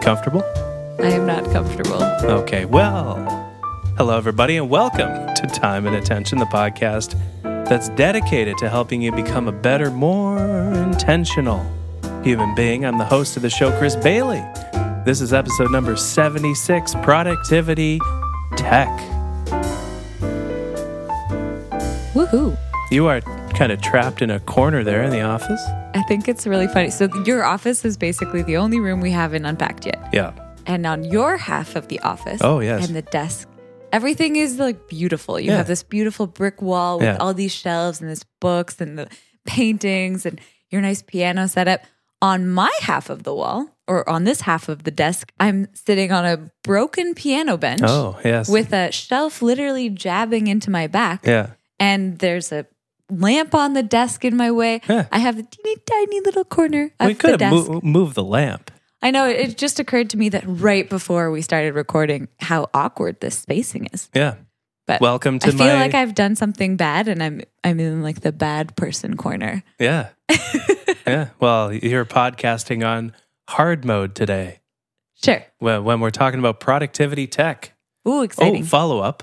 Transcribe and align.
You 0.00 0.04
comfortable? 0.04 0.42
I 0.98 1.08
am 1.08 1.26
not 1.26 1.44
comfortable. 1.52 2.02
Okay, 2.24 2.64
well, 2.64 3.16
hello, 3.98 4.16
everybody, 4.16 4.56
and 4.56 4.70
welcome 4.70 5.34
to 5.34 5.46
Time 5.46 5.86
and 5.86 5.94
Attention, 5.94 6.38
the 6.38 6.46
podcast 6.46 7.18
that's 7.42 7.90
dedicated 7.90 8.56
to 8.58 8.70
helping 8.70 9.02
you 9.02 9.12
become 9.12 9.46
a 9.46 9.52
better, 9.52 9.90
more 9.90 10.38
intentional 10.72 11.60
human 12.24 12.54
being. 12.54 12.86
I'm 12.86 12.96
the 12.96 13.04
host 13.04 13.36
of 13.36 13.42
the 13.42 13.50
show, 13.50 13.76
Chris 13.78 13.94
Bailey. 13.94 14.42
This 15.04 15.20
is 15.20 15.34
episode 15.34 15.70
number 15.70 15.94
76 15.96 16.94
Productivity 17.02 18.00
Tech. 18.56 18.88
Woohoo. 22.14 22.56
You 22.90 23.06
are 23.06 23.20
kind 23.54 23.70
of 23.70 23.80
trapped 23.80 24.20
in 24.20 24.30
a 24.30 24.40
corner 24.40 24.82
there 24.82 25.02
in 25.04 25.10
the 25.10 25.20
office. 25.20 25.62
I 25.94 26.02
think 26.08 26.26
it's 26.28 26.44
really 26.44 26.66
funny. 26.66 26.90
So, 26.90 27.08
your 27.24 27.44
office 27.44 27.84
is 27.84 27.96
basically 27.96 28.42
the 28.42 28.56
only 28.56 28.80
room 28.80 29.00
we 29.00 29.12
haven't 29.12 29.44
unpacked 29.44 29.86
yet. 29.86 29.98
Yeah. 30.12 30.32
And 30.66 30.84
on 30.86 31.04
your 31.04 31.36
half 31.36 31.76
of 31.76 31.86
the 31.86 32.00
office, 32.00 32.40
Oh, 32.42 32.58
yes. 32.58 32.86
and 32.88 32.96
the 32.96 33.02
desk, 33.02 33.48
everything 33.92 34.34
is 34.34 34.58
like 34.58 34.88
beautiful. 34.88 35.38
You 35.38 35.50
Yeah. 35.52 35.58
have 35.58 35.68
this 35.68 35.84
beautiful 35.84 36.26
brick 36.26 36.60
wall 36.60 36.98
with 36.98 37.06
Yeah. 37.06 37.16
all 37.20 37.32
these 37.32 37.52
shelves 37.52 38.00
and 38.00 38.10
this 38.10 38.24
books 38.40 38.80
and 38.80 38.98
the 38.98 39.08
paintings 39.46 40.26
and 40.26 40.40
your 40.70 40.80
nice 40.82 41.02
piano 41.02 41.46
setup. 41.46 41.82
On 42.22 42.46
my 42.48 42.70
half 42.82 43.08
of 43.08 43.22
the 43.22 43.34
wall, 43.34 43.68
or 43.88 44.06
on 44.08 44.24
this 44.24 44.42
half 44.42 44.68
of 44.68 44.82
the 44.82 44.90
desk, 44.90 45.32
I'm 45.40 45.68
sitting 45.74 46.10
on 46.12 46.26
a 46.26 46.50
broken 46.64 47.14
piano 47.14 47.56
bench 47.56 47.80
Oh, 47.84 48.18
yes. 48.24 48.48
with 48.48 48.72
a 48.74 48.90
shelf 48.92 49.40
literally 49.42 49.88
jabbing 49.90 50.48
into 50.48 50.70
my 50.72 50.86
back. 50.88 51.24
yeah. 51.24 51.50
and 51.82 52.18
there's 52.18 52.52
a 52.52 52.66
lamp 53.10 53.54
on 53.54 53.74
the 53.74 53.82
desk 53.82 54.24
in 54.24 54.36
my 54.36 54.50
way. 54.50 54.80
Yeah. 54.88 55.06
I 55.12 55.18
have 55.18 55.38
a 55.38 55.42
teeny 55.42 55.76
tiny 55.84 56.20
little 56.20 56.44
corner 56.44 56.92
We 57.00 57.12
the 57.12 57.14
could 57.14 57.40
have 57.40 57.52
mo- 57.52 57.80
moved 57.82 58.14
the 58.14 58.24
lamp. 58.24 58.70
I 59.02 59.10
know 59.10 59.26
it 59.26 59.56
just 59.56 59.80
occurred 59.80 60.10
to 60.10 60.18
me 60.18 60.28
that 60.30 60.44
right 60.46 60.88
before 60.88 61.30
we 61.30 61.40
started 61.40 61.74
recording, 61.74 62.28
how 62.38 62.68
awkward 62.74 63.20
this 63.20 63.38
spacing 63.38 63.86
is. 63.92 64.10
Yeah. 64.14 64.34
But 64.86 65.00
Welcome 65.00 65.38
to 65.38 65.52
my. 65.52 65.52
I 65.52 65.56
feel 65.68 65.76
my. 65.76 65.80
like 65.80 65.94
I've 65.94 66.14
done 66.14 66.34
something 66.34 66.76
bad, 66.76 67.06
and 67.06 67.22
I'm 67.22 67.42
I'm 67.62 67.78
in 67.78 68.02
like 68.02 68.22
the 68.22 68.32
bad 68.32 68.74
person 68.76 69.16
corner. 69.16 69.62
Yeah. 69.78 70.08
yeah. 71.06 71.28
Well, 71.38 71.72
you're 71.72 72.04
podcasting 72.04 72.84
on 72.84 73.14
hard 73.48 73.84
mode 73.84 74.14
today. 74.14 74.60
Sure. 75.22 75.44
When, 75.58 75.84
when 75.84 76.00
we're 76.00 76.10
talking 76.10 76.40
about 76.40 76.60
productivity 76.60 77.26
tech. 77.26 77.72
Ooh, 78.08 78.12
oh, 78.12 78.22
exciting. 78.22 78.62
Oh, 78.62 78.66
follow 78.66 79.00
up. 79.00 79.22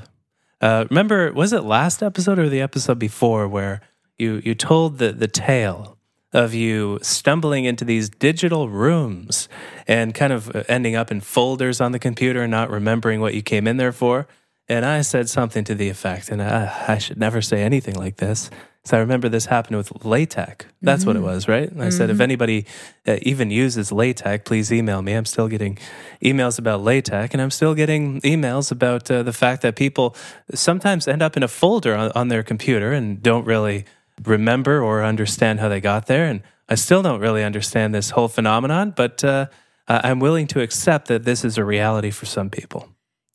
Uh, 0.61 0.86
remember, 0.89 1.31
was 1.33 1.53
it 1.53 1.63
last 1.63 2.02
episode 2.02 2.39
or 2.39 2.50
the 2.50 2.61
episode 2.61 3.00
before 3.00 3.47
where 3.47 3.81
you 4.17 4.41
you 4.44 4.55
told 4.55 4.97
the 4.97 5.11
the 5.11 5.27
tale 5.27 5.97
of 6.33 6.53
you 6.53 6.99
stumbling 7.02 7.66
into 7.66 7.86
these 7.86 8.09
digital 8.09 8.69
rooms 8.69 9.47
and 9.88 10.14
kind 10.14 10.33
of 10.33 10.53
uh, 10.55 10.64
ending 10.67 10.95
up 10.95 11.11
in 11.11 11.22
folders 11.22 11.80
on 11.80 11.91
the 11.94 11.99
computer 11.99 12.41
and 12.41 12.52
not 12.52 12.69
remembering 12.69 13.22
what 13.22 13.33
you 13.33 13.41
came 13.41 13.67
in 13.67 13.77
there 13.77 13.91
for? 13.91 14.27
And 14.69 14.86
I 14.86 15.02
said 15.02 15.30
something 15.30 15.64
to 15.64 15.75
the 15.75 15.88
effect, 15.88 16.30
and 16.30 16.41
I, 16.41 16.86
I 16.89 16.97
should 16.97 17.17
never 17.17 17.42
say 17.42 17.64
anything 17.64 17.95
like 17.95 18.17
this. 18.17 18.49
So 18.88 18.95
I 18.95 19.02
remember 19.02 19.27
this 19.27 19.47
happened 19.47 19.75
with 19.75 20.05
LaTeX. 20.05 20.66
That's 20.81 21.05
what 21.05 21.17
it 21.17 21.21
was, 21.21 21.49
right? 21.49 21.69
And 21.69 21.83
I 21.83 21.89
said, 21.89 22.09
if 22.09 22.21
anybody 22.21 22.66
uh, 23.05 23.17
even 23.21 23.52
uses 23.52 23.91
LaTeX, 23.91 24.45
please 24.45 24.71
email 24.71 25.02
me. 25.02 25.11
I'm 25.11 25.25
still 25.25 25.49
getting 25.49 25.77
emails 26.23 26.57
about 26.57 26.80
LaTeX, 26.80 27.33
and 27.33 27.41
I'm 27.41 27.52
still 27.52 27.75
getting 27.75 28.21
emails 28.21 28.71
about 28.71 29.11
uh, 29.11 29.23
the 29.23 29.33
fact 29.33 29.61
that 29.63 29.75
people 29.75 30.15
sometimes 30.53 31.05
end 31.05 31.21
up 31.21 31.35
in 31.35 31.43
a 31.43 31.49
folder 31.49 31.95
on, 31.95 32.13
on 32.15 32.30
their 32.30 32.43
computer 32.43 32.93
and 32.93 33.21
don't 33.21 33.45
really 33.45 33.83
remember 34.23 34.81
or 34.81 35.03
understand 35.03 35.59
how 35.59 35.67
they 35.67 35.81
got 35.81 36.05
there. 36.05 36.23
And 36.25 36.41
I 36.69 36.75
still 36.75 37.02
don't 37.02 37.19
really 37.19 37.43
understand 37.43 37.93
this 37.93 38.11
whole 38.11 38.30
phenomenon, 38.30 38.93
but 38.95 39.21
uh, 39.21 39.47
I'm 39.89 40.21
willing 40.21 40.47
to 40.47 40.61
accept 40.61 41.09
that 41.09 41.25
this 41.25 41.43
is 41.43 41.58
a 41.58 41.65
reality 41.65 42.09
for 42.09 42.25
some 42.25 42.49
people. 42.49 42.88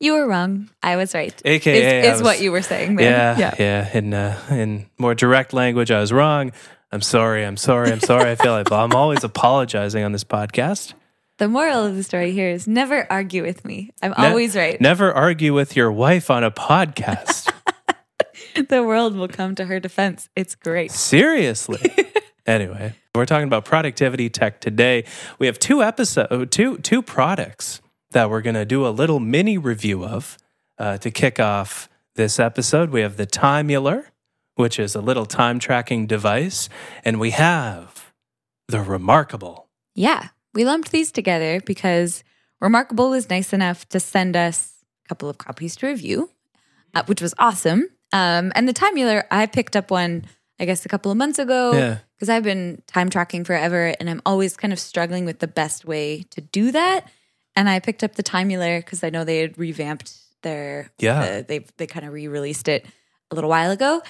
You 0.02 0.14
were 0.14 0.26
wrong. 0.26 0.68
I 0.82 0.96
was 0.96 1.14
right. 1.14 1.32
AKA, 1.44 2.00
is, 2.00 2.06
is 2.06 2.12
was- 2.14 2.22
what 2.22 2.40
you 2.40 2.50
were 2.50 2.62
saying 2.62 2.96
there. 2.96 3.38
Yeah, 3.38 3.54
yeah. 3.58 3.96
In 3.96 4.12
uh, 4.12 4.36
in 4.50 4.86
more 4.98 5.14
direct 5.14 5.52
language, 5.52 5.90
I 5.90 6.00
was 6.00 6.12
wrong. 6.12 6.52
I'm 6.90 7.00
sorry. 7.00 7.44
I'm 7.44 7.56
sorry. 7.56 7.90
I'm 7.90 8.00
sorry. 8.00 8.32
I 8.32 8.34
feel 8.34 8.52
like 8.52 8.70
I'm 8.70 8.92
always 8.92 9.24
apologizing 9.24 10.04
on 10.04 10.12
this 10.12 10.24
podcast. 10.24 10.94
The 11.38 11.48
moral 11.48 11.86
of 11.86 11.96
the 11.96 12.02
story 12.02 12.32
here 12.32 12.50
is 12.50 12.66
never 12.66 13.06
argue 13.10 13.42
with 13.42 13.64
me. 13.64 13.90
I'm 14.02 14.10
Ne- 14.10 14.28
always 14.28 14.54
right. 14.54 14.80
Never 14.80 15.12
argue 15.12 15.54
with 15.54 15.74
your 15.76 15.90
wife 15.90 16.30
on 16.30 16.44
a 16.44 16.50
podcast. 16.50 17.50
the 18.68 18.82
world 18.82 19.16
will 19.16 19.28
come 19.28 19.54
to 19.54 19.64
her 19.64 19.80
defense. 19.80 20.28
It's 20.36 20.54
great. 20.54 20.90
Seriously. 20.90 21.80
anyway, 22.46 22.94
we're 23.14 23.26
talking 23.26 23.46
about 23.46 23.64
productivity 23.64 24.28
tech 24.28 24.60
today. 24.60 25.04
We 25.38 25.46
have 25.46 25.58
two 25.58 25.82
episode, 25.82 26.50
two 26.50 26.78
two 26.78 27.02
products 27.02 27.80
that 28.12 28.30
we're 28.30 28.42
going 28.42 28.54
to 28.54 28.64
do 28.64 28.86
a 28.86 28.90
little 28.90 29.20
mini 29.20 29.58
review 29.58 30.04
of 30.04 30.38
uh, 30.78 30.98
to 30.98 31.10
kick 31.10 31.38
off 31.40 31.88
this 32.14 32.38
episode. 32.38 32.90
We 32.90 33.00
have 33.00 33.16
the 33.16 33.26
Timeular, 33.26 34.04
which 34.56 34.78
is 34.78 34.94
a 34.94 35.00
little 35.00 35.26
time 35.26 35.58
tracking 35.58 36.06
device, 36.06 36.68
and 37.04 37.18
we 37.18 37.30
have 37.30 38.12
the 38.68 38.80
Remarkable. 38.80 39.68
Yeah, 39.94 40.28
we 40.54 40.64
lumped 40.64 40.92
these 40.92 41.12
together 41.12 41.60
because 41.64 42.22
Remarkable 42.60 43.10
was 43.10 43.28
nice 43.28 43.52
enough 43.52 43.88
to 43.90 44.00
send 44.00 44.36
us 44.36 44.72
a 45.04 45.08
couple 45.08 45.28
of 45.28 45.38
copies 45.38 45.76
to 45.76 45.86
review, 45.86 46.30
uh, 46.94 47.02
which 47.06 47.20
was 47.20 47.34
awesome. 47.38 47.88
Um, 48.12 48.52
and 48.54 48.68
the 48.68 48.72
Timeular, 48.74 49.24
I 49.30 49.46
picked 49.46 49.74
up 49.74 49.90
one, 49.90 50.26
I 50.60 50.64
guess, 50.66 50.84
a 50.84 50.88
couple 50.88 51.10
of 51.10 51.16
months 51.18 51.38
ago 51.38 51.72
Yeah. 51.72 51.98
because 52.14 52.28
I've 52.28 52.44
been 52.44 52.82
time 52.86 53.08
tracking 53.10 53.44
forever 53.44 53.94
and 53.98 54.08
I'm 54.08 54.20
always 54.26 54.56
kind 54.56 54.72
of 54.72 54.78
struggling 54.78 55.24
with 55.24 55.38
the 55.40 55.48
best 55.48 55.84
way 55.86 56.24
to 56.30 56.40
do 56.40 56.70
that. 56.72 57.08
And 57.56 57.68
I 57.68 57.80
picked 57.80 58.02
up 58.02 58.14
the 58.14 58.22
Timeular 58.22 58.78
because 58.78 59.04
I 59.04 59.10
know 59.10 59.24
they 59.24 59.38
had 59.38 59.58
revamped 59.58 60.16
their, 60.42 60.90
Yeah. 60.98 61.38
the- 61.38 61.44
they, 61.44 61.66
they 61.76 61.86
kind 61.86 62.06
of 62.06 62.12
re 62.12 62.28
released 62.28 62.68
it 62.68 62.86
a 63.30 63.34
little 63.34 63.50
while 63.50 63.70
ago. 63.70 64.02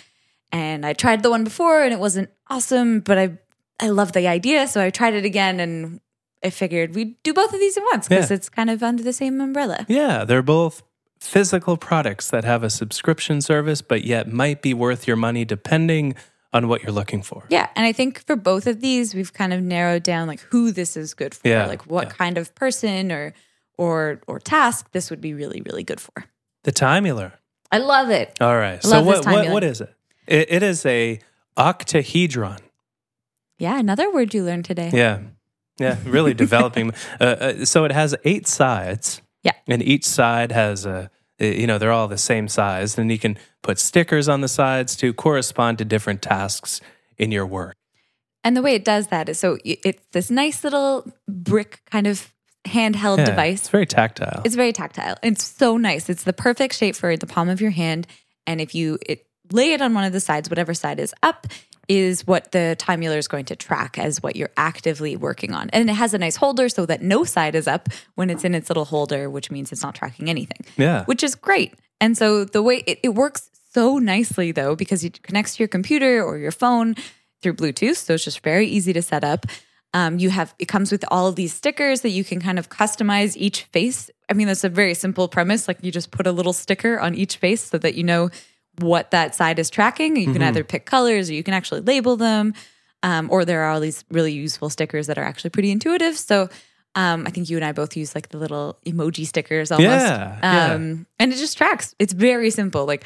And 0.53 0.85
I 0.85 0.93
tried 0.93 1.23
the 1.23 1.31
one 1.31 1.45
before 1.45 1.83
and 1.83 1.93
it 1.93 1.99
wasn't 2.01 2.31
awesome, 2.49 3.01
but 3.01 3.19
I 3.19 3.39
I 3.81 3.89
love 3.89 4.13
the 4.13 4.29
idea, 4.29 4.69
so 4.69 4.81
I 4.81 4.91
tried 4.91 5.15
it 5.15 5.25
again 5.25 5.59
and 5.59 6.01
I 6.45 6.51
figured 6.51 6.95
we'd 6.95 7.21
do 7.25 7.33
both 7.35 7.53
of 7.53 7.59
these 7.59 7.77
at 7.77 7.83
once 7.91 8.07
because 8.07 8.31
Yeah. 8.31 8.37
it's 8.37 8.49
kind 8.49 8.71
of 8.71 8.81
under 8.83 9.03
the 9.03 9.13
same 9.13 9.41
umbrella. 9.41 9.87
Yeah, 9.89 10.25
they're 10.25 10.43
both 10.43 10.83
physical 11.19 11.77
products 11.77 12.31
that 12.31 12.45
have 12.45 12.63
a 12.63 12.71
subscription 12.71 13.41
service, 13.41 13.83
but 13.83 14.05
yet 14.05 14.31
might 14.31 14.63
be 14.63 14.73
worth 14.75 15.09
your 15.09 15.17
money 15.17 15.45
depending 15.45 16.15
on 16.53 16.69
what 16.69 16.83
you're 16.83 16.93
looking 16.93 17.23
for. 17.23 17.45
Yeah, 17.49 17.69
and 17.77 17.87
I 17.87 17.93
think 17.93 18.25
for 18.27 18.37
both 18.37 18.67
of 18.67 18.81
these, 18.81 19.15
we've 19.15 19.33
kind 19.33 19.53
of 19.53 19.63
narrowed 19.63 20.03
down 20.03 20.29
like 20.29 20.41
who 20.41 20.71
this 20.73 20.97
is 20.97 21.15
good 21.15 21.35
for, 21.35 21.49
Yeah, 21.49 21.67
like 21.67 21.87
what 21.87 22.09
yeah. 22.09 22.13
kind 22.13 22.39
of 22.39 22.55
person 22.55 23.11
or 23.11 23.33
or 23.79 24.21
or 24.27 24.39
task 24.39 24.91
this 24.93 25.11
would 25.11 25.21
be 25.21 25.35
really 25.35 25.63
really 25.63 25.83
good 25.85 26.01
for. 26.01 26.25
The 26.65 26.73
Timeular. 26.73 27.33
I 27.71 27.79
love 27.79 28.11
it. 28.11 28.37
All 28.41 28.57
right. 28.57 28.83
So 28.83 29.03
what, 29.03 29.25
what 29.25 29.51
what 29.51 29.65
is 29.65 29.81
it? 29.81 29.95
it? 30.27 30.49
It 30.51 30.63
is 30.63 30.85
a 30.85 31.21
octahedron. 31.57 32.59
Yeah, 33.59 33.79
another 33.79 34.13
word 34.13 34.35
you 34.35 34.43
learned 34.43 34.65
today. 34.65 34.91
Yeah. 34.93 35.21
Yeah, 35.79 35.97
really 36.05 36.35
developing. 36.47 36.93
Uh, 37.21 37.25
uh, 37.25 37.65
so 37.65 37.85
it 37.85 37.93
has 37.93 38.15
eight 38.25 38.47
sides. 38.47 39.23
Yeah. 39.43 39.53
And 39.67 39.83
each 39.83 40.05
side 40.05 40.53
has 40.53 40.85
a, 40.87 41.11
Uh, 41.43 41.47
you 41.47 41.67
know, 41.67 41.79
they're 41.79 41.93
all 41.93 42.09
the 42.09 42.19
same 42.19 42.47
size. 42.47 42.97
And 42.97 43.11
you 43.11 43.19
can 43.19 43.37
put 43.63 43.79
stickers 43.79 44.29
on 44.29 44.41
the 44.41 44.49
sides 44.49 44.95
to 44.97 45.13
correspond 45.13 45.79
to 45.79 45.85
different 45.85 46.23
tasks 46.23 46.81
in 47.19 47.33
your 47.33 47.47
work. 47.47 47.75
And 48.45 48.57
the 48.57 48.63
way 48.63 48.75
it 48.75 48.85
does 48.85 49.09
that 49.09 49.29
is 49.29 49.39
so 49.39 49.59
it's 49.65 50.03
this 50.13 50.31
nice 50.31 50.65
little 50.65 51.11
brick 51.29 51.81
kind 51.91 52.07
of 52.07 52.33
handheld 52.67 53.19
Yeah, 53.19 53.27
device. 53.27 53.61
It's 53.61 53.69
very 53.69 53.87
tactile. 53.87 54.43
It's 54.45 54.55
very 54.55 54.73
tactile. 54.73 55.17
It's 55.23 55.45
so 55.45 55.77
nice. 55.77 56.09
It's 56.09 56.25
the 56.25 56.33
perfect 56.33 56.75
shape 56.75 56.97
for 56.97 57.17
the 57.17 57.27
palm 57.27 57.49
of 57.49 57.61
your 57.61 57.71
hand. 57.71 58.07
And 58.47 58.61
if 58.61 58.75
you 58.75 58.99
it, 59.07 59.27
lay 59.53 59.73
it 59.73 59.81
on 59.81 59.95
one 59.95 60.05
of 60.05 60.13
the 60.13 60.21
sides, 60.21 60.51
whatever 60.51 60.75
side 60.75 60.99
is 60.99 61.15
up, 61.23 61.47
is 61.89 62.27
what 62.27 62.53
the 62.53 62.77
Timeular 62.79 63.19
is 63.19 63.29
going 63.29 63.45
to 63.47 63.57
track 63.57 63.99
as 63.99 64.23
what 64.23 64.37
you're 64.37 64.51
actively 64.57 65.17
working 65.17 65.53
on. 65.53 65.69
And 65.71 65.91
it 65.91 65.95
has 65.95 66.15
a 66.15 66.19
nice 66.19 66.37
holder 66.37 66.69
so 66.69 66.87
that 66.87 67.03
no 67.03 67.25
side 67.25 67.55
is 67.55 67.67
up 67.67 67.89
when 68.15 68.31
it's 68.31 68.45
in 68.45 68.55
its 68.55 68.71
little 68.71 68.85
holder, 68.85 69.29
which 69.29 69.51
means 69.51 69.73
it's 69.73 69.83
not 69.83 69.95
tracking 69.95 70.31
anything, 70.31 70.61
yeah. 70.77 71.05
which 71.05 71.23
is 71.23 71.35
great. 71.35 71.75
And 72.01 72.17
so 72.17 72.45
the 72.45 72.63
way 72.63 72.83
it, 72.87 73.01
it 73.03 73.11
works 73.11 73.51
so 73.73 73.99
nicely 73.99 74.53
though, 74.53 74.77
because 74.77 75.05
it 75.05 75.23
connects 75.23 75.57
to 75.57 75.63
your 75.63 75.69
computer 75.69 76.23
or 76.23 76.39
your 76.39 76.53
phone 76.53 76.95
through 77.43 77.55
Bluetooth. 77.55 77.97
So 77.97 78.15
it's 78.15 78.25
just 78.25 78.41
very 78.41 78.67
easy 78.67 78.93
to 78.93 79.03
set 79.03 79.25
up. 79.25 79.47
Um, 79.95 80.19
you 80.19 80.31
have 80.31 80.55
it 80.59 80.67
comes 80.67 80.91
with 80.91 81.05
all 81.11 81.27
of 81.27 81.37
these 81.37 81.53
stickers 81.53 82.01
that 82.01 82.11
you 82.11 82.25
can 82.25 82.41
kind 82.41 82.59
of 82.59 82.71
customize 82.71 83.37
each 83.37 83.65
face. 83.65 84.11
I 84.31 84.33
mean, 84.33 84.47
that's 84.47 84.65
a 84.65 84.71
very 84.71 84.95
simple 84.95 85.29
premise. 85.29 85.69
Like 85.69 85.79
you 85.83 85.93
just 85.93 86.11
put 86.11 86.27
a 86.27 86.33
little 86.33 86.55
sticker 86.55 86.99
on 86.99 87.15
each 87.15 87.37
face 87.37 87.63
so 87.65 87.77
that 87.79 87.95
you 87.95 88.03
know 88.03 88.31
what 88.79 89.11
that 89.11 89.35
side 89.35 89.59
is 89.59 89.71
tracking. 89.71 90.17
You 90.17 90.33
can 90.33 90.43
either 90.43 90.65
pick 90.65 90.87
colors 90.87 91.29
or 91.31 91.35
you 91.35 91.43
can 91.43 91.55
actually 91.55 91.81
label 91.83 92.17
them. 92.17 92.55
Um, 93.05 93.29
or 93.33 93.45
there 93.45 93.63
are 93.63 93.71
all 93.73 93.81
these 93.81 94.05
really 94.11 94.33
useful 94.33 94.71
stickers 94.71 95.09
that 95.09 95.19
are 95.19 95.25
actually 95.25 95.51
pretty 95.51 95.71
intuitive. 95.73 96.17
So 96.17 96.49
um, 96.95 97.27
I 97.27 97.31
think 97.31 97.51
you 97.51 97.57
and 97.57 97.65
I 97.65 97.73
both 97.73 97.97
use 97.97 98.15
like 98.15 98.29
the 98.29 98.39
little 98.39 98.79
emoji 98.87 99.27
stickers 99.27 99.73
almost. 99.73 99.91
Yeah, 99.91 100.39
yeah. 100.43 100.75
Um, 100.75 101.07
and 101.19 101.33
it 101.33 101.37
just 101.37 101.57
tracks. 101.59 101.95
It's 101.99 102.13
very 102.13 102.51
simple. 102.51 102.87
Like 102.87 103.05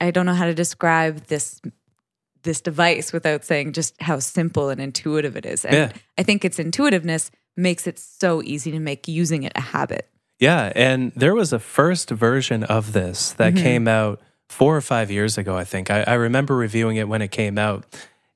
I 0.00 0.10
don't 0.10 0.26
know 0.26 0.34
how 0.34 0.44
to 0.44 0.54
describe 0.54 1.26
this 1.26 1.60
this 2.42 2.60
device 2.60 3.12
without 3.12 3.44
saying 3.44 3.72
just 3.72 4.00
how 4.00 4.18
simple 4.20 4.68
and 4.68 4.80
intuitive 4.80 5.36
it 5.36 5.44
is. 5.46 5.64
And 5.64 5.74
Yeah. 5.74 5.92
I 6.16 6.22
think 6.22 6.44
its 6.44 6.58
intuitiveness 6.58 7.30
makes 7.56 7.86
it 7.86 7.98
so 7.98 8.42
easy 8.42 8.70
to 8.70 8.78
make 8.78 9.08
using 9.08 9.42
it 9.42 9.52
a 9.56 9.60
habit. 9.60 10.08
Yeah, 10.38 10.72
and 10.76 11.10
there 11.16 11.34
was 11.34 11.52
a 11.52 11.58
first 11.58 12.10
version 12.10 12.62
of 12.64 12.92
this 12.92 13.32
that 13.32 13.54
Mm-hmm. 13.54 13.62
came 13.64 13.88
out 13.88 14.20
four 14.48 14.76
or 14.76 14.80
five 14.80 15.10
years 15.10 15.38
ago, 15.38 15.56
I 15.56 15.64
think. 15.64 15.90
I, 15.90 16.02
I 16.02 16.14
remember 16.14 16.56
reviewing 16.56 16.96
it 16.96 17.08
when 17.08 17.22
it 17.22 17.30
came 17.30 17.58
out, 17.58 17.84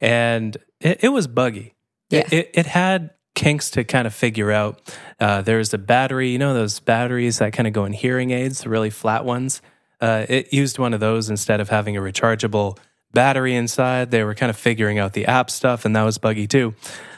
and 0.00 0.56
it, 0.80 1.04
it 1.04 1.08
was 1.08 1.26
buggy. 1.26 1.74
Yeah. 2.10 2.20
It, 2.20 2.32
it, 2.32 2.50
it 2.54 2.66
had 2.66 3.10
kinks 3.34 3.70
to 3.70 3.84
kind 3.84 4.06
of 4.06 4.14
figure 4.14 4.52
out. 4.52 4.96
Uh, 5.18 5.42
there's 5.42 5.72
a 5.72 5.78
battery, 5.78 6.30
you 6.30 6.38
know, 6.38 6.54
those 6.54 6.80
batteries 6.80 7.38
that 7.38 7.52
kind 7.52 7.66
of 7.66 7.72
go 7.72 7.84
in 7.84 7.92
hearing 7.92 8.30
aids, 8.30 8.62
the 8.62 8.68
really 8.68 8.90
flat 8.90 9.24
ones. 9.24 9.62
Uh, 10.00 10.26
it 10.28 10.52
used 10.52 10.78
one 10.78 10.92
of 10.92 11.00
those 11.00 11.30
instead 11.30 11.60
of 11.60 11.68
having 11.68 11.96
a 11.96 12.00
rechargeable 12.00 12.76
battery 13.12 13.54
inside. 13.54 14.10
They 14.10 14.24
were 14.24 14.34
kind 14.34 14.50
of 14.50 14.56
figuring 14.56 14.98
out 14.98 15.12
the 15.12 15.26
app 15.26 15.50
stuff, 15.50 15.84
and 15.84 15.94
that 15.96 16.02
was 16.02 16.18
buggy 16.18 16.46
too. 16.46 16.74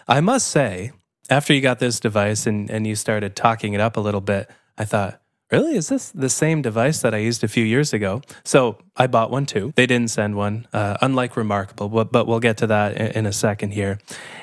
I 0.07 0.21
must 0.21 0.49
say, 0.49 0.93
after 1.31 1.55
you 1.55 1.61
got 1.61 1.79
this 1.79 1.99
device 1.99 2.47
and, 2.47 2.71
and 2.71 2.87
you 2.87 2.95
started 2.95 3.35
talking 3.35 3.73
it 3.73 3.81
up 3.81 3.97
a 3.97 4.01
little 4.01 4.21
bit, 4.21 4.51
I 4.77 4.85
thought, 4.85 5.21
really? 5.55 5.77
Is 5.77 5.89
this 5.89 6.11
the 6.11 6.29
same 6.29 6.63
device 6.63 7.01
that 7.03 7.15
I 7.15 7.19
used 7.19 7.45
a 7.45 7.49
few 7.49 7.65
years 7.65 7.93
ago? 7.93 8.23
So 8.45 8.79
I 8.97 9.07
bought 9.07 9.31
one 9.31 9.47
too. 9.47 9.73
They 9.77 9.87
didn't 9.87 10.11
send 10.11 10.37
one, 10.37 10.67
uh, 10.73 10.97
unlike 11.01 11.37
Remarkable, 11.37 11.89
but, 11.89 12.13
but 12.13 12.27
we'll 12.27 12.41
get 12.41 12.57
to 12.59 12.67
that 12.69 12.97
in, 12.97 13.07
in 13.19 13.27
a 13.27 13.33
second 13.33 13.73
here. 13.73 13.99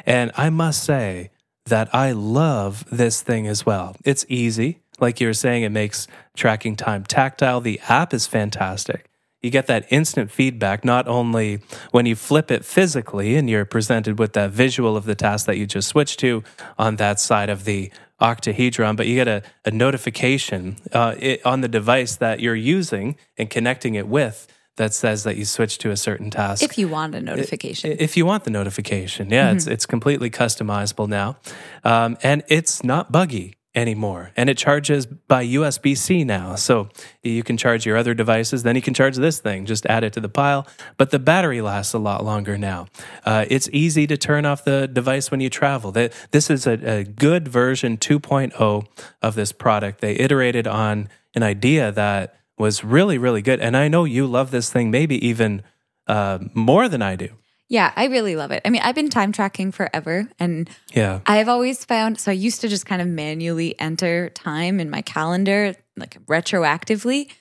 And 0.06 0.32
I 0.36 0.50
must 0.50 0.84
say 0.84 1.32
that 1.66 1.94
I 1.94 2.12
love 2.12 2.86
this 2.92 3.22
thing 3.22 3.48
as 3.48 3.66
well. 3.66 3.96
It's 4.04 4.26
easy. 4.28 4.80
Like 5.00 5.20
you 5.20 5.28
were 5.28 5.34
saying, 5.34 5.64
it 5.64 5.70
makes 5.70 6.08
tracking 6.36 6.76
time 6.76 7.04
tactile. 7.04 7.62
The 7.62 7.80
app 7.88 8.14
is 8.14 8.28
fantastic. 8.28 9.08
You 9.42 9.50
get 9.50 9.66
that 9.68 9.88
instant 9.90 10.30
feedback, 10.30 10.86
not 10.86 11.08
only 11.08 11.62
when 11.90 12.06
you 12.06 12.16
flip 12.16 12.52
it 12.52 12.64
physically 12.64 13.36
and 13.36 13.50
you're 13.50 13.66
presented 13.66 14.20
with 14.20 14.34
that 14.34 14.52
visual 14.52 14.96
of 14.96 15.06
the 15.06 15.16
task 15.16 15.48
that 15.48 15.58
you 15.58 15.66
just 15.66 15.88
switched 15.88 16.20
to 16.20 16.44
on 16.78 16.98
that 16.98 17.20
side 17.20 17.50
of 17.50 17.66
the 17.66 17.92
octahedron, 18.22 18.96
but 18.96 19.08
you 19.08 19.16
get 19.16 19.28
a, 19.28 19.44
a 19.66 19.72
notification 19.72 20.78
uh, 20.94 21.16
it, 21.20 21.46
on 21.46 21.62
the 21.62 21.68
device 21.68 22.16
that 22.18 22.40
you're 22.40 22.56
using 22.56 23.16
and 23.38 23.50
connecting 23.50 23.96
it 23.96 24.08
with 24.08 24.48
that 24.78 24.94
says 24.94 25.24
that 25.24 25.36
you 25.36 25.46
switched 25.46 25.82
to 25.82 25.92
a 25.92 25.98
certain 25.98 26.30
task. 26.30 26.64
If 26.64 26.78
you 26.78 26.88
want 26.88 27.14
a 27.14 27.22
notification. 27.22 27.98
If 28.00 28.16
you 28.16 28.26
want 28.26 28.46
the 28.46 28.52
notification, 28.52 29.30
yeah, 29.30 29.52
it's 29.52 29.68
it's 29.68 29.86
completely 29.86 30.30
customizable 30.30 31.08
now, 31.08 31.38
um, 31.84 32.18
and 32.24 32.44
it's 32.48 32.84
not 32.84 33.12
buggy 33.12 33.56
anymore. 33.74 34.32
And 34.36 34.50
it 34.50 34.58
charges 34.58 35.06
by 35.06 35.46
USB 35.46 35.98
C 35.98 36.24
now, 36.24 36.56
so 36.56 36.90
you 37.24 37.44
can 37.44 37.58
charge 37.58 37.86
your 37.86 37.98
other 37.98 38.14
devices. 38.14 38.64
Then 38.64 38.76
you 38.76 38.82
can 38.82 38.94
charge 38.94 39.16
this 39.16 39.40
thing. 39.40 39.66
Just 39.66 39.86
add 39.86 40.04
it 40.04 40.14
to 40.14 40.20
the 40.20 40.30
pile. 40.30 40.68
But 40.98 41.12
the 41.12 41.20
battery 41.20 41.62
lasts 41.62 41.94
a 41.94 42.00
lot 42.00 42.24
longer 42.26 42.58
now. 42.58 42.88
Uh, 43.26 43.46
it's 43.50 43.70
easy 43.72 44.08
to 44.08 44.18
turn 44.18 44.46
off 44.46 44.66
the 44.66 44.88
device 44.88 45.32
when 45.32 45.40
you 45.40 45.50
travel. 45.50 45.92
This 45.92 46.50
is 46.50 46.68
a, 46.68 47.00
a 47.00 47.04
good 47.04 47.48
version 47.48 47.98
2.0 47.98 48.86
of 49.22 49.36
this 49.36 49.52
product. 49.52 50.02
They 50.02 50.16
iterated 50.16 50.68
on 50.68 51.08
an 51.34 51.44
idea 51.44 51.92
that 51.92 52.36
was 52.58 52.84
really 52.84 53.18
really 53.18 53.42
good, 53.42 53.60
and 53.60 53.76
I 53.76 53.88
know 53.88 54.04
you 54.04 54.28
love 54.28 54.52
this 54.52 54.72
thing, 54.72 54.92
maybe 54.92 55.26
even 55.26 55.64
uh, 56.08 56.40
more 56.54 56.88
than 56.88 57.02
I 57.02 57.16
do. 57.16 57.30
Yeah, 57.72 57.94
I 57.96 58.08
really 58.08 58.36
love 58.36 58.52
it. 58.52 58.62
I 58.66 58.70
mean, 58.70 58.82
I've 58.84 58.96
been 58.96 59.10
time 59.10 59.32
tracking 59.32 59.72
forever 59.72 60.28
and 60.38 60.70
Yeah. 60.94 61.22
I've 61.26 61.48
always 61.48 61.86
found 61.86 62.20
so 62.20 62.30
I 62.30 62.34
used 62.34 62.60
to 62.62 62.68
just 62.68 62.86
kind 62.86 63.02
of 63.02 63.08
manually 63.08 63.80
enter 63.80 64.30
time 64.32 64.82
in 64.82 64.90
my 64.90 65.02
calendar 65.02 65.74
like 65.96 66.18
retroactively, 66.26 67.32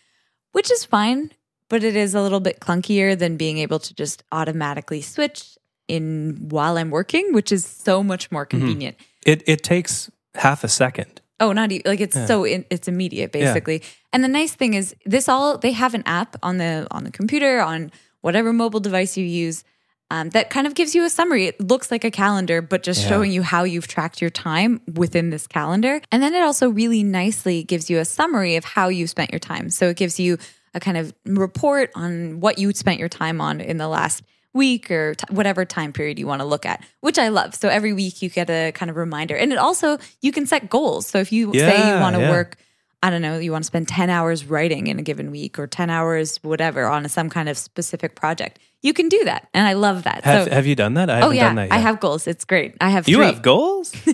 which 0.52 0.70
is 0.70 0.84
fine, 0.84 1.32
but 1.68 1.82
it 1.82 1.96
is 1.96 2.14
a 2.14 2.22
little 2.22 2.38
bit 2.38 2.60
clunkier 2.60 3.18
than 3.18 3.36
being 3.36 3.58
able 3.58 3.80
to 3.80 3.92
just 3.92 4.22
automatically 4.30 5.02
switch 5.02 5.58
in 5.88 6.46
while 6.48 6.78
I'm 6.78 6.90
working, 6.90 7.32
which 7.32 7.50
is 7.50 7.66
so 7.66 8.00
much 8.00 8.30
more 8.30 8.46
mm-hmm. 8.46 8.58
convenient. 8.58 8.96
It 9.26 9.42
it 9.48 9.64
takes 9.64 10.12
half 10.36 10.62
a 10.62 10.68
second. 10.68 11.20
Oh, 11.40 11.50
not 11.50 11.72
even 11.72 11.90
like 11.90 12.00
it's 12.00 12.14
so 12.28 12.44
in, 12.44 12.64
it's 12.70 12.86
immediate 12.86 13.32
basically. 13.32 13.82
And 14.12 14.22
the 14.22 14.28
nice 14.28 14.54
thing 14.54 14.74
is 14.74 14.94
this 15.04 15.28
all 15.28 15.58
they 15.58 15.72
have 15.72 15.94
an 15.94 16.04
app 16.06 16.36
on 16.40 16.58
the 16.58 16.86
on 16.92 17.02
the 17.02 17.10
computer 17.10 17.58
on 17.60 17.90
whatever 18.20 18.52
mobile 18.52 18.78
device 18.78 19.16
you 19.16 19.24
use 19.24 19.64
um, 20.10 20.30
that 20.30 20.50
kind 20.50 20.66
of 20.66 20.74
gives 20.74 20.94
you 20.94 21.04
a 21.04 21.10
summary. 21.10 21.46
It 21.46 21.60
looks 21.60 21.90
like 21.90 22.04
a 22.04 22.10
calendar, 22.10 22.60
but 22.60 22.82
just 22.82 23.02
Yeah. 23.02 23.08
showing 23.08 23.32
you 23.32 23.42
how 23.42 23.64
you've 23.64 23.86
tracked 23.86 24.20
your 24.20 24.30
time 24.30 24.80
within 24.92 25.30
this 25.30 25.46
calendar. 25.46 26.00
And 26.10 26.22
then 26.22 26.34
it 26.34 26.42
also 26.42 26.68
really 26.68 27.02
nicely 27.02 27.62
gives 27.62 27.88
you 27.88 27.98
a 27.98 28.04
summary 28.04 28.56
of 28.56 28.64
how 28.64 28.88
you 28.88 29.06
spent 29.06 29.30
your 29.30 29.38
time. 29.38 29.70
So 29.70 29.88
it 29.88 29.96
gives 29.96 30.18
you 30.18 30.38
a 30.74 30.80
kind 30.80 30.96
of 30.96 31.12
report 31.24 31.90
on 31.94 32.40
what 32.40 32.58
you 32.58 32.72
spent 32.72 32.98
your 32.98 33.08
time 33.08 33.40
on 33.40 33.60
in 33.60 33.76
the 33.76 33.88
last 33.88 34.22
week 34.52 34.90
or 34.90 35.14
t- 35.14 35.24
whatever 35.32 35.64
time 35.64 35.92
period 35.92 36.18
you 36.18 36.26
want 36.26 36.40
to 36.40 36.44
look 36.46 36.66
at, 36.66 36.84
which 37.00 37.18
I 37.18 37.28
love. 37.28 37.54
So 37.54 37.68
every 37.68 37.92
week 37.92 38.20
you 38.20 38.28
get 38.28 38.50
a 38.50 38.72
kind 38.72 38.90
of 38.90 38.96
reminder. 38.96 39.36
And 39.36 39.52
it 39.52 39.58
also, 39.58 39.98
you 40.22 40.32
can 40.32 40.44
set 40.46 40.68
goals. 40.68 41.06
So 41.06 41.18
if 41.18 41.30
you 41.30 41.52
say 41.54 41.76
you 41.94 42.00
want 42.00 42.16
to 42.16 42.22
yeah. 42.22 42.30
work, 42.30 42.56
I 43.02 43.08
don't 43.08 43.22
know, 43.22 43.38
you 43.38 43.50
want 43.50 43.64
to 43.64 43.66
spend 43.66 43.88
10 43.88 44.10
hours 44.10 44.44
writing 44.44 44.86
in 44.86 44.98
a 44.98 45.02
given 45.02 45.30
week 45.30 45.58
or 45.58 45.66
10 45.66 45.88
hours, 45.88 46.36
whatever, 46.42 46.84
on 46.86 47.08
some 47.08 47.30
kind 47.30 47.48
of 47.48 47.56
specific 47.56 48.14
project, 48.14 48.58
you 48.82 48.92
can 48.92 49.08
do 49.08 49.24
that. 49.24 49.48
And 49.54 49.66
I 49.66 49.72
love 49.72 50.04
that. 50.04 50.24
Have 50.24 50.44
so, 50.44 50.50
have 50.50 50.66
you 50.66 50.74
done 50.74 50.94
that? 50.94 51.08
I 51.08 51.22
oh, 51.22 51.30
yeah, 51.30 51.46
done 51.46 51.56
that 51.56 51.68
yet. 51.68 51.72
I 51.72 51.78
have 51.78 52.00
goals. 52.00 52.26
It's 52.26 52.44
great. 52.44 52.74
I 52.80 52.90
have 52.90 53.08
You 53.08 53.16
three. 53.16 53.26
have 53.26 53.42
goals? 53.42 53.94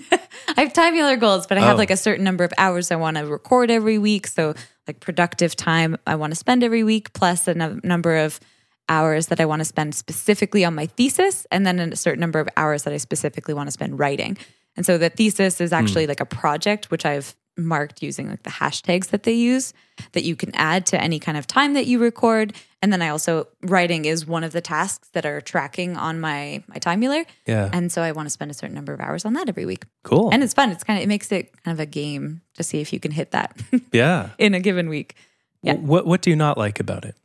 I 0.57 0.61
have 0.61 0.73
Timeular 0.73 1.19
goals, 1.19 1.47
but 1.47 1.57
I 1.57 1.61
have 1.61 1.75
Oh. 1.75 1.77
like 1.77 1.91
a 1.91 1.97
certain 1.97 2.23
number 2.23 2.43
of 2.43 2.53
hours 2.57 2.91
I 2.91 2.95
want 2.95 3.17
to 3.17 3.25
record 3.25 3.71
every 3.71 3.97
week. 3.97 4.27
So, 4.27 4.53
like 4.87 5.01
productive 5.01 5.55
time 5.55 5.97
I 6.07 6.15
want 6.15 6.31
to 6.31 6.35
spend 6.35 6.63
every 6.63 6.83
week, 6.83 7.11
plus 7.11 7.47
a 7.47 7.53
number 7.53 8.15
of 8.15 8.39
hours 8.87 9.27
that 9.27 9.41
I 9.41 9.45
want 9.45 9.59
to 9.59 9.65
spend 9.65 9.95
specifically 9.95 10.63
on 10.63 10.75
my 10.75 10.85
thesis, 10.85 11.45
and 11.51 11.65
then 11.65 11.79
a 11.79 11.95
certain 11.97 12.21
number 12.21 12.39
of 12.39 12.47
hours 12.55 12.83
that 12.83 12.93
I 12.93 12.97
specifically 12.97 13.53
want 13.53 13.67
to 13.67 13.71
spend 13.71 13.99
writing. 13.99 14.37
And 14.77 14.85
so 14.85 14.97
the 14.97 15.09
thesis 15.09 15.59
is 15.59 15.71
hmm. 15.71 15.75
actually 15.75 16.07
like 16.07 16.21
a 16.21 16.25
project, 16.25 16.89
which 16.89 17.05
I've 17.05 17.35
marked 17.57 18.03
using 18.03 18.29
like 18.29 18.43
the 18.43 18.49
hashtags 18.49 19.07
that 19.07 19.23
they 19.23 19.33
use 19.33 19.73
that 20.11 20.23
you 20.23 20.35
can 20.35 20.53
add 20.55 20.85
to 20.87 21.01
any 21.01 21.19
kind 21.19 21.37
of 21.37 21.47
time 21.47 21.73
that 21.73 21.87
you 21.87 21.99
record. 21.99 22.53
And 22.81 22.93
then 22.93 23.01
I 23.01 23.09
also 23.09 23.47
writing 23.63 24.05
is 24.05 24.27
one 24.27 24.43
of 24.43 24.51
the 24.51 24.61
tasks 24.61 25.09
that 25.13 25.25
are 25.25 25.41
tracking 25.41 25.97
on 25.97 26.19
my 26.19 26.63
my 26.67 26.75
Timeular. 26.75 27.25
yeah. 27.45 27.69
And 27.73 27.91
so 27.91 28.01
I 28.01 28.11
want 28.11 28.27
to 28.27 28.29
spend 28.29 28.51
a 28.51 28.53
certain 28.53 28.75
number 28.75 28.93
of 28.93 28.99
hours 28.99 29.25
on 29.25 29.33
that 29.33 29.49
every 29.49 29.65
week. 29.65 29.85
cool. 30.03 30.29
And 30.31 30.43
it's 30.43 30.53
fun. 30.53 30.71
It's 30.71 30.83
kind 30.83 30.99
of 30.99 31.03
it 31.03 31.07
makes 31.07 31.31
it 31.31 31.51
kind 31.63 31.75
of 31.75 31.79
a 31.79 31.85
game 31.87 32.41
to 32.55 32.63
see 32.63 32.79
if 32.79 32.93
you 32.93 32.99
can 32.99 33.11
hit 33.11 33.31
that 33.31 33.59
yeah. 33.91 34.29
in 34.37 34.53
a 34.53 34.59
given 34.59 34.89
week. 34.89 35.15
Yeah. 35.63 35.73
What 35.73 36.05
what 36.05 36.21
do 36.21 36.29
you 36.29 36.35
not 36.35 36.57
like 36.57 36.79
about 36.79 37.03
it? 37.05 37.15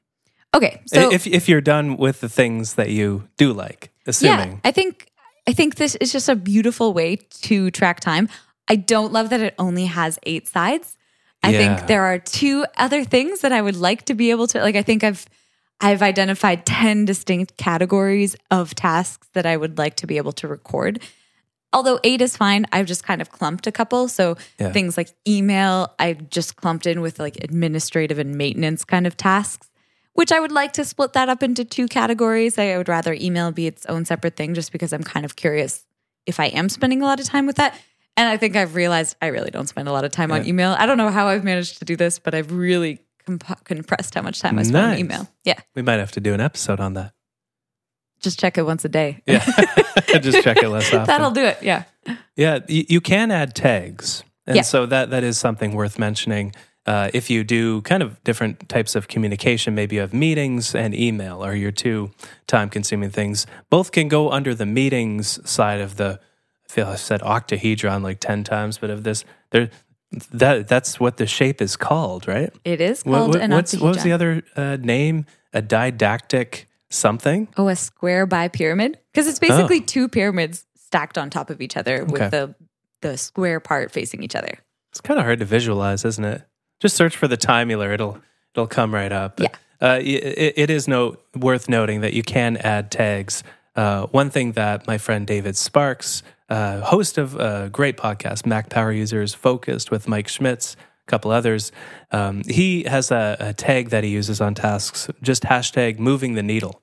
Okay, 0.55 0.83
so 0.87 1.11
if 1.11 1.27
if 1.27 1.49
you're 1.49 1.63
done 1.63 1.97
with 1.97 2.21
the 2.21 2.29
things 2.29 2.75
that 2.75 2.91
you 2.91 3.27
do 3.39 3.55
like, 3.55 3.91
yeah, 4.05 4.11
assuming. 4.11 4.61
I 4.65 4.71
think 4.71 5.11
I 5.47 5.53
think 5.53 5.77
this 5.77 5.95
is 5.97 6.13
just 6.13 6.29
a 6.29 6.37
beautiful 6.37 6.93
way 6.93 7.17
to 7.17 7.71
track 7.71 8.01
time. 8.01 8.29
I 8.69 8.77
don't 8.77 9.13
love 9.13 9.31
that 9.31 9.41
it 9.41 9.55
only 9.59 9.87
has 9.87 10.19
eight 10.25 10.49
sides. 10.49 10.97
I 11.43 11.51
Yeah. 11.51 11.59
think 11.77 11.89
there 11.89 12.05
are 12.05 12.19
two 12.19 12.65
other 12.77 13.05
things 13.05 13.41
that 13.41 13.53
I 13.53 13.61
would 13.61 13.77
like 13.77 14.05
to 14.07 14.15
be 14.15 14.31
able 14.31 14.47
to 14.49 14.61
like. 14.61 14.77
I 14.77 14.83
think 14.83 15.03
I've 15.05 15.27
I've 15.81 16.03
identified 16.03 16.65
ten 16.65 17.05
distinct 17.05 17.57
categories 17.57 18.37
of 18.53 18.75
tasks 18.75 19.29
that 19.35 19.47
I 19.47 19.57
would 19.57 19.79
like 19.79 19.97
to 19.97 20.07
be 20.07 20.17
able 20.17 20.33
to 20.35 20.47
record. 20.47 21.01
Although 21.73 21.99
eight 22.05 22.21
is 22.21 22.37
fine, 22.37 22.67
I've 22.71 22.87
just 22.87 23.03
kind 23.03 23.21
of 23.21 23.31
clumped 23.33 23.67
a 23.67 23.73
couple. 23.73 24.07
So 24.07 24.37
Yeah. 24.61 24.71
things 24.73 24.97
like 24.97 25.09
email, 25.27 25.93
I've 25.99 26.29
just 26.31 26.55
clumped 26.57 26.87
in 26.87 27.01
with 27.01 27.19
like 27.19 27.43
administrative 27.43 28.19
and 28.19 28.37
maintenance 28.37 28.85
kind 28.85 29.07
of 29.07 29.17
tasks, 29.17 29.71
which 30.13 30.31
I 30.31 30.39
would 30.39 30.53
like 30.53 30.73
to 30.75 30.85
split 30.85 31.15
that 31.15 31.29
up 31.29 31.43
into 31.43 31.65
two 31.65 31.89
categories. 31.89 32.59
I 32.59 32.77
would 32.77 32.89
rather 32.89 33.15
email 33.15 33.51
be 33.51 33.67
its 33.67 33.85
own 33.87 34.05
separate 34.05 34.37
thing 34.37 34.55
just 34.55 34.71
because 34.71 34.93
I'm 34.93 35.03
kind 35.03 35.25
of 35.25 35.35
curious 35.35 35.85
if 36.27 36.39
I 36.39 36.47
am 36.47 36.69
spending 36.69 37.03
a 37.03 37.07
lot 37.07 37.19
of 37.19 37.27
time 37.27 37.47
with 37.47 37.57
that. 37.57 37.75
And 38.17 38.29
I 38.29 38.37
think 38.37 38.57
I've 38.57 38.75
realized 38.75 39.17
I 39.23 39.29
really 39.29 39.51
don't 39.51 39.67
spend 39.69 39.89
a 39.89 39.93
lot 39.93 40.05
of 40.05 40.13
time 40.13 40.33
on 40.33 40.47
email. 40.47 40.77
I 40.79 40.85
don't 40.87 40.99
know 40.99 41.09
how 41.11 41.29
I've 41.29 41.45
managed 41.45 41.79
to 41.79 41.85
do 41.85 41.97
this, 41.97 42.19
but 42.19 42.35
I've 42.35 42.53
really 42.53 42.99
comp- 43.27 43.65
compressed 43.65 44.15
how 44.15 44.23
much 44.23 44.41
time 44.41 44.59
I 44.59 44.63
spend 44.63 44.75
Nice. 44.87 44.95
on 44.95 44.99
email. 45.01 45.29
Yeah. 45.45 45.59
We 45.75 45.83
might 45.83 45.99
have 45.99 46.13
to 46.13 46.21
do 46.21 46.35
an 46.35 46.41
episode 46.41 46.79
on 46.79 46.93
that. 46.95 47.13
Just 48.21 48.39
check 48.39 48.59
it 48.59 48.63
once 48.65 48.85
a 48.85 48.89
day. 48.89 49.23
Yeah. 49.27 49.45
Just 50.21 50.43
check 50.43 50.59
it 50.59 50.69
less 50.69 50.93
often. 50.93 51.07
That'll 51.07 51.31
do 51.31 51.45
it. 51.45 51.59
Yeah. 51.63 51.85
Yeah, 52.37 52.59
you, 52.69 52.85
you 52.89 53.01
can 53.01 53.31
add 53.31 53.55
tags, 53.55 54.25
and 54.47 54.57
Yeah. 54.57 54.63
so 54.63 54.87
that 54.87 55.11
that 55.11 55.23
is 55.25 55.39
something 55.39 55.73
worth 55.75 55.99
mentioning. 55.99 56.53
Uh, 56.85 57.11
if 57.15 57.31
you 57.31 57.45
do 57.45 57.81
kind 57.83 58.03
of 58.03 58.23
different 58.25 58.69
types 58.69 58.95
of 58.97 59.07
communication, 59.09 59.75
maybe 59.75 59.97
you 59.97 60.01
have 60.01 60.13
meetings 60.13 60.75
and 60.75 60.95
email 60.95 61.43
are 61.45 61.55
your 61.55 61.71
two 61.71 62.11
time-consuming 62.49 63.11
things. 63.11 63.47
Both 63.71 63.93
can 63.93 64.09
go 64.09 64.31
under 64.33 64.55
the 64.55 64.67
meetings 64.67 65.39
side 65.49 65.81
of 65.81 65.97
the. 65.97 66.21
I 66.73 66.75
feel 66.75 66.87
I've 66.89 67.01
said 67.01 67.21
octahedron 67.21 68.03
like 68.03 68.19
ten 68.19 68.45
times, 68.45 68.79
but 68.79 68.89
of 68.89 69.05
this, 69.05 69.27
there, 69.51 69.69
that 70.31 70.69
that's 70.69 70.99
what 70.99 71.19
the 71.19 71.27
shape 71.27 71.61
is 71.61 71.77
called, 71.77 72.27
right? 72.27 72.51
It 72.65 72.81
is 72.81 73.03
What, 73.03 73.19
called 73.19 73.29
what- 73.35 73.41
an 73.43 73.51
what's 73.51 73.75
what 73.77 73.95
was 73.97 74.03
the 74.03 74.13
other 74.13 74.43
uh, 74.57 74.79
name? 74.81 75.27
A 75.53 75.61
didactic 75.61 76.67
something. 76.89 77.49
Oh, 77.59 77.69
a 77.69 77.77
square 77.77 78.27
bipyramid? 78.27 78.97
Because 79.13 79.29
it's 79.29 79.39
basically 79.39 79.83
two 79.83 80.09
pyramids 80.09 80.65
stacked 80.77 81.19
on 81.19 81.29
top 81.29 81.51
of 81.51 81.61
each 81.61 81.77
other 81.77 82.07
with 82.07 82.31
the 82.31 82.55
the 83.03 83.19
square 83.19 83.61
part 83.61 83.91
facing 83.91 84.23
each 84.23 84.35
other. 84.35 84.59
It's 84.93 85.03
kind 85.03 85.21
of 85.21 85.27
hard 85.27 85.41
to 85.41 85.45
visualize, 85.45 86.07
isn't 86.07 86.25
it? 86.25 86.43
Just 86.81 86.97
search 86.97 87.19
for 87.19 87.29
the 87.29 87.37
Timeular; 87.37 87.93
it'll 87.93 88.19
it'll 88.55 88.67
come 88.67 88.95
right 88.95 89.13
up. 89.13 89.41
Yeah. 89.41 89.49
Uh, 89.79 89.99
it, 90.01 90.55
it 90.57 90.71
is 90.71 90.89
no 90.89 91.17
worth 91.37 91.69
noting 91.69 92.01
that 92.01 92.15
you 92.15 92.23
can 92.23 92.57
add 92.57 92.91
tags 92.91 93.43
Uh, 93.75 94.07
one 94.07 94.31
thing 94.31 94.53
that 94.53 94.87
my 94.87 94.99
friend 94.99 95.27
David 95.27 95.57
Sparks, 95.57 96.23
uh, 96.49 96.81
host 96.81 97.19
of 97.19 97.37
a 97.37 97.71
great 97.71 97.97
podcast, 97.97 98.45
Mac 98.45 98.69
Power 98.69 98.93
Users 98.93 99.35
Focused 99.35 99.91
with 99.91 100.07
Mike 100.09 100.29
Schmitz, 100.29 100.77
a 101.07 101.11
couple 101.11 101.31
others, 101.31 101.73
um, 102.11 102.43
he 102.47 102.85
has 102.85 103.11
a, 103.11 103.37
a 103.41 103.53
tag 103.55 103.89
that 103.91 104.05
he 104.05 104.11
uses 104.11 104.41
on 104.41 104.55
tasks, 104.55 105.09
just 105.23 105.45
hashtag 105.45 105.99
moving 105.99 106.35
the 106.35 106.43
needle. 106.43 106.83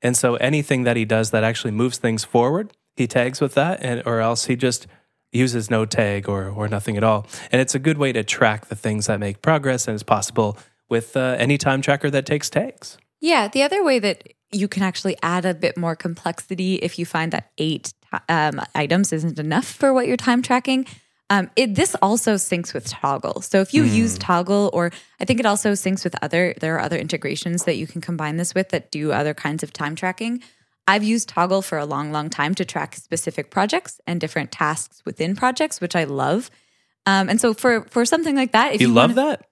And 0.00 0.16
so 0.16 0.36
anything 0.36 0.84
that 0.84 0.96
he 0.96 1.04
does 1.04 1.30
that 1.32 1.44
actually 1.44 1.72
moves 1.72 1.98
things 1.98 2.24
forward, 2.24 2.72
he 2.96 3.06
tags 3.06 3.40
with 3.40 3.54
that, 3.54 3.82
and 3.82 4.02
or 4.06 4.20
else 4.20 4.46
he 4.46 4.56
just 4.56 4.86
uses 5.30 5.70
no 5.70 5.84
tag 5.84 6.28
or 6.28 6.48
or 6.48 6.68
nothing 6.68 6.96
at 6.96 7.04
all. 7.04 7.26
And 7.52 7.60
it's 7.60 7.74
a 7.74 7.78
good 7.78 7.98
way 7.98 8.12
to 8.12 8.24
track 8.24 8.66
the 8.66 8.76
things 8.76 9.06
that 9.06 9.20
make 9.20 9.42
progress, 9.42 9.86
and 9.86 9.94
it's 9.94 10.02
possible 10.02 10.56
with 10.88 11.16
uh, 11.16 11.36
any 11.38 11.58
time 11.58 11.82
tracker 11.82 12.10
that 12.10 12.26
takes 12.26 12.48
tags. 12.48 12.98
Yeah, 13.20 13.48
the 13.48 13.62
other 13.62 13.84
way 13.84 13.98
that 13.98 14.32
you 14.52 14.68
can 14.68 14.82
actually 14.82 15.16
add 15.22 15.44
a 15.44 15.54
bit 15.54 15.76
more 15.76 15.94
complexity 15.96 16.76
if 16.76 16.98
you 16.98 17.04
find 17.06 17.32
that 17.32 17.50
eight 17.58 17.92
um, 18.28 18.60
items 18.74 19.12
isn't 19.12 19.38
enough 19.38 19.66
for 19.66 19.92
what 19.92 20.06
you're 20.06 20.16
time 20.16 20.40
tracking. 20.42 20.86
Um, 21.30 21.50
it, 21.56 21.74
this 21.74 21.94
also 22.00 22.34
syncs 22.36 22.72
with 22.72 22.88
Toggl. 22.88 23.44
So 23.44 23.60
if 23.60 23.74
you 23.74 23.84
Hmm. 23.86 23.94
use 23.94 24.18
Toggl, 24.18 24.70
or 24.72 24.90
I 25.20 25.26
think 25.26 25.40
it 25.40 25.44
also 25.46 25.72
syncs 25.72 26.02
with 26.02 26.16
other, 26.22 26.54
there 26.60 26.74
are 26.76 26.80
other 26.80 26.96
integrations 26.96 27.64
that 27.64 27.76
you 27.76 27.86
can 27.86 28.00
combine 28.00 28.38
this 28.38 28.54
with 28.54 28.70
that 28.70 28.90
do 28.90 29.12
other 29.12 29.34
kinds 29.34 29.62
of 29.62 29.70
time 29.72 29.94
tracking. 29.94 30.42
I've 30.86 31.04
used 31.04 31.28
Toggl 31.28 31.62
for 31.62 31.76
a 31.76 31.84
long, 31.84 32.12
long 32.12 32.30
time 32.30 32.54
to 32.54 32.64
track 32.64 32.94
specific 32.96 33.50
projects 33.50 34.00
and 34.06 34.18
different 34.18 34.50
tasks 34.50 35.02
within 35.04 35.36
projects, 35.36 35.82
which 35.82 35.94
I 35.94 36.04
love. 36.04 36.50
Um, 37.04 37.28
and 37.28 37.38
so 37.38 37.52
for 37.52 37.82
for 37.90 38.06
something 38.06 38.34
like 38.34 38.52
that, 38.52 38.74
if 38.74 38.80
You 38.80 38.88
you, 38.88 38.94
love 38.94 39.14
wanna- 39.14 39.28
that? 39.36 39.47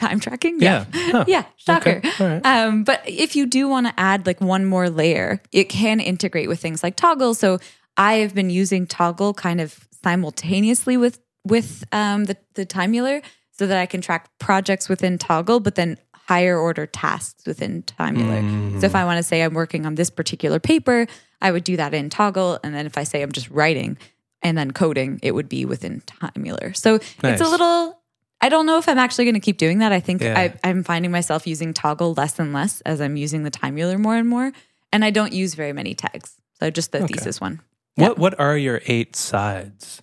Time 0.00 0.20
tracking, 0.20 0.60
Yeah. 0.60 0.86
yeah, 0.92 1.10
Huh. 1.10 1.24
yeah, 1.28 1.44
shocker. 1.56 2.00
Okay. 2.04 2.10
Right. 2.24 2.44
Um, 2.46 2.84
but 2.84 3.02
if 3.06 3.36
you 3.36 3.46
do 3.46 3.68
want 3.68 3.86
to 3.86 3.94
add 3.98 4.26
like 4.26 4.40
one 4.40 4.64
more 4.64 4.90
layer, 4.90 5.40
it 5.52 5.68
can 5.68 6.00
integrate 6.00 6.48
with 6.48 6.60
things 6.60 6.82
like 6.82 6.96
Toggl. 6.96 7.36
So 7.36 7.58
I 7.96 8.14
have 8.14 8.34
been 8.34 8.50
using 8.50 8.86
Toggl 8.86 9.36
kind 9.36 9.60
of 9.60 9.86
simultaneously 10.02 10.96
with 10.96 11.20
with 11.46 11.84
um, 11.92 12.24
the 12.24 12.36
the 12.54 12.64
Timeular, 12.66 13.22
so 13.52 13.66
that 13.66 13.78
I 13.78 13.86
can 13.86 14.00
track 14.00 14.28
projects 14.38 14.88
within 14.88 15.18
Toggl, 15.18 15.62
but 15.62 15.74
then 15.74 15.98
higher 16.14 16.58
order 16.58 16.86
tasks 16.86 17.44
within 17.46 17.82
Timeular. 17.82 18.42
Mm. 18.42 18.80
So 18.80 18.86
if 18.86 18.94
I 18.94 19.04
want 19.04 19.18
to 19.18 19.22
say 19.22 19.42
I'm 19.42 19.54
working 19.54 19.84
on 19.86 19.94
this 19.94 20.10
particular 20.10 20.58
paper, 20.58 21.06
I 21.40 21.52
would 21.52 21.64
do 21.64 21.76
that 21.76 21.92
in 21.94 22.08
Toggl, 22.10 22.58
and 22.64 22.74
then 22.74 22.86
if 22.86 22.96
I 22.98 23.04
say 23.04 23.22
I'm 23.22 23.32
just 23.32 23.50
writing 23.50 23.98
and 24.42 24.56
then 24.58 24.70
coding, 24.72 25.20
it 25.22 25.32
would 25.32 25.48
be 25.48 25.64
within 25.66 26.02
Timeular. 26.06 26.74
So 26.76 26.96
it's 27.22 27.40
a 27.40 27.48
little. 27.48 28.00
I 28.44 28.50
don't 28.50 28.66
know 28.66 28.76
if 28.76 28.90
I'm 28.90 28.98
actually 28.98 29.24
going 29.24 29.34
to 29.36 29.40
keep 29.40 29.56
doing 29.56 29.78
that. 29.78 29.90
I 29.90 30.00
think 30.00 30.20
Yeah. 30.20 30.38
I, 30.38 30.68
I'm 30.68 30.84
finding 30.84 31.10
myself 31.10 31.46
using 31.46 31.72
Toggl 31.72 32.14
less 32.14 32.38
and 32.38 32.52
less 32.52 32.82
as 32.82 33.00
I'm 33.00 33.16
using 33.16 33.42
the 33.42 33.50
Timeular 33.50 33.98
more 33.98 34.16
and 34.16 34.28
more, 34.28 34.52
and 34.92 35.02
I 35.02 35.08
don't 35.08 35.32
use 35.32 35.54
very 35.54 35.72
many 35.72 35.94
tags. 35.94 36.36
So 36.60 36.68
just 36.70 36.92
the 36.92 37.02
Okay. 37.04 37.14
thesis 37.14 37.40
one. 37.40 37.62
What 37.94 38.18
What 38.18 38.38
are 38.38 38.58
your 38.58 38.82
eight 38.84 39.16
sides? 39.16 40.02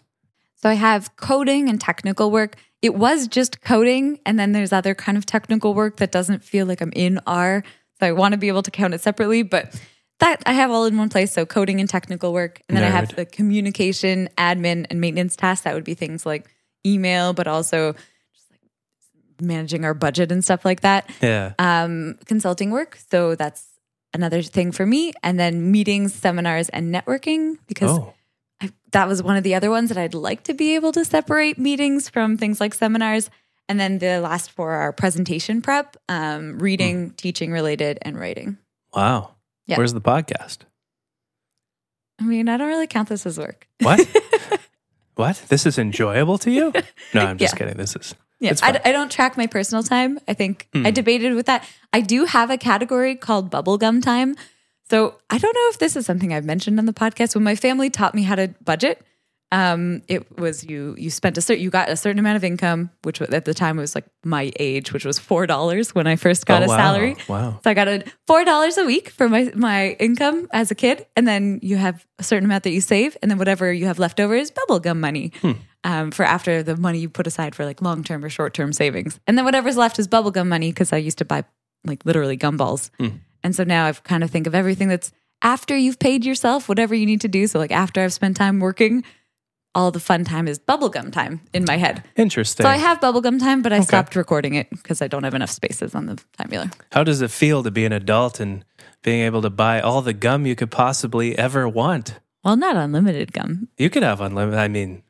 So 0.56 0.70
I 0.70 0.74
have 0.74 1.16
coding 1.18 1.70
and 1.70 1.80
technical 1.80 2.32
work. 2.32 2.56
It 2.82 2.96
was 2.96 3.28
just 3.28 3.62
coding, 3.62 4.20
and 4.26 4.40
then 4.40 4.54
there's 4.54 4.74
other 4.74 4.96
kind 4.96 5.20
of 5.20 5.28
technical 5.28 5.76
work 5.76 5.98
that 5.98 6.12
doesn't 6.12 6.44
feel 6.44 6.66
like 6.66 6.82
I'm 6.82 6.94
in 6.96 7.20
R. 7.28 7.64
So 8.00 8.08
I 8.08 8.12
want 8.12 8.32
to 8.32 8.40
be 8.40 8.48
able 8.48 8.64
to 8.64 8.72
count 8.72 8.96
it 8.96 9.02
separately, 9.02 9.44
but 9.44 9.80
that 10.20 10.42
I 10.48 10.54
have 10.54 10.72
all 10.72 10.86
in 10.86 10.98
one 10.98 11.10
place. 11.10 11.32
So 11.32 11.46
coding 11.46 11.80
and 11.80 11.88
technical 11.88 12.34
work, 12.34 12.60
and 12.68 12.76
then 12.76 12.84
I 12.84 12.90
have 12.90 13.16
the 13.16 13.26
communication, 13.28 14.30
admin, 14.36 14.88
and 14.90 15.00
maintenance 15.00 15.36
tasks. 15.36 15.64
That 15.66 15.76
would 15.76 15.84
be 15.84 15.94
things 15.94 16.26
like 16.26 16.50
email, 16.84 17.34
but 17.34 17.46
also 17.48 17.94
managing 19.42 19.84
our 19.86 19.94
budget 19.94 20.32
and 20.32 20.44
stuff 20.44 20.64
like 20.66 20.82
that. 20.82 21.10
Yeah. 21.22 21.54
Um, 21.60 22.18
consulting 22.26 22.72
work. 22.72 22.98
So 23.10 23.36
that's 23.36 23.68
another 24.14 24.42
thing 24.42 24.72
for 24.72 24.86
me. 24.86 25.14
And 25.24 25.40
then 25.40 25.72
meetings, 25.72 26.14
seminars, 26.14 26.70
and 26.70 26.94
networking 26.94 27.58
because 27.68 27.98
Oh, 27.98 28.14
I, 28.62 28.72
that 28.92 29.08
was 29.08 29.24
one 29.24 29.38
of 29.38 29.44
the 29.44 29.56
other 29.56 29.70
ones 29.70 29.90
that 29.90 29.98
I'd 29.98 30.14
like 30.14 30.44
to 30.44 30.54
be 30.54 30.76
able 30.76 30.92
to 30.94 31.04
separate 31.06 31.58
meetings 31.58 32.10
from 32.10 32.38
things 32.38 32.60
like 32.60 32.74
seminars. 32.74 33.30
And 33.70 33.80
then 33.80 34.00
the 34.00 34.20
last 34.20 34.52
four 34.52 34.72
are 34.72 34.92
presentation 34.92 35.62
prep, 35.62 35.96
um, 36.10 36.60
reading, 36.60 37.12
teaching 37.12 37.52
related, 37.52 38.00
and 38.02 38.20
writing. 38.20 38.58
wow. 38.94 39.36
Yeah. 39.68 39.78
Where's 39.78 39.94
the 39.94 40.02
podcast? 40.02 40.60
I 42.20 42.24
mean, 42.24 42.50
I 42.50 42.58
don't 42.58 42.68
really 42.68 42.88
count 42.88 43.08
this 43.10 43.26
as 43.26 43.38
work. 43.38 43.68
What? 43.80 44.00
what? 45.16 45.42
This 45.48 45.66
is 45.66 45.78
enjoyable 45.80 46.38
to 46.40 46.52
you? 46.52 46.74
No, 47.14 47.22
I'm 47.26 47.38
just 47.38 47.54
Yeah. 47.54 47.58
kidding. 47.58 47.78
This 47.78 47.96
is. 47.96 48.16
Yeah, 48.42 48.52
It's 48.52 48.62
I, 48.64 48.92
don't 48.92 49.12
track 49.12 49.38
my 49.38 49.48
personal 49.48 49.84
time. 49.84 50.20
I 50.28 50.34
think 50.34 50.68
I 50.74 50.78
Hmm. 50.80 50.90
debated 50.94 51.34
with 51.36 51.46
that. 51.46 51.64
I 51.94 52.02
do 52.02 52.26
have 52.26 52.50
a 52.50 52.58
category 52.58 53.16
called 53.16 53.50
bubblegum 53.52 54.02
time. 54.04 54.36
So 54.90 55.16
I 55.30 55.38
don't 55.38 55.54
know 55.56 55.70
if 55.70 55.78
this 55.80 55.96
is 55.96 56.06
something 56.06 56.34
I've 56.34 56.44
mentioned 56.44 56.78
on 56.80 56.86
the 56.86 56.94
podcast. 56.94 57.36
When 57.36 57.44
my 57.46 57.56
family 57.56 57.90
taught 57.90 58.14
me 58.16 58.24
how 58.24 58.36
to 58.36 58.50
budget, 58.66 59.02
um, 59.54 60.02
it 60.08 60.40
was 60.40 60.64
you 60.64 60.96
you 60.98 61.10
spent 61.10 61.38
a 61.38 61.42
certain 61.42 61.62
you 61.64 61.70
got 61.70 61.90
a 61.90 61.96
certain 61.98 62.20
amount 62.20 62.38
of 62.38 62.44
income, 62.44 62.90
which 63.04 63.22
at 63.22 63.44
the 63.46 63.54
time 63.54 63.78
was 63.78 63.94
like 63.96 64.06
my 64.24 64.52
age, 64.60 64.94
which 64.94 65.04
was 65.06 65.20
four 65.20 65.46
dollars 65.46 65.94
when 65.94 66.08
I 66.08 66.16
first 66.16 66.46
got 66.46 66.62
Oh, 66.62 66.66
a 66.66 66.68
wow. 66.70 66.78
salary. 66.78 67.16
Wow. 67.28 67.60
So 67.64 67.70
I 67.70 67.74
got 67.74 67.88
a 67.90 68.04
four 68.28 68.44
dollars 68.46 68.78
a 68.78 68.86
week 68.86 69.10
for 69.10 69.28
my 69.30 69.52
my 69.56 69.92
income 70.00 70.48
as 70.52 70.72
a 70.72 70.76
kid, 70.76 71.06
and 71.18 71.28
then 71.28 71.60
you 71.62 71.76
have 71.78 72.06
a 72.18 72.24
certain 72.24 72.46
amount 72.46 72.64
that 72.64 72.72
you 72.72 72.82
save, 72.82 73.16
and 73.22 73.30
then 73.30 73.38
whatever 73.38 73.72
you 73.72 73.86
have 73.88 74.00
left 74.00 74.20
over 74.20 74.36
is 74.36 74.52
bubblegum 74.52 74.98
money 75.00 75.32
Hmm. 75.42 75.52
Um, 75.84 76.12
for 76.12 76.24
after 76.24 76.62
the 76.62 76.78
money 76.78 77.00
you 77.00 77.10
put 77.10 77.26
aside 77.26 77.56
for 77.56 77.66
like 77.66 77.82
long 77.82 78.04
term 78.04 78.24
or 78.24 78.30
short 78.30 78.54
term 78.54 78.72
savings, 78.72 79.20
and 79.26 79.36
then 79.38 79.46
whatever's 79.46 79.78
left 79.78 79.98
is 79.98 80.08
bubblegum 80.08 80.48
money 80.48 80.70
because 80.72 80.94
I 80.94 80.98
used 80.98 81.18
to 81.18 81.26
buy 81.26 81.44
like 81.86 82.06
literally 82.06 82.38
gumballs, 82.38 82.92
Hmm. 83.00 83.18
and 83.44 83.56
so 83.56 83.64
now 83.64 83.86
I've 83.86 84.04
kind 84.04 84.24
of 84.24 84.30
think 84.30 84.46
of 84.46 84.54
everything 84.54 84.90
that's 84.90 85.12
after 85.42 85.76
you've 85.76 85.98
paid 85.98 86.24
yourself 86.24 86.70
whatever 86.70 86.94
you 86.94 87.08
need 87.08 87.22
to 87.22 87.28
do. 87.28 87.48
So 87.48 87.58
like 87.58 87.72
after 87.72 88.02
I've 88.02 88.14
spent 88.14 88.38
time 88.38 88.60
working. 88.60 89.04
All 89.74 89.90
the 89.90 90.02
fun 90.02 90.26
time 90.26 90.50
is 90.50 90.60
bubblegum 90.60 91.14
time 91.14 91.40
in 91.54 91.64
my 91.66 91.78
head. 91.78 92.04
Interesting. 92.18 92.66
So 92.66 92.70
I 92.70 92.76
have 92.76 93.00
bubblegum 93.00 93.40
time, 93.40 93.62
but 93.62 93.72
I 93.72 93.80
stopped 93.80 94.18
recording 94.18 94.54
it 94.56 94.70
because 94.70 95.02
I 95.02 95.08
don't 95.08 95.24
have 95.24 95.34
enough 95.34 95.50
spaces 95.50 95.96
on 95.96 96.08
the 96.08 96.16
time 96.38 96.50
Timeular. 96.50 96.74
How 96.92 97.06
does 97.06 97.22
it 97.22 97.32
feel 97.32 97.64
to 97.64 97.72
be 97.72 97.86
an 97.86 97.94
adult 97.94 98.42
and 98.42 98.66
being 99.02 99.22
able 99.22 99.42
to 99.44 99.50
buy 99.50 99.80
all 99.80 100.02
the 100.02 100.12
gum 100.12 100.46
you 100.46 100.58
could 100.58 100.72
possibly 100.72 101.38
ever 101.40 101.70
want? 101.70 102.20
Well, 102.44 102.58
not 102.58 102.76
unlimited 102.76 103.32
gum. 103.32 103.70
You 103.78 103.90
could 103.90 104.04
have 104.04 104.20
unlimited. 104.20 104.60
I 104.60 104.68
mean, 104.68 105.04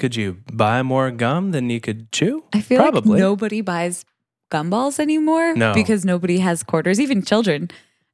could 0.00 0.16
you 0.16 0.38
buy 0.52 0.82
more 0.82 1.10
gum 1.12 1.52
than 1.52 1.70
you 1.70 1.78
could 1.80 2.10
chew? 2.10 2.42
I 2.52 2.60
feel 2.60 2.80
Probably. 2.80 3.12
like 3.12 3.20
nobody 3.20 3.60
buys 3.60 4.04
gumballs 4.50 4.98
anymore 4.98 5.54
No. 5.54 5.72
because 5.74 6.04
nobody 6.04 6.38
has 6.40 6.62
quarters, 6.64 6.98
even 6.98 7.22
children. 7.22 7.70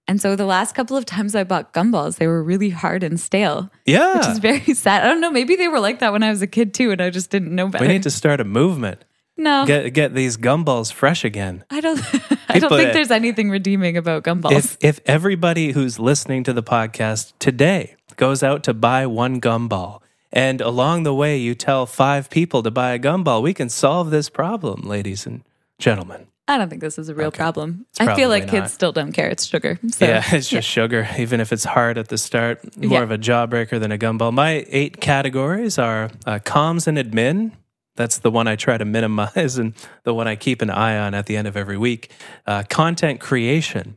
And 0.09 0.21
so 0.21 0.37
the 0.37 0.45
last 0.47 0.75
couple 0.75 0.97
of 0.97 1.05
times 1.07 1.35
I 1.35 1.43
bought 1.45 1.73
gumballs, 1.73 2.19
they 2.19 2.27
were 2.29 2.43
really 2.43 2.71
hard 2.71 3.03
and 3.03 3.19
stale, 3.19 3.71
Yeah. 3.87 4.19
which 4.19 4.27
is 4.29 4.39
very 4.39 4.75
sad. 4.85 5.03
I 5.03 5.07
don't 5.09 5.21
know. 5.21 5.31
Maybe 5.31 5.57
they 5.57 5.69
were 5.69 5.81
like 5.81 5.99
that 6.01 6.13
when 6.13 6.23
I 6.23 6.31
was 6.31 6.43
a 6.43 6.47
kid 6.47 6.75
too, 6.75 6.91
and 6.93 7.01
I 7.01 7.11
just 7.11 7.31
didn't 7.31 7.55
know 7.55 7.69
better. 7.69 7.85
we 7.85 7.89
need 7.93 8.03
to 8.05 8.11
start 8.11 8.41
a 8.41 8.45
movement. 8.45 9.05
no, 9.37 9.65
Get 9.67 9.93
get 9.93 10.15
these 10.15 10.37
gumballs 10.39 10.93
fresh 10.93 11.25
again. 11.25 11.65
I 11.71 11.81
don't. 11.81 11.99
I 12.49 12.59
don't 12.61 12.71
think 12.71 12.93
there's 12.95 13.11
anything 13.11 13.51
redeeming 13.51 13.97
about 13.97 14.23
gumballs. 14.25 14.53
If 14.53 14.77
if 14.81 15.01
everybody 15.07 15.73
who's 15.73 15.99
listening 15.99 16.45
to 16.45 16.53
the 16.53 16.63
podcast 16.63 17.33
today 17.39 17.97
goes 18.17 18.43
out 18.43 18.63
to 18.65 18.73
buy 18.75 19.07
one 19.07 19.41
gumball 19.41 20.01
and 20.37 20.61
along 20.61 21.05
the 21.05 21.15
way 21.15 21.39
you 21.39 21.55
tell 21.55 21.87
five 21.87 22.29
people 22.29 22.63
to 22.63 22.71
buy 22.71 22.93
a 22.93 22.99
gumball, 22.99 23.41
we 23.43 23.55
can 23.55 23.71
solve 23.71 24.11
this 24.11 24.29
problem, 24.29 24.83
ladies 24.83 25.25
and 25.25 25.43
gentlemen. 25.79 26.27
I 26.47 26.59
don't 26.59 26.69
think 26.69 26.83
this 26.83 26.99
is 26.99 27.09
a 27.09 27.15
real 27.15 27.33
problem. 27.33 27.87
I 27.99 28.15
feel 28.15 28.29
like 28.29 28.45
not. 28.45 28.51
kids 28.51 28.73
still 28.75 28.93
don't 28.93 29.13
care. 29.13 29.29
It's 29.31 29.47
sugar. 29.47 29.79
So, 29.89 30.05
yeah, 30.05 30.23
it's 30.33 30.51
just 30.51 30.69
sugar, 30.69 31.09
even 31.19 31.41
if 31.41 31.55
it's 31.55 31.65
hard 31.65 31.97
at 31.97 32.09
the 32.09 32.19
start. 32.19 32.77
More 32.77 32.99
Yeah. 32.99 33.03
of 33.03 33.11
a 33.11 33.17
jawbreaker 33.17 33.81
than 33.81 33.91
a 33.93 33.97
gumball. 33.97 34.31
My 34.31 34.67
eight 34.69 35.01
categories 35.01 35.79
are 35.79 36.11
uh, 36.27 36.39
comms 36.45 36.87
and 36.87 36.99
admin. 36.99 37.53
That's 37.97 38.19
the 38.19 38.31
one 38.31 38.47
I 38.47 38.57
try 38.57 38.77
to 38.77 38.85
minimize 38.85 39.57
and 39.59 39.73
the 40.05 40.13
one 40.13 40.29
I 40.29 40.37
keep 40.37 40.61
an 40.61 40.69
eye 40.69 40.99
on 40.99 41.15
at 41.15 41.25
the 41.25 41.39
end 41.39 41.49
of 41.49 41.57
every 41.57 41.79
week. 41.79 42.11
Uh, 42.47 42.63
content 42.69 43.21
creation. 43.21 43.97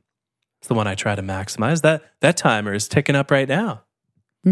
It's 0.62 0.70
the 0.70 0.74
one 0.74 0.88
I 0.88 0.96
try 0.96 1.16
to 1.16 1.22
maximize. 1.22 1.82
That 1.82 2.02
that 2.22 2.38
timer 2.38 2.74
is 2.74 2.88
ticking 2.88 3.16
up 3.18 3.30
right 3.30 3.48
now. 3.48 3.84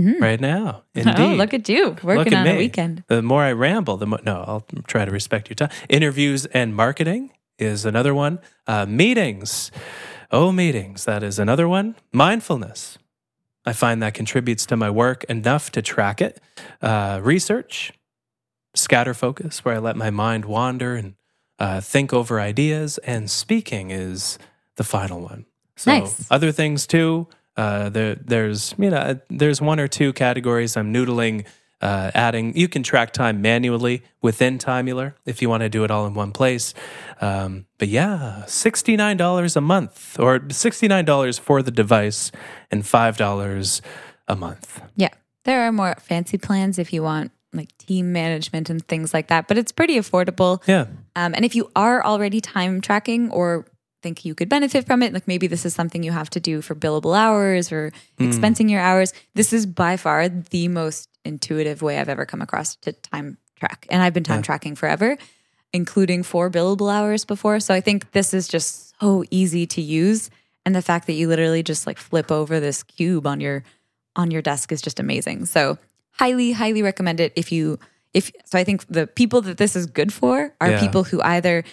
Mhm. 0.02 0.22
Right 0.22 0.40
now. 0.40 0.84
Indeed. 0.96 1.16
Oh, 1.20 1.34
look 1.36 1.54
at 1.54 1.68
you 1.70 1.96
working 2.04 2.34
at 2.34 2.48
on 2.48 2.56
a 2.56 2.58
weekend. 2.58 3.04
The 3.08 3.22
more 3.22 3.44
I 3.44 3.52
ramble, 3.52 3.98
the 3.98 4.06
more. 4.06 4.20
No, 4.24 4.44
I'll 4.48 4.66
try 4.88 5.06
to 5.06 5.12
respect 5.12 5.50
your 5.50 5.56
time. 5.56 5.70
Interviews 5.90 6.46
and 6.48 6.76
marketing 6.76 7.32
is 7.60 7.86
another 7.86 8.14
one. 8.14 8.40
Uh, 8.68 8.86
meetings. 8.86 9.72
Oh, 10.32 10.52
meetings. 10.52 11.06
That 11.06 11.24
is 11.24 11.40
another 11.40 11.68
one. 11.68 11.96
Mindfulness. 12.12 12.98
I 13.66 13.74
find 13.74 14.02
that 14.04 14.14
contributes 14.14 14.66
to 14.68 14.78
my 14.78 14.90
work 14.90 15.24
enough 15.26 15.72
to 15.72 15.82
track 15.82 16.22
it. 16.22 16.40
Uh, 16.82 17.20
research. 17.24 17.92
Scatter 18.76 19.14
focus, 19.14 19.66
where 19.66 19.76
I 19.76 19.80
let 19.80 19.96
my 19.96 20.12
mind 20.12 20.46
wander 20.46 20.96
and 20.96 21.16
uh, 21.60 21.82
think 21.82 22.14
over 22.14 22.40
ideas. 22.40 22.98
And 23.00 23.30
speaking 23.30 23.90
is 23.92 24.38
the 24.76 24.84
final 24.84 25.22
one. 25.22 25.46
So 25.76 25.92
Nice. 25.92 26.28
other 26.30 26.52
things 26.52 26.86
too. 26.86 27.28
Uh, 27.58 27.90
there, 27.90 28.16
there's 28.16 28.76
you 28.78 28.90
know 28.90 29.20
there's 29.30 29.60
one 29.60 29.80
or 29.80 29.88
two 29.88 30.14
categories 30.14 30.78
I'm 30.78 30.94
noodling 30.94 31.46
uh, 31.82 32.12
adding. 32.14 32.56
You 32.56 32.68
can 32.68 32.84
track 32.84 33.12
time 33.12 33.42
manually 33.42 34.04
within 34.22 34.58
Timeular 34.58 35.16
if 35.26 35.42
you 35.42 35.50
want 35.50 35.62
to 35.62 35.70
do 35.70 35.84
it 35.84 35.92
all 35.92 36.06
in 36.06 36.14
one 36.14 36.32
place. 36.32 36.74
Um, 37.20 37.66
but 37.78 37.88
yeah, 37.88 38.46
sixty 38.46 38.96
nine 38.96 39.18
dollars 39.18 39.56
a 39.56 39.62
month, 39.62 40.20
or 40.20 40.42
sixty 40.50 40.88
nine 40.88 41.06
dollars 41.06 41.38
for 41.40 41.62
the 41.62 41.72
device, 41.72 42.32
and 42.72 42.86
five 42.86 43.18
dollars 43.18 43.82
a 44.28 44.36
month. 44.36 44.82
Yeah. 44.96 45.10
There 45.44 45.62
are 45.66 45.72
more 45.72 45.96
fancy 46.00 46.38
plans 46.38 46.78
if 46.78 46.92
you 46.92 47.02
want 47.02 47.32
like 47.54 47.76
team 47.78 48.12
management 48.12 48.70
and 48.70 48.86
things 48.88 49.14
like 49.14 49.28
that, 49.28 49.48
but 49.48 49.58
it's 49.58 49.72
pretty 49.72 49.96
affordable. 49.96 50.62
Yeah, 50.68 50.88
Um, 51.16 51.34
and 51.34 51.46
if 51.46 51.56
you 51.56 51.72
are 51.76 52.04
already 52.04 52.42
time 52.42 52.82
tracking 52.82 53.32
or 53.32 53.66
think 54.02 54.26
you 54.26 54.36
could 54.36 54.50
benefit 54.50 54.86
from 54.86 55.02
it, 55.04 55.14
like 55.14 55.28
maybe 55.28 55.48
this 55.48 55.66
is 55.66 55.74
something 55.74 56.04
you 56.04 56.12
have 56.12 56.30
to 56.32 56.40
do 56.40 56.62
for 56.62 56.76
billable 56.76 57.18
hours 57.18 57.72
or 57.72 57.92
hmm. 58.18 58.30
expensing 58.30 58.70
your 58.70 58.82
hours, 58.82 59.14
this 59.34 59.54
is 59.54 59.66
by 59.66 59.98
far 59.98 60.30
the 60.30 60.68
most 60.68 61.10
intuitive 61.26 61.82
way 61.82 62.00
I've 62.00 62.10
ever 62.10 62.26
come 62.26 62.42
across 62.42 62.76
to 62.78 62.94
time 62.94 63.38
track. 63.56 63.88
And 63.90 64.02
I've 64.02 64.14
been 64.14 64.24
time 64.24 64.42
tracking 64.42 64.76
forever, 64.76 65.18
including 65.74 66.24
for 66.24 66.50
billable 66.50 66.94
hours 66.94 67.26
before. 67.26 67.60
So 67.60 67.74
I 67.74 67.82
think 67.82 68.12
this 68.12 68.34
is 68.34 68.48
just 68.48 68.98
so 69.00 69.24
easy 69.32 69.66
to 69.68 69.82
use. 69.82 70.30
And 70.66 70.76
the 70.76 70.82
fact 70.82 71.08
that 71.08 71.14
you 71.14 71.28
literally 71.28 71.64
just 71.64 71.88
like 71.88 71.98
flip 71.98 72.32
over 72.32 72.60
this 72.60 72.84
cube 72.84 73.26
on 73.26 73.40
your 73.40 73.64
on 74.16 74.32
your 74.32 74.42
desk 74.42 74.72
is 74.72 74.82
just 74.82 75.00
amazing. 75.00 75.46
So 75.46 75.78
highly, 76.12 76.52
highly 76.52 76.82
recommend 76.82 77.20
it 77.20 77.34
if 77.36 77.52
you 77.52 77.80
if 78.14 78.32
so 78.46 78.58
I 78.58 78.64
think 78.64 78.86
the 78.88 79.08
people 79.08 79.42
that 79.42 79.58
this 79.58 79.76
is 79.76 79.86
good 79.86 80.12
for 80.12 80.54
are 80.60 80.72
Yeah. 80.72 80.80
people 80.80 81.04
who 81.04 81.22
either 81.22 81.64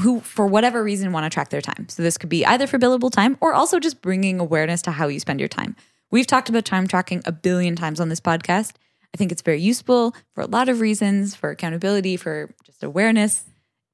who 0.00 0.20
for 0.20 0.46
whatever 0.46 0.82
reason 0.82 1.12
want 1.12 1.24
to 1.24 1.30
track 1.30 1.48
their 1.50 1.62
time. 1.62 1.88
So 1.88 2.02
this 2.02 2.18
could 2.18 2.28
be 2.28 2.44
either 2.44 2.66
for 2.66 2.78
billable 2.78 3.10
time 3.10 3.36
or 3.40 3.54
also 3.54 3.78
just 3.78 4.02
bringing 4.02 4.40
awareness 4.40 4.82
to 4.82 4.90
how 4.90 5.08
you 5.08 5.20
spend 5.20 5.40
your 5.40 5.48
time. 5.48 5.74
We've 6.10 6.26
talked 6.26 6.48
about 6.48 6.64
time 6.64 6.86
tracking 6.86 7.22
a 7.24 7.32
billion 7.32 7.76
times 7.76 8.00
on 8.00 8.08
this 8.08 8.20
podcast. 8.20 8.74
I 9.14 9.16
think 9.16 9.32
it's 9.32 9.42
very 9.42 9.60
useful 9.60 10.14
for 10.34 10.42
a 10.42 10.46
lot 10.46 10.68
of 10.68 10.80
reasons, 10.80 11.34
for 11.34 11.50
accountability, 11.50 12.16
for 12.16 12.54
just 12.64 12.84
awareness. 12.84 13.44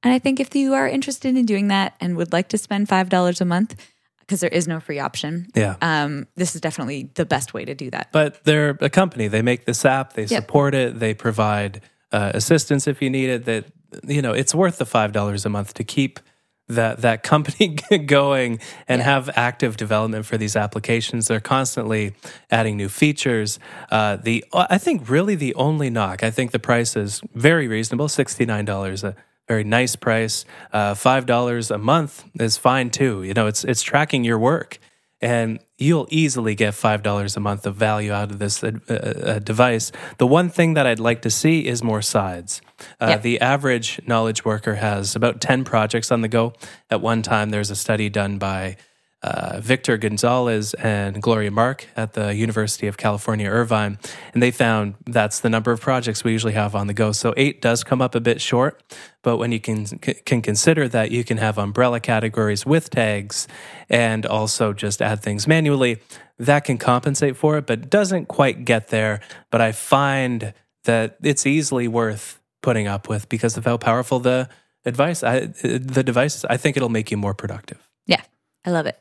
And 0.03 0.13
I 0.13 0.19
think 0.19 0.41
if 0.41 0.55
you 0.55 0.75
are 0.75 0.89
interested 0.89 1.37
in 1.37 1.47
doing 1.47 1.69
that 1.69 1.95
and 2.01 2.17
would 2.17 2.33
like 2.33 2.49
to 2.49 2.59
spend 2.59 2.89
$5 2.89 3.41
a 3.41 3.45
month 3.45 3.77
because 4.19 4.41
there 4.41 4.51
is 4.51 4.67
no 4.67 4.81
free 4.81 4.99
option, 4.99 5.47
yeah. 5.55 5.77
um, 5.81 6.27
this 6.35 6.55
is 6.55 6.61
definitely 6.61 7.11
the 7.15 7.25
best 7.25 7.55
way 7.55 7.65
to 7.65 7.75
do 7.75 7.91
that. 7.91 8.11
But 8.13 8.43
they're 8.45 8.77
a 8.81 8.91
company. 8.91 9.29
They 9.29 9.43
make 9.43 9.65
this 9.65 9.85
app. 9.85 10.15
They 10.15 10.27
support 10.27 10.75
it. 10.75 10.99
They 10.99 11.15
provide 11.15 11.83
uh, 12.11 12.33
assistance 12.35 12.89
if 12.89 13.01
you 13.01 13.11
need 13.11 13.31
it. 13.31 13.45
That 13.45 13.67
you 14.07 14.23
know, 14.23 14.33
it's 14.33 14.55
worth 14.55 14.79
the 14.79 14.87
five 14.87 15.13
dollars 15.13 15.45
a 15.45 15.49
month 15.49 15.75
to 15.75 15.85
keep 15.85 16.21
that 16.69 17.01
that 17.03 17.23
company 17.23 17.77
going 18.07 18.61
and 18.89 19.01
Yeah. 19.01 19.05
have 19.05 19.31
active 19.37 19.77
development 19.77 20.25
for 20.27 20.39
these 20.39 20.57
applications. 20.57 21.29
They're 21.29 21.41
constantly 21.41 22.15
adding 22.51 22.77
new 22.77 22.89
features. 22.89 23.59
Uh, 23.91 24.17
the 24.17 24.45
I 24.55 24.79
think 24.79 25.09
really 25.09 25.35
the 25.35 25.55
only 25.57 25.91
knock. 25.91 26.23
I 26.23 26.31
think 26.31 26.53
the 26.53 26.59
price 26.61 26.97
is 26.97 27.21
very 27.35 27.69
reasonable. 27.69 28.09
Sixty 28.09 28.47
nine 28.47 28.65
dollars. 28.65 29.05
A 29.05 29.15
very 29.49 29.65
nice 29.65 29.97
price. 29.97 30.45
Uh, 30.73 30.95
Five 30.95 31.27
dollars 31.27 31.71
a 31.71 31.79
month 31.79 32.25
is 32.41 32.57
fine 32.57 32.91
too. 32.91 33.23
You 33.25 33.35
know, 33.35 33.47
it's 33.49 33.65
it's 33.65 33.83
tracking 33.83 34.25
your 34.25 34.39
work 34.39 34.79
and 35.23 35.61
you'll 35.79 36.09
easily 36.11 36.55
get 36.55 36.75
five 36.75 37.03
dollars 37.03 37.37
a 37.37 37.41
month 37.41 37.67
of 37.67 37.77
value 37.77 38.13
out 38.13 38.31
of 38.31 38.39
this 38.39 38.63
uh, 38.63 38.73
uh, 38.89 39.39
device. 39.39 39.93
The 40.19 40.27
one 40.27 40.51
thing 40.51 40.75
that 40.75 40.87
I'd 40.87 41.01
like 41.01 41.23
to 41.23 41.31
see 41.31 41.67
is 41.67 41.83
more 41.83 42.03
sides. 42.03 42.61
Uh, 43.01 43.07
Yeah. 43.11 43.17
The 43.19 43.41
average 43.41 44.01
knowledge 44.07 44.45
worker 44.45 44.75
has 44.75 45.17
about 45.17 45.41
ten 45.41 45.65
projects 45.65 46.11
on 46.11 46.21
the 46.21 46.29
go 46.29 46.53
at 46.91 47.01
one 47.01 47.23
time. 47.23 47.51
There's 47.51 47.71
a 47.71 47.77
study 47.77 48.09
done 48.11 48.39
by 48.39 48.77
uh, 49.23 49.61
Victor 49.61 49.97
Gonzalez 49.97 50.75
and 50.75 51.23
Gloria 51.23 51.51
Mark 51.51 51.87
at 51.97 52.15
the 52.15 52.35
University 52.35 52.89
of 52.89 52.97
California, 52.97 53.49
Irvine, 53.49 53.99
and 54.35 54.43
they 54.43 54.51
found 54.51 54.95
that's 55.07 55.41
the 55.41 55.49
number 55.49 55.71
of 55.71 55.81
projects 55.81 56.25
we 56.25 56.33
usually 56.33 56.55
have 56.55 56.75
on 56.75 56.89
the 56.89 56.95
go. 56.95 57.13
So 57.13 57.33
eight 57.37 57.63
does 57.63 57.85
come 57.85 58.03
up 58.03 58.15
a 58.15 58.21
bit 58.21 58.41
short, 58.41 58.83
but 59.23 59.37
when 59.37 59.53
you 59.53 59.61
can 59.61 59.87
can 59.87 60.43
consider 60.43 60.89
that 60.89 61.13
you 61.13 61.23
can 61.23 61.37
have 61.39 61.57
umbrella 61.57 62.01
categories 62.01 62.67
with 62.67 62.91
tags 62.91 63.47
and 63.89 64.27
also 64.27 64.73
just 64.73 65.01
add 65.01 65.23
things 65.23 65.47
manually, 65.47 65.99
that 66.39 66.65
can 66.65 66.79
compensate 66.79 67.37
for 67.37 67.59
it, 67.59 67.67
but 67.67 67.89
doesn't 67.89 68.27
quite 68.27 68.65
get 68.65 68.89
there. 68.89 69.21
But 69.51 69.61
I 69.61 69.71
find 69.71 70.53
that 70.85 71.17
it's 71.23 71.47
easily 71.47 71.87
worth 71.87 72.41
putting 72.61 72.89
up 72.89 73.09
with 73.09 73.29
because 73.29 73.57
of 73.57 73.65
how 73.65 73.77
powerful 73.77 74.19
the 74.19 74.49
advice 74.85 75.23
I, 75.23 75.47
the 75.47 76.03
device. 76.03 76.45
I 76.45 76.57
think 76.57 76.77
it'll 76.77 76.89
make 76.89 77.13
you 77.13 77.17
more 77.17 77.35
productive. 77.35 77.79
Yeah, 78.07 78.23
I 78.65 78.71
love 78.71 78.87
it. 78.87 78.99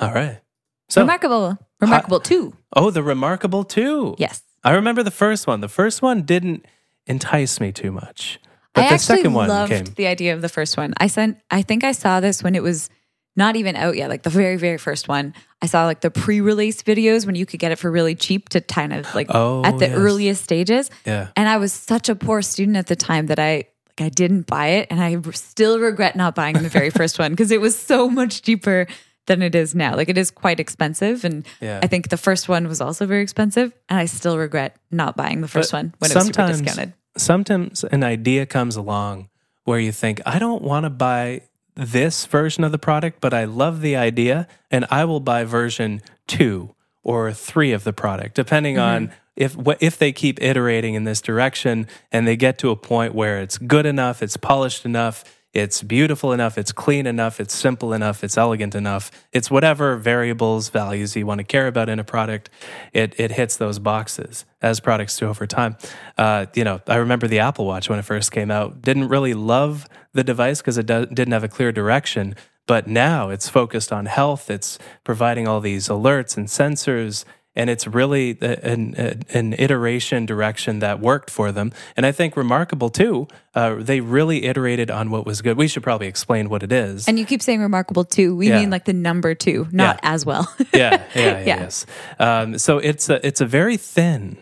All 0.00 0.12
right. 0.12 0.40
So, 0.88 1.02
remarkable, 1.02 1.56
remarkable 1.80 2.20
too. 2.20 2.54
oh, 2.74 2.90
the 2.90 3.02
remarkable 3.02 3.64
two. 3.64 4.16
Yes. 4.18 4.42
I 4.64 4.72
remember 4.72 5.02
the 5.02 5.10
first 5.12 5.46
one. 5.46 5.60
The 5.60 5.68
first 5.68 6.02
one 6.02 6.22
didn't 6.22 6.66
entice 7.06 7.60
me 7.60 7.70
too 7.72 7.92
much, 7.92 8.40
but 8.74 8.84
I 8.84 8.88
the 8.88 8.94
actually 8.94 9.16
second 9.18 9.32
one 9.34 9.48
loved 9.48 9.72
came. 9.72 9.84
the 9.84 10.06
idea 10.06 10.34
of 10.34 10.42
the 10.42 10.48
first 10.48 10.76
one. 10.76 10.94
I 10.98 11.06
sent. 11.06 11.38
I 11.50 11.62
think 11.62 11.84
I 11.84 11.92
saw 11.92 12.20
this 12.20 12.42
when 12.42 12.54
it 12.54 12.62
was 12.62 12.90
not 13.36 13.54
even 13.56 13.76
out 13.76 13.96
yet. 13.96 14.08
Like 14.10 14.22
the 14.24 14.30
very, 14.30 14.56
very 14.56 14.78
first 14.78 15.06
one. 15.06 15.32
I 15.62 15.66
saw 15.66 15.84
like 15.84 16.00
the 16.00 16.10
pre-release 16.10 16.82
videos 16.82 17.24
when 17.24 17.36
you 17.36 17.46
could 17.46 17.60
get 17.60 17.70
it 17.70 17.76
for 17.76 17.90
really 17.90 18.14
cheap 18.16 18.48
to 18.50 18.60
kind 18.60 18.92
of 18.92 19.14
like 19.14 19.28
Oh, 19.30 19.64
at 19.64 19.78
the 19.78 19.86
yes. 19.86 19.96
earliest 19.96 20.42
stages. 20.42 20.90
Yeah. 21.06 21.28
And 21.36 21.48
I 21.48 21.58
was 21.58 21.72
such 21.72 22.08
a 22.08 22.16
poor 22.16 22.42
student 22.42 22.76
at 22.76 22.86
the 22.88 22.96
time 22.96 23.26
that 23.26 23.38
I 23.38 23.64
like 23.88 24.00
I 24.00 24.08
didn't 24.08 24.46
buy 24.46 24.66
it, 24.68 24.88
and 24.90 25.00
I 25.00 25.20
still 25.30 25.78
regret 25.78 26.16
not 26.16 26.34
buying 26.34 26.54
the 26.56 26.68
very 26.68 26.90
first 27.00 27.18
one 27.18 27.30
because 27.32 27.50
it 27.52 27.60
was 27.60 27.78
so 27.78 28.10
much 28.10 28.42
cheaper 28.42 28.86
than 29.30 29.42
it 29.42 29.54
is 29.54 29.74
now. 29.74 29.94
Like 29.94 30.08
it 30.10 30.18
is 30.18 30.30
quite 30.30 30.58
expensive, 30.60 31.24
and 31.24 31.46
Yeah. 31.60 31.78
I 31.82 31.86
think 31.86 32.08
the 32.08 32.16
first 32.16 32.48
one 32.48 32.66
was 32.66 32.80
also 32.80 33.06
very 33.06 33.22
expensive, 33.22 33.72
and 33.88 33.98
I 33.98 34.06
still 34.06 34.36
regret 34.36 34.76
not 34.90 35.16
buying 35.16 35.40
the 35.40 35.48
first 35.48 35.70
But 35.70 35.78
one 35.78 35.94
when 36.00 36.10
it 36.10 36.14
was 36.16 36.26
super 36.26 36.46
discounted. 36.48 36.92
Sometimes 37.16 37.84
an 37.84 38.02
idea 38.02 38.44
comes 38.46 38.76
along 38.76 39.28
where 39.64 39.78
you 39.78 39.92
think, 39.92 40.20
I 40.26 40.38
don't 40.38 40.62
want 40.62 40.84
to 40.84 40.90
buy 40.90 41.42
this 41.76 42.26
version 42.26 42.64
of 42.64 42.72
the 42.72 42.78
product, 42.78 43.20
but 43.20 43.32
I 43.32 43.44
love 43.44 43.80
the 43.80 43.94
idea 43.96 44.48
and 44.70 44.84
I 44.90 45.04
will 45.04 45.20
buy 45.20 45.44
version 45.44 46.02
two 46.26 46.74
or 47.02 47.32
three 47.32 47.72
of 47.72 47.84
the 47.84 47.92
product, 47.92 48.34
depending 48.34 48.76
Mm-hmm. 48.76 49.04
on 49.06 49.12
if 49.36 49.56
if 49.80 49.96
they 49.96 50.12
keep 50.12 50.42
iterating 50.42 50.94
in 50.94 51.04
this 51.04 51.20
direction 51.22 51.86
and 52.12 52.26
they 52.26 52.36
get 52.36 52.58
to 52.58 52.70
a 52.70 52.76
point 52.76 53.14
where 53.14 53.40
it's 53.40 53.58
good 53.58 53.86
enough, 53.86 54.22
it's 54.22 54.36
polished 54.36 54.84
enough, 54.84 55.24
it's 55.52 55.82
beautiful 55.82 56.32
enough, 56.32 56.56
it's 56.56 56.70
clean 56.70 57.06
enough, 57.06 57.40
it's 57.40 57.54
simple 57.54 57.92
enough, 57.92 58.22
it's 58.22 58.38
elegant 58.38 58.74
enough, 58.74 59.10
it's 59.32 59.50
whatever 59.50 59.96
variables, 59.96 60.68
values 60.68 61.16
you 61.16 61.26
want 61.26 61.38
to 61.38 61.44
care 61.44 61.66
about 61.66 61.88
in 61.88 61.98
a 61.98 62.04
product, 62.04 62.50
it 62.92 63.18
it 63.18 63.32
hits 63.32 63.56
those 63.56 63.78
boxes 63.78 64.44
as 64.62 64.78
products 64.78 65.16
do 65.18 65.26
over 65.26 65.46
time. 65.46 65.76
Uh, 66.16 66.46
you 66.54 66.62
know, 66.62 66.80
I 66.86 66.96
remember 66.96 67.26
the 67.26 67.40
Apple 67.40 67.66
Watch 67.66 67.88
when 67.88 67.98
it 67.98 68.04
first 68.04 68.30
came 68.30 68.50
out. 68.50 68.82
Didn't 68.82 69.08
really 69.08 69.34
love 69.34 69.86
the 70.12 70.22
device 70.22 70.60
because 70.60 70.78
it 70.78 70.86
do- 70.86 71.06
didn't 71.06 71.32
have 71.32 71.44
a 71.44 71.48
clear 71.48 71.72
direction. 71.72 72.36
But 72.66 72.86
now 72.86 73.30
it's 73.30 73.48
focused 73.48 73.92
on 73.92 74.06
health. 74.06 74.48
It's 74.48 74.78
providing 75.02 75.48
all 75.48 75.60
these 75.60 75.88
alerts 75.88 76.36
and 76.36 76.46
sensors, 76.46 77.24
and 77.56 77.68
it's 77.68 77.86
really 77.86 78.38
an, 78.40 78.94
an, 79.34 79.54
iteration 79.54 80.24
direction 80.24 80.78
that 80.78 81.00
worked 81.00 81.30
for 81.30 81.50
them. 81.52 81.72
And 81.96 82.06
I 82.06 82.12
think 82.12 82.36
remarkable 82.36 82.90
too. 82.90 83.26
Uh, 83.54 83.74
they 83.76 84.00
really 84.00 84.44
iterated 84.44 84.90
on 84.90 85.10
what 85.10 85.26
was 85.26 85.42
good. 85.42 85.56
We 85.56 85.66
should 85.66 85.82
probably 85.82 86.06
explain 86.06 86.48
what 86.48 86.62
it 86.62 86.70
is. 86.70 87.08
And 87.08 87.18
you 87.18 87.26
keep 87.26 87.42
saying 87.42 87.60
remarkable 87.60 88.04
too 88.04 88.36
We 88.36 88.48
Yeah. 88.48 88.60
mean 88.60 88.70
like 88.70 88.84
the 88.84 88.92
number 88.92 89.34
two, 89.34 89.66
not 89.72 89.98
Yeah. 90.02 90.10
as 90.14 90.24
well. 90.24 90.52
yeah, 90.72 91.02
yeah, 91.14 91.14
yeah, 91.14 91.44
yes. 91.44 91.86
Um, 92.18 92.56
so 92.58 92.78
it's 92.78 93.08
a 93.10 93.24
it's 93.26 93.40
a 93.40 93.46
very 93.46 93.76
thin. 93.76 94.36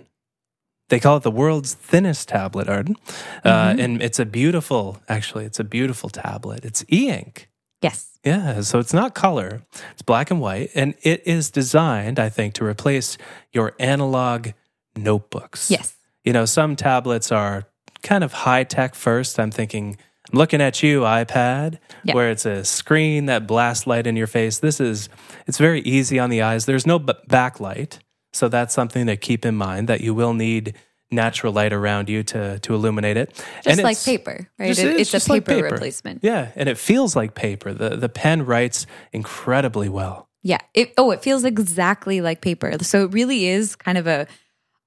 They 0.90 1.00
call 1.00 1.18
it 1.18 1.22
the 1.22 1.30
world's 1.30 1.74
thinnest 1.74 2.28
tablet, 2.28 2.68
Arden, 2.68 2.96
uh, 3.44 3.50
Mm-hmm. 3.70 3.80
and 3.80 4.02
it's 4.02 4.18
a 4.18 4.24
beautiful. 4.24 4.98
Actually, 5.08 5.44
it's 5.44 5.60
a 5.60 5.64
beautiful 5.64 6.08
tablet. 6.08 6.64
It's 6.64 6.82
e-ink. 6.90 7.47
Yes. 7.82 8.18
Yeah, 8.24 8.60
so 8.62 8.78
it's 8.78 8.92
not 8.92 9.14
color, 9.14 9.62
it's 9.92 10.02
black 10.02 10.30
and 10.30 10.40
white, 10.40 10.70
and 10.74 10.94
it 11.02 11.22
is 11.26 11.50
designed, 11.50 12.18
I 12.18 12.28
think, 12.28 12.54
to 12.54 12.64
replace 12.64 13.16
your 13.52 13.74
analog 13.78 14.48
notebooks. 14.96 15.70
Yes. 15.70 15.96
You 16.24 16.32
know, 16.32 16.44
some 16.44 16.76
tablets 16.76 17.30
are 17.32 17.64
kind 18.02 18.24
of 18.24 18.32
high 18.32 18.64
tech 18.64 18.94
first. 18.94 19.38
I'm 19.38 19.50
thinking, 19.50 19.96
I'm 20.30 20.38
looking 20.38 20.60
at 20.60 20.82
you, 20.82 21.02
iPad, 21.02 21.78
Yeah. 22.02 22.14
where 22.14 22.30
it's 22.30 22.44
a 22.44 22.64
screen 22.64 23.26
that 23.26 23.46
blasts 23.46 23.86
light 23.86 24.06
in 24.06 24.16
your 24.16 24.26
face. 24.26 24.58
This 24.58 24.80
is, 24.80 25.08
it's 25.46 25.58
very 25.58 25.80
easy 25.80 26.18
on 26.18 26.28
the 26.30 26.42
eyes. 26.42 26.66
There's 26.66 26.86
no 26.86 26.98
b- 26.98 27.14
backlight. 27.30 27.98
So 28.32 28.48
that's 28.48 28.74
something 28.74 29.06
to 29.06 29.16
keep 29.16 29.46
in 29.46 29.54
mind 29.56 29.88
that 29.88 30.00
you 30.02 30.12
will 30.12 30.34
need 30.34 30.74
natural 31.10 31.52
light 31.52 31.72
around 31.72 32.08
you 32.08 32.22
to, 32.22 32.58
to 32.60 32.74
illuminate 32.74 33.16
it. 33.16 33.30
Just 33.64 33.82
like 33.82 33.92
it's- 33.92 34.04
paper, 34.04 34.48
right? 34.58 34.68
just- 34.68 34.80
it's 34.80 35.00
it's 35.02 35.10
just 35.10 35.28
a 35.28 35.32
like 35.32 35.44
paper, 35.46 35.62
paper. 35.62 35.74
replacement. 35.74 36.22
Yeah, 36.22 36.48
and 36.56 36.68
it 36.68 36.76
feels 36.78 37.16
like 37.16 37.34
paper. 37.34 37.72
The 37.72 37.96
the 37.96 38.08
pen 38.08 38.44
writes 38.44 38.86
incredibly 39.12 39.88
well. 39.88 40.28
Yeah. 40.42 40.58
It, 40.72 40.94
oh, 40.96 41.10
it 41.10 41.22
feels 41.22 41.44
exactly 41.44 42.20
like 42.20 42.40
paper. 42.40 42.72
So 42.82 43.04
it 43.04 43.12
really 43.12 43.46
is 43.46 43.74
kind 43.74 43.98
of 43.98 44.06
a, 44.06 44.26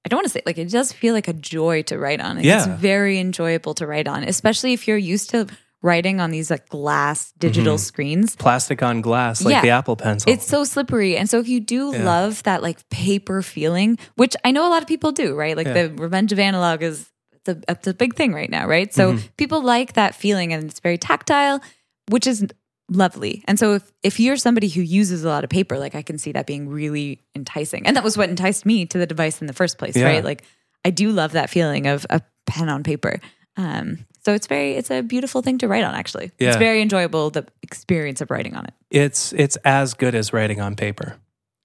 I 0.04 0.08
don't 0.08 0.16
want 0.18 0.24
to 0.26 0.30
say 0.32 0.42
like 0.46 0.58
it 0.58 0.70
does 0.70 0.92
feel 0.92 1.12
like 1.14 1.28
a 1.28 1.32
joy 1.34 1.82
to 1.82 1.98
write 1.98 2.20
on. 2.20 2.36
Like, 2.36 2.46
It's 2.46 2.66
Yeah. 2.66 2.76
very 2.76 3.18
enjoyable 3.18 3.74
to 3.74 3.86
write 3.86 4.08
on, 4.08 4.24
especially 4.24 4.72
if 4.72 4.88
you're 4.88 4.96
used 4.96 5.30
to 5.30 5.46
writing 5.82 6.20
on 6.20 6.30
these 6.30 6.50
like 6.50 6.68
glass 6.68 7.32
digital 7.38 7.76
screens. 7.76 8.36
Plastic 8.36 8.82
on 8.82 9.00
glass, 9.00 9.42
like 9.44 9.52
Yeah. 9.52 9.62
the 9.62 9.70
Apple 9.70 9.96
Pencil. 9.96 10.30
It's 10.32 10.46
so 10.46 10.62
slippery. 10.64 11.16
And 11.16 11.28
so 11.28 11.38
if 11.40 11.48
you 11.48 11.58
do 11.60 11.90
Yeah. 11.92 12.04
love 12.04 12.42
that 12.44 12.62
like 12.62 12.88
paper 12.88 13.42
feeling, 13.42 13.98
which 14.16 14.36
I 14.44 14.52
know 14.52 14.66
a 14.66 14.70
lot 14.70 14.82
of 14.82 14.88
people 14.88 15.10
do, 15.12 15.34
right? 15.34 15.56
Like 15.56 15.66
Yeah. 15.66 15.88
the 15.88 15.94
revenge 15.94 16.32
of 16.32 16.38
analog 16.38 16.82
is 16.82 17.08
the, 17.44 17.60
it's 17.68 17.88
a 17.88 17.94
big 17.94 18.14
thing 18.14 18.32
right 18.32 18.48
now, 18.50 18.68
right? 18.68 18.94
So 18.94 19.14
Mm-hmm. 19.14 19.26
people 19.36 19.62
like 19.62 19.94
that 19.94 20.14
feeling 20.14 20.52
and 20.52 20.64
it's 20.70 20.78
very 20.78 20.98
tactile, 20.98 21.60
which 22.08 22.26
is 22.28 22.46
lovely. 22.88 23.42
And 23.48 23.58
so 23.58 23.74
if 23.74 23.92
if 24.02 24.20
you're 24.20 24.36
somebody 24.36 24.68
who 24.68 24.82
uses 24.82 25.24
a 25.24 25.28
lot 25.28 25.42
of 25.44 25.50
paper, 25.50 25.78
like 25.78 25.94
I 25.96 26.02
can 26.02 26.18
see 26.18 26.32
that 26.32 26.46
being 26.46 26.68
really 26.68 27.20
enticing. 27.34 27.86
And 27.86 27.96
that 27.96 28.04
was 28.04 28.16
what 28.16 28.28
enticed 28.28 28.64
me 28.66 28.86
to 28.86 28.98
the 28.98 29.06
device 29.06 29.40
in 29.40 29.46
the 29.48 29.52
first 29.52 29.78
place, 29.78 29.96
right? 29.96 30.22
Like 30.24 30.44
I 30.84 30.90
do 30.90 31.10
love 31.10 31.32
that 31.32 31.50
feeling 31.50 31.86
of 31.86 32.06
a 32.10 32.20
pen 32.46 32.68
on 32.68 32.82
paper. 32.84 33.18
Um 33.56 34.06
so 34.24 34.32
it's 34.34 34.46
very 34.46 34.72
it's 34.74 34.90
a 34.90 35.02
beautiful 35.02 35.42
thing 35.42 35.58
to 35.58 35.68
write 35.68 35.84
on 35.84 35.94
actually. 35.94 36.30
Yeah. 36.38 36.48
It's 36.48 36.56
very 36.58 36.80
enjoyable 36.82 37.30
the 37.30 37.46
experience 37.62 38.20
of 38.20 38.30
writing 38.30 38.54
on 38.56 38.64
it. 38.66 38.74
it's 38.90 39.32
it's 39.32 39.56
as 39.64 39.94
good 39.94 40.14
as 40.14 40.32
writing 40.32 40.60
on 40.60 40.74
paper. 40.76 41.16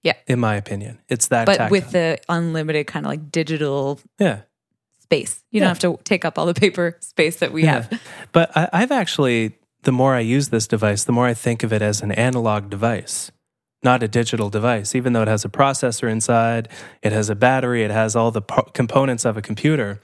Yeah. 0.02 0.14
In 0.26 0.38
my 0.38 0.54
opinion. 0.56 1.00
It's 1.08 1.28
that 1.28 1.46
but 1.46 1.56
tactile. 1.58 1.70
with 1.70 1.90
the 1.90 2.18
unlimited 2.28 2.86
kind 2.86 3.04
of 3.06 3.10
like 3.10 3.30
digital 3.32 4.00
Yeah. 4.18 4.40
space. 5.00 5.42
You 5.50 5.58
Yeah. 5.58 5.64
don't 5.64 5.68
have 5.70 5.78
to 5.80 5.98
take 6.04 6.24
up 6.24 6.38
all 6.38 6.46
the 6.46 6.54
paper 6.54 6.96
space 7.00 7.36
that 7.36 7.52
we 7.52 7.64
Yeah. 7.64 7.72
have. 7.88 8.00
But 8.32 8.56
I, 8.56 8.68
I've 8.72 8.92
actually, 8.92 9.58
the 9.82 9.92
more 9.92 10.14
I 10.14 10.20
use 10.20 10.48
this 10.50 10.66
device, 10.68 11.04
the 11.04 11.12
more 11.12 11.26
I 11.26 11.34
think 11.34 11.62
of 11.64 11.72
it 11.72 11.82
as 11.82 12.00
an 12.02 12.12
analog 12.12 12.70
device, 12.70 13.30
not 13.82 14.02
a 14.02 14.08
digital 14.08 14.50
device. 14.50 14.94
Even 14.94 15.12
though 15.12 15.22
it 15.22 15.28
has 15.28 15.44
a 15.44 15.48
processor 15.48 16.08
inside, 16.10 16.68
it 17.02 17.12
has 17.12 17.28
a 17.30 17.34
battery, 17.34 17.82
it 17.84 17.90
has 17.90 18.14
all 18.16 18.30
the 18.30 18.42
po- 18.42 18.70
components 18.74 19.24
of 19.24 19.36
a 19.36 19.42
computer. 19.42 20.00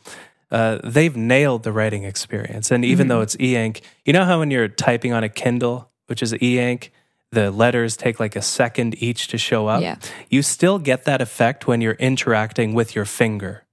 Uh, 0.54 0.78
they've 0.84 1.16
nailed 1.16 1.64
the 1.64 1.72
writing 1.72 2.04
experience. 2.04 2.70
And 2.70 2.84
even 2.84 3.08
though 3.08 3.22
it's 3.22 3.36
e 3.40 3.56
ink, 3.56 3.80
you 4.04 4.12
know 4.12 4.24
how 4.24 4.38
when 4.38 4.52
you're 4.52 4.68
typing 4.68 5.12
on 5.12 5.24
a 5.24 5.28
Kindle, 5.28 5.90
which 6.06 6.22
is 6.22 6.32
e 6.40 6.60
ink, 6.60 6.92
the 7.32 7.50
letters 7.50 7.96
take 7.96 8.20
like 8.20 8.36
a 8.36 8.42
second 8.42 8.94
each 9.02 9.26
to 9.28 9.36
show 9.36 9.66
up. 9.66 9.82
Yeah. 9.82 9.96
You 10.30 10.42
still 10.42 10.78
get 10.78 11.06
that 11.06 11.20
effect 11.20 11.66
when 11.66 11.80
you're 11.80 11.94
interacting 11.94 12.72
with 12.72 12.94
your 12.94 13.04
finger. 13.04 13.64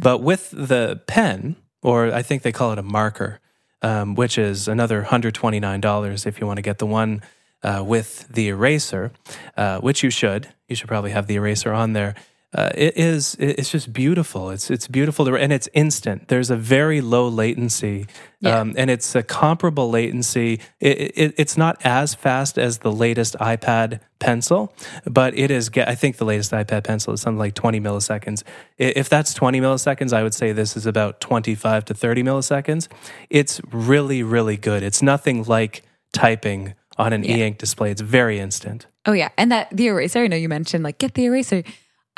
But 0.00 0.18
with 0.18 0.50
the 0.50 1.00
pen, 1.06 1.56
or 1.82 2.12
I 2.12 2.20
think 2.20 2.42
they 2.42 2.52
call 2.52 2.70
it 2.72 2.78
a 2.78 2.82
marker, 2.82 3.40
um, 3.80 4.14
which 4.14 4.36
is 4.36 4.68
another 4.68 5.02
$129 5.04 6.26
if 6.26 6.38
you 6.38 6.46
want 6.46 6.58
to 6.58 6.62
get 6.62 6.78
the 6.78 6.86
one 6.86 7.22
uh, 7.62 7.82
with 7.84 8.28
the 8.28 8.48
eraser, 8.48 9.10
uh, 9.56 9.80
which 9.80 10.02
you 10.02 10.10
should. 10.10 10.48
You 10.68 10.76
should 10.76 10.88
probably 10.88 11.12
have 11.12 11.28
the 11.28 11.36
eraser 11.36 11.72
on 11.72 11.94
there. 11.94 12.14
Uh, 12.54 12.70
it 12.74 12.96
is. 12.96 13.36
It's 13.38 13.70
just 13.70 13.92
beautiful. 13.92 14.50
It's 14.50 14.70
it's 14.70 14.86
beautiful 14.88 15.24
to, 15.26 15.34
and 15.36 15.52
it's 15.52 15.68
instant. 15.74 16.28
There's 16.28 16.48
a 16.48 16.56
very 16.56 17.00
low 17.02 17.28
latency, 17.28 18.06
Yeah. 18.40 18.60
um, 18.60 18.72
and 18.78 18.88
it's 18.88 19.14
a 19.14 19.22
comparable 19.22 19.90
latency. 19.90 20.60
It, 20.80 21.12
it, 21.16 21.34
it's 21.36 21.56
not 21.58 21.76
as 21.84 22.14
fast 22.14 22.56
as 22.56 22.78
the 22.78 22.92
latest 22.92 23.36
iPad 23.40 24.00
Pencil, 24.20 24.72
but 25.04 25.36
it 25.36 25.50
is. 25.50 25.70
I 25.76 25.94
think 25.96 26.16
the 26.16 26.24
latest 26.24 26.52
iPad 26.52 26.84
Pencil 26.84 27.12
is 27.12 27.20
something 27.20 27.38
like 27.38 27.54
20 27.54 27.80
milliseconds. 27.80 28.42
If 28.78 29.08
that's 29.10 29.34
20 29.34 29.60
milliseconds, 29.60 30.12
I 30.14 30.22
would 30.22 30.32
say 30.34 30.52
this 30.52 30.76
is 30.76 30.86
about 30.86 31.20
25 31.20 31.84
to 31.86 31.94
30 31.94 32.22
milliseconds. 32.22 32.88
It's 33.28 33.60
really 33.70 34.22
really 34.22 34.56
good. 34.56 34.82
It's 34.82 35.02
nothing 35.02 35.42
like 35.44 35.82
typing 36.12 36.74
on 36.96 37.12
an 37.12 37.24
Yeah. 37.24 37.36
e-ink 37.36 37.58
display. 37.58 37.90
It's 37.90 38.00
very 38.00 38.38
instant. 38.38 38.86
Oh 39.04 39.12
yeah, 39.12 39.28
and 39.36 39.52
that 39.52 39.68
the 39.76 39.88
eraser. 39.88 40.20
I 40.20 40.28
know 40.28 40.36
you 40.36 40.48
mentioned 40.48 40.84
like 40.84 40.96
get 40.98 41.14
the 41.14 41.24
eraser. 41.26 41.64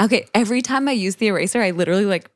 Okay, 0.00 0.26
every 0.34 0.62
time 0.62 0.88
I 0.88 0.92
use 0.92 1.16
the 1.16 1.26
eraser, 1.28 1.60
I 1.60 1.70
literally 1.72 2.06
like 2.06 2.30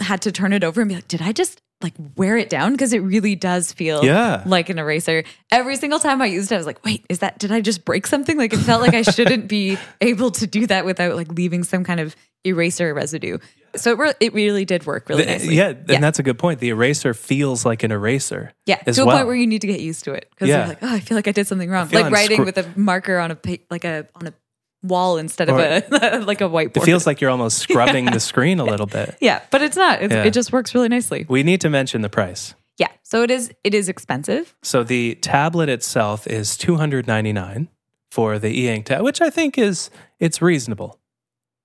had 0.00 0.22
to 0.22 0.32
turn 0.32 0.52
it 0.52 0.64
over 0.64 0.80
and 0.80 0.88
be 0.88 0.94
like, 0.96 1.08
did 1.08 1.22
I 1.22 1.32
just 1.32 1.62
like 1.82 1.94
wear 2.16 2.36
it 2.36 2.48
down? 2.50 2.72
Because 2.72 2.92
it 2.92 3.00
really 3.00 3.34
does 3.36 3.72
feel 3.72 4.04
Yeah. 4.04 4.42
like 4.46 4.68
an 4.70 4.78
eraser. 4.78 5.24
Every 5.52 5.76
single 5.76 5.98
time 5.98 6.20
I 6.22 6.26
used 6.26 6.50
it, 6.50 6.54
I 6.54 6.58
was 6.58 6.66
like, 6.66 6.84
wait, 6.84 7.04
is 7.08 7.18
that 7.20 7.38
did 7.38 7.52
I 7.52 7.60
just 7.60 7.84
break 7.84 8.06
something? 8.06 8.36
Like 8.36 8.52
it 8.52 8.58
felt 8.58 8.80
like 8.80 8.94
I 8.94 9.02
shouldn't 9.02 9.46
be 9.48 9.78
able 10.00 10.30
to 10.32 10.46
do 10.46 10.66
that 10.66 10.84
without 10.84 11.14
like 11.16 11.30
leaving 11.32 11.64
some 11.64 11.84
kind 11.84 12.00
of 12.00 12.16
eraser 12.44 12.92
residue. 12.94 13.38
So 13.76 13.92
it, 13.92 13.98
re- 13.98 14.14
it 14.20 14.32
really 14.32 14.64
did 14.64 14.86
work 14.86 15.08
really 15.10 15.24
The- 15.24 15.30
nicely. 15.32 15.54
yeah, 15.56 15.74
and 15.88 16.02
that's 16.02 16.18
a 16.18 16.22
good 16.22 16.38
point. 16.38 16.60
The 16.60 16.70
eraser 16.70 17.12
feels 17.12 17.66
like 17.66 17.82
an 17.82 17.92
eraser. 17.92 18.52
Yeah, 18.64 18.76
to 18.76 19.02
a 19.02 19.04
well. 19.04 19.16
point 19.16 19.26
where 19.26 19.36
you 19.36 19.46
need 19.46 19.60
to 19.60 19.66
get 19.66 19.80
used 19.80 20.04
to 20.04 20.12
it 20.14 20.28
because 20.30 20.48
Yeah. 20.48 20.58
you're 20.60 20.68
like, 20.68 20.78
oh, 20.82 20.94
I 20.94 21.00
feel 21.00 21.16
like 21.16 21.28
I 21.28 21.32
did 21.32 21.46
something 21.46 21.68
wrong. 21.68 21.88
Like 21.92 22.06
I'm 22.06 22.12
writing 22.12 22.44
with 22.46 22.56
a 22.56 22.66
marker 22.74 23.18
on 23.18 23.30
a 23.30 23.36
pa- 23.36 23.56
like 23.70 23.84
a 23.84 24.06
on 24.14 24.28
a 24.28 24.32
wall 24.82 25.16
instead 25.18 25.48
of 25.48 25.56
Or- 25.56 25.60
a 25.60 26.18
like 26.24 26.40
a 26.40 26.44
whiteboard. 26.44 26.76
It 26.76 26.82
feels 26.84 27.06
like 27.06 27.20
you're 27.20 27.30
almost 27.30 27.58
scrubbing 27.64 28.06
the 28.06 28.20
screen 28.20 28.60
a 28.60 28.64
little 28.64 28.86
bit. 28.86 29.16
yeah, 29.20 29.42
but 29.50 29.62
it's 29.62 29.76
not. 29.76 30.02
It's, 30.02 30.14
Yeah. 30.14 30.24
It 30.24 30.32
just 30.32 30.52
works 30.52 30.74
really 30.74 30.88
nicely. 30.88 31.26
We 31.28 31.42
need 31.42 31.60
to 31.62 31.70
mention 31.70 32.02
the 32.02 32.08
price. 32.08 32.54
Yeah, 32.78 32.88
so 33.02 33.22
it 33.22 33.30
is. 33.30 33.50
It 33.64 33.74
is 33.74 33.88
expensive. 33.88 34.54
So 34.62 34.84
the 34.84 35.14
tablet 35.16 35.68
itself 35.70 36.26
is 36.26 36.56
299 36.58 37.68
for 38.10 38.38
the 38.38 38.48
e-ink 38.48 38.86
tab, 38.86 39.02
which 39.02 39.20
I 39.20 39.30
think 39.30 39.56
is 39.58 39.90
it's 40.20 40.40
reasonable. 40.42 40.98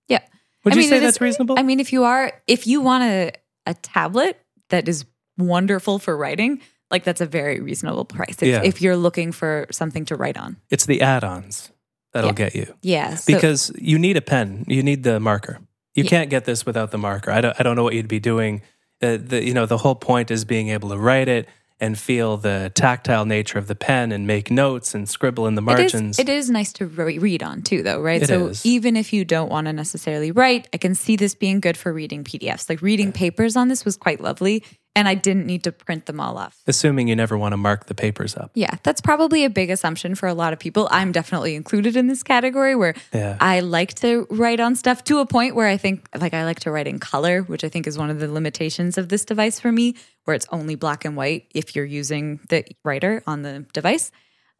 Yeah, 0.08 0.20
Would 0.64 0.74
I 0.74 0.76
you 0.78 0.82
mean, 0.82 0.90
say 0.90 0.98
it 0.98 1.04
is- 1.04 1.08
that's 1.08 1.22
reasonable? 1.22 1.60
I 1.60 1.64
mean, 1.64 1.80
if 1.80 1.92
you 1.94 2.04
are, 2.06 2.32
if 2.48 2.66
you 2.68 2.82
want 2.82 3.04
a 3.04 3.32
a 3.68 3.74
tablet 3.76 4.40
that 4.70 4.88
is 4.88 5.06
wonderful 5.38 6.00
for 6.00 6.16
writing, 6.18 6.62
like 6.90 7.04
that's 7.04 7.22
a 7.22 7.26
very 7.26 7.60
reasonable 7.60 8.06
price. 8.06 8.42
If, 8.42 8.48
Yeah. 8.48 8.62
if 8.64 8.82
you're 8.82 8.98
looking 8.98 9.32
for 9.32 9.68
something 9.72 10.06
to 10.06 10.16
write 10.16 10.38
on. 10.38 10.58
it's 10.70 10.86
the 10.86 11.02
add-ons 11.02 11.71
that'll 12.14 12.30
Yeah. 12.30 12.34
get 12.36 12.56
you 12.56 12.74
Yeah, 12.82 13.16
so, 13.16 13.34
because 13.34 13.72
you 13.78 13.98
need 14.00 14.18
a 14.18 14.22
pen, 14.22 14.66
you 14.68 14.84
need 14.84 15.04
the 15.04 15.20
marker. 15.20 15.60
You 15.96 16.04
Yeah. 16.04 16.10
can't 16.10 16.30
get 16.30 16.46
this 16.46 16.66
without 16.66 16.92
the 16.92 16.98
marker. 16.98 17.32
I 17.32 17.42
don't, 17.42 17.56
I 17.60 17.64
don't 17.64 17.76
know 17.76 17.84
what 17.84 17.94
you'd 17.96 18.08
be 18.08 18.20
doing. 18.20 18.62
Uh, 19.02 19.18
the, 19.22 19.44
you 19.44 19.54
know, 19.54 19.66
the 19.66 19.78
whole 19.80 19.96
point 19.96 20.32
is 20.32 20.46
being 20.46 20.70
able 20.70 20.90
to 20.90 20.98
write 20.98 21.28
it 21.28 21.48
and 21.80 21.98
feel 21.98 22.38
the 22.38 22.72
tactile 22.76 23.26
nature 23.26 23.58
of 23.58 23.66
the 23.66 23.74
pen 23.74 24.12
and 24.12 24.28
make 24.28 24.52
notes 24.52 24.94
and 24.94 25.10
scribble 25.10 25.48
in 25.48 25.56
the 25.56 25.62
margins. 25.64 26.20
it 26.20 26.30
is 26.30 26.48
nice 26.50 26.72
to 26.74 26.86
re- 26.86 27.18
read 27.18 27.42
on 27.42 27.64
too, 27.64 27.82
though, 27.82 28.00
right? 28.00 28.22
It 28.22 28.28
so 28.28 28.48
is. 28.50 28.64
even 28.64 28.96
if 28.96 29.12
you 29.12 29.26
don't 29.26 29.50
want 29.50 29.66
to 29.66 29.74
necessarily 29.74 30.32
write, 30.32 30.68
I 30.74 30.78
can 30.78 30.94
see 30.94 31.16
this 31.16 31.34
being 31.34 31.60
good 31.60 31.76
for 31.76 31.92
reading 31.92 32.24
PDFs. 32.24 32.70
Like 32.70 32.84
reading 32.84 33.12
papers 33.12 33.56
on 33.56 33.68
this 33.68 33.84
was 33.84 33.98
quite 33.98 34.22
lovely, 34.22 34.64
and 34.96 35.08
I 35.08 35.16
didn't 35.16 35.46
need 35.46 35.64
to 35.64 35.72
print 35.72 36.06
them 36.06 36.20
all 36.20 36.38
off. 36.38 36.62
Assuming 36.68 37.08
you 37.08 37.16
never 37.16 37.38
want 37.38 37.54
to 37.54 37.58
mark 37.58 37.86
the 37.86 37.96
papers 37.96 38.36
up. 38.36 38.52
Yeah, 38.56 38.76
that's 38.84 39.00
probably 39.00 39.46
a 39.46 39.50
big 39.50 39.70
assumption 39.70 40.16
for 40.16 40.28
a 40.28 40.34
lot 40.34 40.52
of 40.52 40.60
people. 40.60 40.88
I'm 40.92 41.12
definitely 41.14 41.56
included 41.56 41.96
in 41.96 42.08
this 42.08 42.24
category 42.24 42.76
where 42.76 42.94
Yeah. 43.14 43.38
I 43.40 43.62
like 43.62 43.94
to 43.96 44.28
write 44.30 44.60
on 44.60 44.76
stuff 44.76 45.04
to 45.06 45.20
a 45.20 45.26
point 45.26 45.56
where 45.56 45.68
I 45.68 45.78
think 45.78 46.08
like 46.20 46.34
I 46.34 46.44
like 46.44 46.60
to 46.62 46.72
write 46.72 46.88
in 46.88 47.00
color, 47.00 47.42
which 47.44 47.64
I 47.64 47.70
think 47.70 47.88
is 47.88 47.98
one 47.98 48.10
of 48.10 48.20
the 48.20 48.28
limitations 48.32 48.98
of 48.98 49.08
this 49.10 49.24
device 49.24 49.60
for 49.60 49.72
me, 49.72 49.96
where 50.26 50.36
it's 50.36 50.48
only 50.52 50.76
black 50.76 51.06
and 51.06 51.16
white 51.16 51.48
if 51.56 51.76
you're 51.76 51.86
using 51.86 52.42
the 52.50 52.66
writer 52.84 53.24
on 53.26 53.44
the 53.44 53.66
device. 53.74 54.12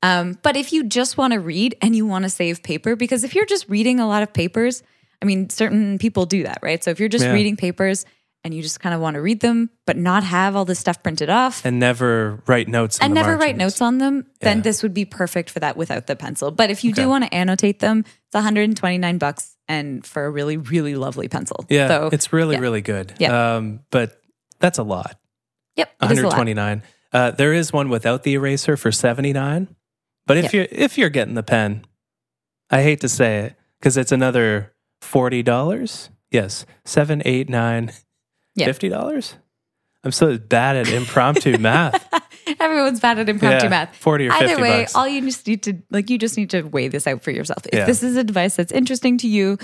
Um, 0.04 0.38
but 0.42 0.56
if 0.58 0.74
you 0.74 0.86
just 0.86 1.18
want 1.18 1.34
to 1.34 1.40
read 1.40 1.76
and 1.82 1.96
you 1.96 2.06
want 2.08 2.24
to 2.24 2.30
save 2.30 2.64
paper, 2.64 2.96
because 2.96 3.24
if 3.24 3.36
you're 3.36 3.46
just 3.46 3.68
reading 3.70 4.00
a 4.00 4.08
lot 4.08 4.24
of 4.24 4.34
papers, 4.34 4.82
I 5.22 5.26
mean, 5.26 5.50
certain 5.50 6.00
people 6.00 6.26
do 6.26 6.44
that, 6.44 6.60
right? 6.64 6.84
So 6.84 6.90
if 6.90 7.00
you're 7.00 7.10
just 7.10 7.26
Yeah. 7.26 7.34
reading 7.34 7.56
papers 7.58 8.06
and 8.44 8.54
you 8.54 8.62
just 8.62 8.80
kind 8.80 8.96
of 8.96 9.02
want 9.02 9.14
to 9.16 9.22
read 9.22 9.40
them, 9.40 9.70
but 9.86 9.98
not 9.98 10.24
have 10.24 10.56
all 10.56 10.66
this 10.66 10.80
stuff 10.80 11.04
printed 11.04 11.30
off, 11.30 11.64
And 11.66 11.80
never 11.80 12.42
write 12.48 12.68
notes 12.68 12.98
and 13.00 13.14
never 13.14 13.38
write 13.38 13.56
notes 13.56 13.82
on 13.82 14.00
them, 14.00 14.26
then 14.42 14.58
Yeah. 14.58 14.64
this 14.64 14.82
would 14.84 14.94
be 14.94 15.06
perfect 15.06 15.50
for 15.50 15.60
that 15.60 15.78
without 15.78 16.08
the 16.08 16.16
pencil. 16.16 16.50
But 16.52 16.72
if 16.72 16.84
you 16.84 16.92
Okay. 16.92 17.04
do 17.04 17.10
want 17.10 17.24
to 17.26 17.34
annotate 17.34 17.80
them, 17.80 18.00
it's 18.00 18.34
129 18.36 19.18
bucks 19.20 19.56
and 19.68 20.06
for 20.06 20.26
a 20.26 20.30
really, 20.32 20.58
really 20.58 20.96
lovely 20.96 21.28
pencil. 21.28 21.66
Yeah, 21.70 21.88
So 21.88 22.10
it's 22.12 22.34
really, 22.34 22.56
yeah. 22.56 22.62
really 22.62 22.82
good. 22.82 23.14
Yeah. 23.20 23.56
Um, 23.58 23.82
but 23.92 24.20
that's 24.60 24.78
a 24.80 24.84
lot. 24.84 25.18
yep, 25.76 25.92
it 26.02 26.12
is 26.12 26.20
a 26.20 26.24
lot. 26.24 26.34
129. 26.38 26.84
Uh, 27.14 27.32
there 27.32 27.54
is 27.54 27.72
one 27.74 27.90
without 27.90 28.24
the 28.24 28.34
eraser 28.34 28.76
for 28.78 28.92
79. 28.92 29.68
But 30.28 30.38
if 30.38 30.54
you're 30.54 30.68
if 30.72 30.98
you're 30.98 31.10
getting 31.10 31.34
the 31.34 31.44
pen, 31.44 31.84
I 32.70 32.84
hate 32.84 33.02
to 33.02 33.10
say 33.10 33.40
it 33.40 33.56
because 33.80 33.98
it's 33.98 34.12
another 34.12 34.72
forty 35.02 35.44
dollars. 35.44 36.10
Yes, 36.30 36.66
seven, 36.86 37.22
eight, 37.26 37.50
nine, 37.50 37.92
Yeah. 38.56 38.66
fifty 38.66 38.90
dollars. 38.90 39.36
I'm 40.04 40.12
so 40.12 40.38
bad 40.38 40.78
at 40.78 40.90
impromptu 40.90 41.58
math. 41.60 42.08
Everyone's 42.60 43.00
bad 43.00 43.20
at 43.20 43.30
impromptu 43.30 43.66
Yeah, 43.66 43.70
math. 43.70 43.96
Forty 43.96 44.28
or 44.28 44.32
Either 44.34 44.60
way, 44.62 44.82
bucks. 44.82 44.96
all 44.96 45.08
you 45.08 45.22
just 45.22 45.46
need 45.48 45.64
to 45.64 45.78
like 45.92 46.10
you 46.10 46.18
just 46.18 46.38
need 46.38 46.50
to 46.52 46.64
weigh 46.64 46.88
this 46.88 47.06
out 47.08 47.22
for 47.24 47.32
yourself. 47.32 47.66
If 47.68 47.74
Yeah. 47.80 47.86
this 47.86 48.02
is 48.04 48.16
a 48.16 48.24
device 48.24 48.56
that's 48.56 48.72
interesting 48.72 49.18
to 49.20 49.28
you, 49.28 49.58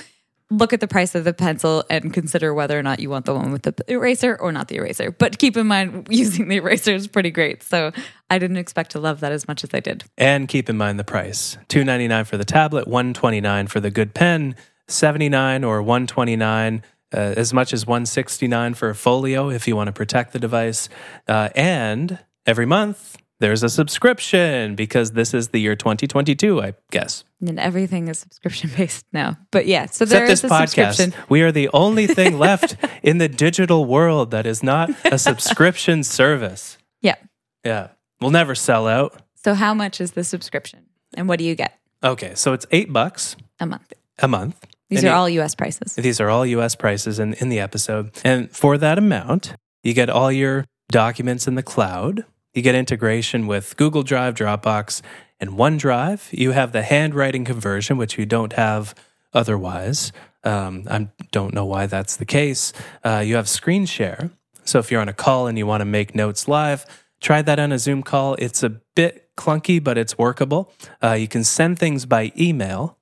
look 0.51 0.73
at 0.73 0.79
the 0.79 0.87
price 0.87 1.15
of 1.15 1.23
the 1.23 1.33
pencil 1.33 1.83
and 1.89 2.13
consider 2.13 2.53
whether 2.53 2.77
or 2.77 2.83
not 2.83 2.99
you 2.99 3.09
want 3.09 3.25
the 3.25 3.33
one 3.33 3.51
with 3.51 3.63
the 3.63 3.73
eraser 3.91 4.35
or 4.39 4.51
not 4.51 4.67
the 4.67 4.75
eraser. 4.77 5.11
But 5.11 5.39
keep 5.39 5.57
in 5.57 5.65
mind 5.67 6.07
using 6.11 6.47
the 6.47 6.57
eraser 6.57 6.93
is 6.93 7.07
pretty 7.07 7.31
great. 7.31 7.63
So 7.63 7.91
I 8.29 8.37
didn't 8.37 8.57
expect 8.57 8.91
to 8.91 8.99
love 8.99 9.19
that 9.21 9.31
as 9.31 9.47
much 9.47 9.63
as 9.63 9.71
I 9.73 9.79
did. 9.79 10.03
And 10.19 10.47
keep 10.47 10.69
in 10.69 10.77
mind 10.77 10.99
the 10.99 11.03
price: 11.03 11.57
two 11.67 11.83
ninety 11.83 12.07
nine 12.07 12.25
for 12.25 12.37
the 12.37 12.45
tablet, 12.45 12.87
one 12.87 13.13
twenty 13.15 13.41
nine 13.41 13.65
for 13.67 13.79
the 13.79 13.89
good 13.89 14.13
pen, 14.13 14.55
seventy 14.87 15.29
nine 15.29 15.63
or 15.63 15.81
one 15.81 16.05
twenty 16.05 16.35
nine. 16.35 16.83
Uh, 17.13 17.33
as 17.37 17.53
much 17.53 17.71
as 17.73 17.87
169 17.87 18.73
for 18.73 18.89
a 18.89 18.95
folio 18.95 19.49
if 19.49 19.65
you 19.67 19.75
want 19.77 19.87
to 19.87 19.93
protect 19.93 20.33
the 20.33 20.39
device 20.39 20.89
uh, 21.29 21.47
and 21.55 22.19
every 22.45 22.65
month 22.65 23.15
there's 23.39 23.63
a 23.63 23.69
subscription 23.69 24.75
because 24.75 25.11
this 25.11 25.33
is 25.33 25.49
the 25.49 25.59
year 25.61 25.75
2022 25.75 26.61
i 26.61 26.73
guess 26.91 27.23
And 27.39 27.59
everything 27.59 28.07
is 28.09 28.17
subscription 28.19 28.69
based 28.75 29.05
now. 29.13 29.37
But 29.51 29.67
yeah, 29.67 29.85
so 29.85 30.03
Except 30.03 30.09
there 30.09 30.27
this 30.27 30.43
is 30.43 30.51
a 30.51 30.57
subscription. 30.57 31.11
podcast 31.11 31.29
we 31.29 31.41
are 31.43 31.51
the 31.51 31.69
only 31.71 32.07
thing 32.17 32.37
left 32.39 32.75
in 33.03 33.19
the 33.19 33.29
digital 33.29 33.85
world 33.85 34.31
that 34.31 34.45
is 34.45 34.61
not 34.63 34.89
a 35.05 35.17
subscription 35.29 36.03
service 36.03 36.77
Yeah. 37.01 37.15
yeah 37.63 37.87
We'll 38.19 38.31
never 38.41 38.55
sell 38.55 38.87
out. 38.87 39.21
So 39.45 39.53
how 39.53 39.73
much 39.75 40.01
is 40.01 40.11
the 40.11 40.23
subscription, 40.23 40.79
and 41.13 41.29
what 41.29 41.37
do 41.39 41.45
you 41.45 41.55
get 41.55 41.71
Okay, 42.03 42.33
so 42.35 42.53
it's 42.53 42.65
eight 42.71 42.91
bucks 42.91 43.35
a 43.59 43.65
month? 43.65 43.93
a 44.19 44.27
month. 44.27 44.57
These 44.89 44.99
And 44.99 45.07
are 45.09 45.11
you- 45.11 45.17
all 45.17 45.29
U.S. 45.29 45.55
prices. 45.55 45.95
These 45.95 46.19
are 46.21 46.29
all 46.29 46.45
US 46.45 46.75
prices 46.75 47.19
in, 47.19 47.33
in 47.35 47.49
the 47.49 47.59
episode. 47.59 48.11
And 48.23 48.49
for 48.55 48.77
that 48.77 48.97
amount, 48.97 49.53
you 49.83 49.93
get 49.93 50.09
all 50.09 50.31
your 50.31 50.65
documents 50.89 51.47
in 51.47 51.55
the 51.55 51.63
cloud. 51.63 52.23
You 52.53 52.61
get 52.61 52.73
integration 52.75 53.47
with 53.47 53.75
Google 53.77 54.03
Drive, 54.03 54.33
Dropbox, 54.35 55.01
and 55.39 55.51
OneDrive. 55.51 56.29
You 56.31 56.51
have 56.51 56.71
the 56.71 56.81
handwriting 56.83 57.45
conversion, 57.45 57.97
which 57.97 58.17
you 58.17 58.25
don't 58.25 58.53
have 58.53 58.95
otherwise. 59.33 60.11
Um, 60.43 60.83
I 60.89 61.09
don't 61.31 61.53
know 61.53 61.65
why 61.65 61.85
that's 61.87 62.15
the 62.15 62.25
case. 62.25 62.73
Uh, 63.03 63.21
you 63.25 63.35
have 63.35 63.49
screen 63.49 63.85
share. 63.85 64.31
So 64.63 64.79
if 64.79 64.91
you're 64.91 65.01
on 65.01 65.09
a 65.09 65.13
call 65.13 65.47
and 65.47 65.57
you 65.57 65.67
want 65.67 65.81
to 65.81 65.85
make 65.85 66.15
notes 66.15 66.47
live, 66.47 66.85
try 67.19 67.41
that 67.41 67.59
on 67.59 67.71
a 67.71 67.79
Zoom 67.79 68.03
call. 68.03 68.35
It's 68.35 68.63
a 68.63 68.69
bit 68.95 69.29
clunky, 69.37 69.83
but 69.83 69.97
it's 69.97 70.17
workable. 70.17 70.71
Uh, 71.03 71.13
you 71.13 71.27
can 71.27 71.43
send 71.43 71.77
things 71.77 72.05
by 72.05 72.31
email 72.37 72.97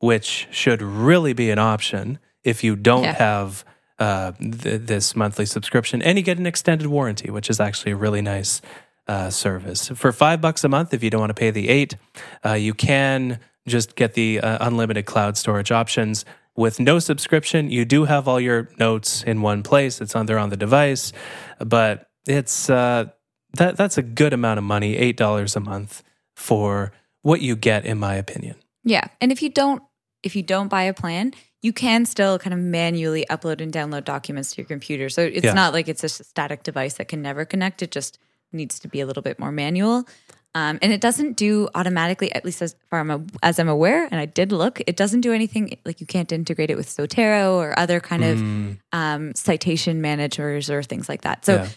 which 0.00 0.48
should 0.50 0.80
really 0.82 1.32
be 1.32 1.50
an 1.50 1.58
option 1.58 2.18
if 2.44 2.62
you 2.64 2.76
don't 2.76 3.04
Yeah. 3.04 3.14
have 3.14 3.64
uh, 3.98 4.30
th- 4.32 4.82
this 4.82 5.16
monthly 5.16 5.44
subscription. 5.44 6.00
And 6.02 6.16
you 6.16 6.22
get 6.24 6.38
an 6.38 6.46
extended 6.46 6.86
warranty, 6.86 7.30
which 7.30 7.50
is 7.50 7.58
actually 7.58 7.92
a 7.92 7.96
really 7.96 8.22
nice 8.22 8.60
uh, 9.08 9.28
service. 9.30 9.88
For 9.88 10.12
five 10.12 10.40
bucks 10.40 10.62
a 10.62 10.68
month, 10.68 10.94
if 10.94 11.02
you 11.02 11.10
don't 11.10 11.20
want 11.20 11.30
to 11.30 11.34
pay 11.34 11.50
the 11.50 11.68
eight, 11.68 11.96
uh, 12.46 12.52
you 12.52 12.74
can 12.74 13.40
just 13.66 13.96
get 13.96 14.14
the 14.14 14.38
uh, 14.40 14.58
unlimited 14.66 15.04
cloud 15.06 15.36
storage 15.36 15.72
options. 15.72 16.24
With 16.56 16.78
no 16.78 16.98
subscription, 17.00 17.70
you 17.70 17.84
do 17.84 18.04
have 18.04 18.28
all 18.28 18.40
your 18.40 18.68
notes 18.78 19.22
in 19.24 19.42
one 19.42 19.62
place. 19.62 20.00
It's 20.00 20.14
on 20.14 20.26
there 20.26 20.38
on 20.38 20.50
the 20.50 20.56
device, 20.56 21.12
but 21.58 22.08
it's 22.26 22.68
uh, 22.70 23.06
that 23.54 23.76
that's 23.76 23.98
a 23.98 24.02
good 24.02 24.32
amount 24.32 24.58
of 24.58 24.64
money, 24.64 24.96
eight 24.96 25.16
dollars 25.16 25.56
a 25.56 25.60
month 25.60 26.02
for 26.36 26.92
what 27.22 27.40
you 27.40 27.56
get, 27.56 27.84
in 27.84 27.98
my 27.98 28.14
opinion. 28.14 28.56
Yeah, 28.84 29.04
and 29.20 29.32
if 29.32 29.42
you 29.42 29.48
don't 29.50 29.82
if 30.22 30.34
you 30.36 30.42
don't 30.42 30.68
buy 30.68 30.82
a 30.82 30.94
plan, 30.94 31.32
you 31.62 31.72
can 31.72 32.06
still 32.06 32.38
kind 32.38 32.54
of 32.54 32.60
manually 32.60 33.24
upload 33.30 33.60
and 33.60 33.72
download 33.72 34.04
documents 34.04 34.54
to 34.54 34.62
your 34.62 34.66
computer. 34.66 35.08
So 35.08 35.22
it's 35.22 35.44
Yeah. 35.44 35.52
not 35.54 35.72
like 35.72 35.88
it's 35.88 36.00
just 36.02 36.20
a 36.20 36.24
static 36.24 36.62
device 36.62 36.94
that 36.94 37.08
can 37.08 37.20
never 37.22 37.44
connect. 37.44 37.82
It 37.82 37.90
just 37.90 38.18
needs 38.52 38.78
to 38.80 38.88
be 38.88 39.00
a 39.00 39.06
little 39.06 39.22
bit 39.22 39.38
more 39.38 39.52
manual. 39.52 40.06
Um, 40.54 40.78
and 40.82 40.92
it 40.92 41.00
doesn't 41.00 41.36
do 41.36 41.68
automatically, 41.74 42.34
at 42.34 42.44
least 42.44 42.62
as 42.62 42.74
far 42.90 43.04
as 43.42 43.58
I'm 43.58 43.68
aware, 43.68 44.08
and 44.10 44.18
I 44.18 44.24
did 44.24 44.50
look, 44.50 44.80
it 44.86 44.96
doesn't 44.96 45.20
do 45.20 45.32
anything 45.32 45.78
like 45.84 46.00
you 46.00 46.06
can't 46.06 46.32
integrate 46.32 46.70
it 46.70 46.76
with 46.76 46.88
Zotero 46.88 47.52
or 47.54 47.78
other 47.78 48.00
kind 48.00 48.24
of 48.24 48.42
um, 48.92 49.34
citation 49.34 50.00
managers 50.00 50.70
or 50.70 50.82
things 50.82 51.08
like 51.08 51.22
that. 51.22 51.44
So 51.44 51.56
Yeah. 51.56 51.68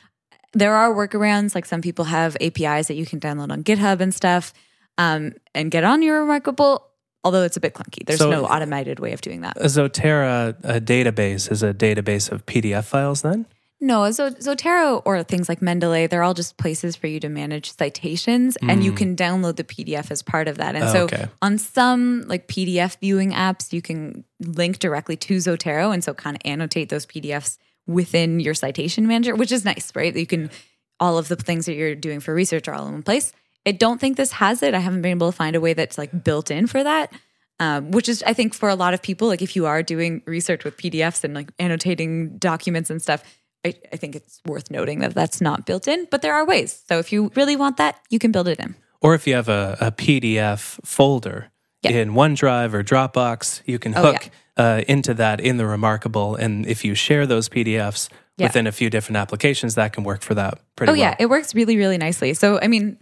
there 0.53 0.73
are 0.75 0.93
workarounds. 0.93 1.53
Like 1.53 1.65
some 1.65 1.81
people 1.81 2.05
have 2.05 2.37
APIs 2.39 2.87
that 2.87 2.95
you 2.95 3.05
can 3.05 3.19
download 3.19 3.51
on 3.51 3.63
GitHub 3.63 3.99
and 3.99 4.15
stuff 4.15 4.53
um, 4.97 5.33
and 5.53 5.69
get 5.69 5.83
on 5.83 6.01
your 6.01 6.21
Remarkable, 6.21 6.87
although 7.23 7.43
it's 7.43 7.57
a 7.57 7.59
bit 7.59 7.73
clunky. 7.73 8.05
There's 8.05 8.19
So- 8.19 8.29
no 8.29 8.45
automated 8.45 8.99
way 8.99 9.13
of 9.13 9.21
doing 9.21 9.41
that. 9.41 9.57
A 9.57 9.65
Zotero 9.65 10.55
a 10.63 10.81
database 10.81 11.51
is 11.51 11.63
a 11.63 11.73
database 11.73 12.31
of 12.31 12.45
PDF 12.45 12.85
files 12.85 13.21
then? 13.21 13.45
No, 13.83 14.11
Zo- 14.11 14.29
Zotero 14.29 15.01
or 15.05 15.23
things 15.23 15.49
like 15.49 15.59
Mendeley, 15.59 16.07
they're 16.07 16.21
all 16.21 16.35
just 16.35 16.57
places 16.57 16.95
for 16.95 17.07
you 17.07 17.19
to 17.19 17.29
manage 17.29 17.75
citations 17.75 18.55
and 18.61 18.83
you 18.83 18.91
mm. 18.91 18.97
can 18.97 19.15
download 19.15 19.55
the 19.55 19.63
PDF 19.63 20.11
as 20.11 20.21
part 20.21 20.47
of 20.47 20.59
that. 20.59 20.75
And 20.75 20.83
Oh, 20.83 20.93
so 20.93 21.03
okay. 21.05 21.27
on 21.41 21.57
some 21.57 22.25
like 22.27 22.47
PDF 22.47 22.97
viewing 22.99 23.31
apps, 23.31 23.73
you 23.73 23.81
can 23.81 24.23
link 24.39 24.77
directly 24.77 25.15
to 25.17 25.37
Zotero 25.37 25.91
and 25.91 26.03
so 26.03 26.13
kind 26.13 26.35
of 26.35 26.41
annotate 26.45 26.89
those 26.89 27.07
PDFs 27.07 27.57
within 27.87 28.39
your 28.39 28.53
citation 28.53 29.07
manager, 29.07 29.35
which 29.35 29.51
is 29.51 29.65
nice, 29.65 29.91
right? 29.95 30.15
You 30.15 30.27
can 30.27 30.51
all 30.99 31.17
of 31.17 31.27
the 31.27 31.35
things 31.35 31.65
that 31.65 31.73
you're 31.73 31.95
doing 31.95 32.19
for 32.19 32.35
research 32.35 32.67
are 32.67 32.75
all 32.75 32.85
in 32.85 32.93
one 32.93 33.03
place. 33.03 33.33
I 33.65 33.71
don't 33.71 33.99
think 34.01 34.17
this 34.17 34.31
has 34.33 34.63
it. 34.63 34.73
I 34.73 34.79
haven't 34.79 35.01
been 35.01 35.11
able 35.11 35.31
to 35.31 35.35
find 35.35 35.55
a 35.55 35.61
way 35.61 35.73
that's 35.73 35.97
like 35.97 36.23
built 36.23 36.49
in 36.51 36.67
for 36.67 36.83
that. 36.83 37.13
Um, 37.59 37.91
which 37.91 38.09
is, 38.09 38.23
I 38.25 38.33
think, 38.33 38.55
for 38.55 38.69
a 38.69 38.75
lot 38.75 38.95
of 38.95 39.03
people, 39.03 39.27
like 39.27 39.43
if 39.43 39.55
you 39.55 39.67
are 39.67 39.83
doing 39.83 40.23
research 40.25 40.63
with 40.63 40.77
PDFs 40.77 41.23
and 41.23 41.35
like 41.35 41.51
annotating 41.59 42.37
documents 42.39 42.89
and 42.89 42.99
stuff, 42.99 43.23
I, 43.63 43.75
I 43.93 43.97
think 43.97 44.15
it's 44.15 44.41
worth 44.47 44.71
noting 44.71 44.97
that 45.01 45.13
that's 45.13 45.41
not 45.41 45.67
built 45.67 45.87
in, 45.87 46.07
but 46.09 46.23
there 46.23 46.33
are 46.33 46.43
ways. 46.43 46.81
So 46.87 46.97
if 46.97 47.11
you 47.13 47.31
really 47.35 47.55
want 47.55 47.77
that, 47.77 47.99
you 48.09 48.17
can 48.17 48.31
build 48.31 48.47
it 48.47 48.59
in. 48.59 48.73
Or 48.99 49.13
if 49.13 49.27
you 49.27 49.35
have 49.35 49.47
a, 49.47 49.77
a 49.79 49.91
PDF 49.91 50.79
folder 50.83 51.51
Yeah. 51.83 51.91
in 51.91 52.13
OneDrive 52.13 52.73
or 52.73 52.83
Dropbox, 52.83 53.61
you 53.67 53.77
can 53.77 53.93
Oh, 53.95 54.13
hook 54.13 54.31
uh, 54.57 54.81
into 54.87 55.13
that 55.13 55.39
in 55.39 55.57
the 55.57 55.67
Remarkable. 55.67 56.35
And 56.35 56.65
if 56.65 56.83
you 56.83 56.95
share 56.95 57.27
those 57.27 57.47
PDFs 57.47 58.09
Yeah. 58.37 58.47
within 58.47 58.65
a 58.65 58.71
few 58.71 58.89
different 58.89 59.17
applications, 59.17 59.75
that 59.75 59.93
can 59.93 60.03
work 60.03 60.23
for 60.23 60.33
that 60.33 60.59
pretty 60.75 60.89
well. 60.93 60.97
Oh 60.97 60.99
well. 60.99 61.11
yeah, 61.11 61.15
it 61.19 61.27
works 61.29 61.53
really 61.53 61.77
really 61.77 61.99
nicely. 61.99 62.33
So 62.33 62.59
I 62.59 62.67
mean, 62.67 62.97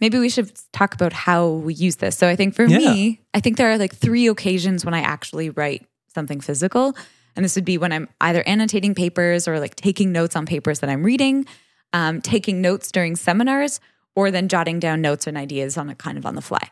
maybe 0.00 0.18
we 0.18 0.28
should 0.28 0.52
talk 0.72 0.94
about 0.94 1.12
how 1.12 1.48
we 1.48 1.74
use 1.74 1.96
this. 1.96 2.16
So 2.16 2.28
I 2.28 2.36
think 2.36 2.54
for 2.54 2.64
Yeah. 2.66 2.78
me, 2.78 3.20
I 3.32 3.40
think 3.40 3.56
there 3.56 3.70
are 3.70 3.78
like 3.78 3.94
three 3.94 4.26
occasions 4.28 4.84
when 4.84 4.94
I 4.94 5.00
actually 5.00 5.50
write 5.50 5.86
something 6.14 6.40
physical, 6.40 6.96
and 7.36 7.44
this 7.44 7.56
would 7.56 7.64
be 7.64 7.78
when 7.78 7.92
I'm 7.92 8.08
either 8.20 8.42
annotating 8.46 8.94
papers 8.94 9.48
or 9.48 9.58
like 9.58 9.74
taking 9.74 10.12
notes 10.12 10.36
on 10.36 10.46
papers 10.46 10.80
that 10.80 10.90
I'm 10.90 11.02
reading, 11.02 11.46
um, 11.92 12.20
taking 12.20 12.60
notes 12.60 12.92
during 12.92 13.16
seminars, 13.16 13.80
or 14.16 14.30
then 14.30 14.48
jotting 14.48 14.78
down 14.78 15.00
notes 15.00 15.26
and 15.26 15.36
ideas 15.36 15.76
on 15.76 15.88
a 15.90 15.94
kind 15.94 16.16
of 16.18 16.24
on 16.26 16.34
the 16.36 16.42
fly. 16.42 16.70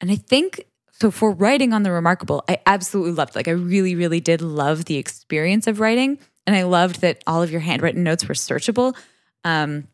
And 0.00 0.10
I 0.10 0.16
think 0.16 0.64
so 0.92 1.10
for 1.10 1.30
writing 1.30 1.72
on 1.72 1.82
the 1.82 1.92
remarkable, 1.92 2.44
I 2.48 2.58
absolutely 2.66 3.12
loved. 3.12 3.34
Like 3.36 3.48
I 3.48 3.52
really, 3.52 3.94
really 3.94 4.20
did 4.20 4.42
love 4.42 4.84
the 4.86 4.96
experience 4.96 5.66
of 5.66 5.78
writing, 5.80 6.18
and 6.46 6.56
I 6.56 6.62
loved 6.64 7.00
that 7.02 7.22
all 7.26 7.42
of 7.42 7.50
your 7.50 7.60
handwritten 7.60 8.02
notes 8.02 8.26
were 8.28 8.34
searchable. 8.34 8.96
Um, 9.44 9.86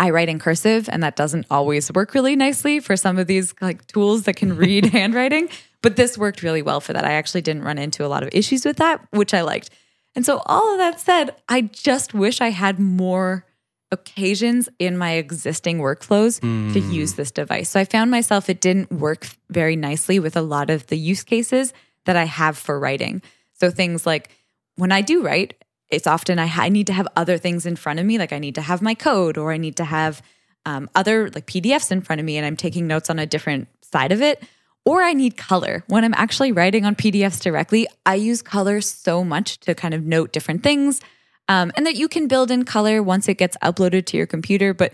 I 0.00 0.08
write 0.08 0.30
in 0.30 0.38
cursive, 0.38 0.88
and 0.88 1.02
that 1.02 1.14
doesn't 1.14 1.44
always 1.50 1.92
work 1.92 2.14
really 2.14 2.34
nicely 2.34 2.80
for 2.80 2.96
some 2.96 3.18
of 3.18 3.26
these 3.26 3.54
like 3.60 3.86
tools 3.86 4.22
that 4.22 4.34
can 4.34 4.56
read 4.56 4.86
handwriting. 4.92 5.50
But 5.82 5.96
this 5.96 6.16
worked 6.16 6.42
really 6.42 6.62
well 6.62 6.80
for 6.80 6.94
that. 6.94 7.04
I 7.04 7.12
actually 7.12 7.42
didn't 7.42 7.64
run 7.64 7.76
into 7.76 8.04
a 8.04 8.08
lot 8.08 8.22
of 8.22 8.30
issues 8.32 8.64
with 8.64 8.78
that, 8.78 9.06
which 9.10 9.34
I 9.34 9.42
liked. 9.42 9.68
And 10.16 10.24
so, 10.24 10.42
all 10.46 10.72
of 10.72 10.78
that 10.78 11.00
said, 11.00 11.36
I 11.50 11.60
just 11.60 12.14
wish 12.14 12.40
I 12.40 12.48
had 12.48 12.80
more 12.80 13.44
occasions 13.92 14.70
in 14.78 14.96
my 14.96 15.12
existing 15.12 15.78
workflows 15.78 16.40
to 16.40 16.80
hmm. 16.80 16.90
use 16.90 17.14
this 17.14 17.30
device. 17.30 17.68
So 17.68 17.80
I 17.80 17.84
found 17.84 18.10
myself 18.10 18.48
it 18.48 18.60
didn't 18.60 18.90
work 18.90 19.26
very 19.50 19.76
nicely 19.76 20.18
with 20.18 20.36
a 20.36 20.42
lot 20.42 20.70
of 20.70 20.86
the 20.86 20.96
use 20.96 21.24
cases 21.24 21.74
that 22.06 22.16
I 22.16 22.24
have 22.24 22.56
for 22.56 22.78
writing. 22.78 23.20
So 23.54 23.70
things 23.70 24.06
like 24.06 24.30
when 24.76 24.92
I 24.92 25.02
do 25.02 25.22
write, 25.22 25.59
it's 25.90 26.06
often 26.06 26.38
I, 26.38 26.50
I 26.54 26.68
need 26.68 26.86
to 26.88 26.92
have 26.92 27.08
other 27.16 27.36
things 27.38 27.66
in 27.66 27.76
front 27.76 27.98
of 28.00 28.06
me, 28.06 28.18
like 28.18 28.32
I 28.32 28.38
need 28.38 28.54
to 28.56 28.62
have 28.62 28.80
my 28.82 28.94
code 28.94 29.36
or 29.36 29.52
I 29.52 29.56
need 29.56 29.76
to 29.76 29.84
have 29.84 30.22
um, 30.66 30.88
other 30.94 31.30
like 31.30 31.46
PDFs 31.46 31.90
in 31.90 32.00
front 32.02 32.20
of 32.20 32.24
me, 32.24 32.36
and 32.36 32.46
I'm 32.46 32.56
taking 32.56 32.86
notes 32.86 33.10
on 33.10 33.18
a 33.18 33.26
different 33.26 33.68
side 33.82 34.12
of 34.12 34.20
it. 34.22 34.42
Or 34.86 35.02
I 35.02 35.12
need 35.12 35.36
color. 35.36 35.84
When 35.88 36.04
I'm 36.04 36.14
actually 36.14 36.52
writing 36.52 36.86
on 36.86 36.94
PDFs 36.96 37.40
directly, 37.42 37.86
I 38.06 38.14
use 38.14 38.40
color 38.40 38.80
so 38.80 39.22
much 39.22 39.60
to 39.60 39.74
kind 39.74 39.92
of 39.92 40.04
note 40.04 40.32
different 40.32 40.62
things 40.62 41.00
um, 41.48 41.70
and 41.76 41.84
that 41.86 41.96
you 41.96 42.08
can 42.08 42.28
build 42.28 42.50
in 42.50 42.64
color 42.64 43.02
once 43.02 43.28
it 43.28 43.34
gets 43.36 43.56
uploaded 43.62 44.06
to 44.06 44.16
your 44.16 44.26
computer. 44.26 44.72
But 44.72 44.92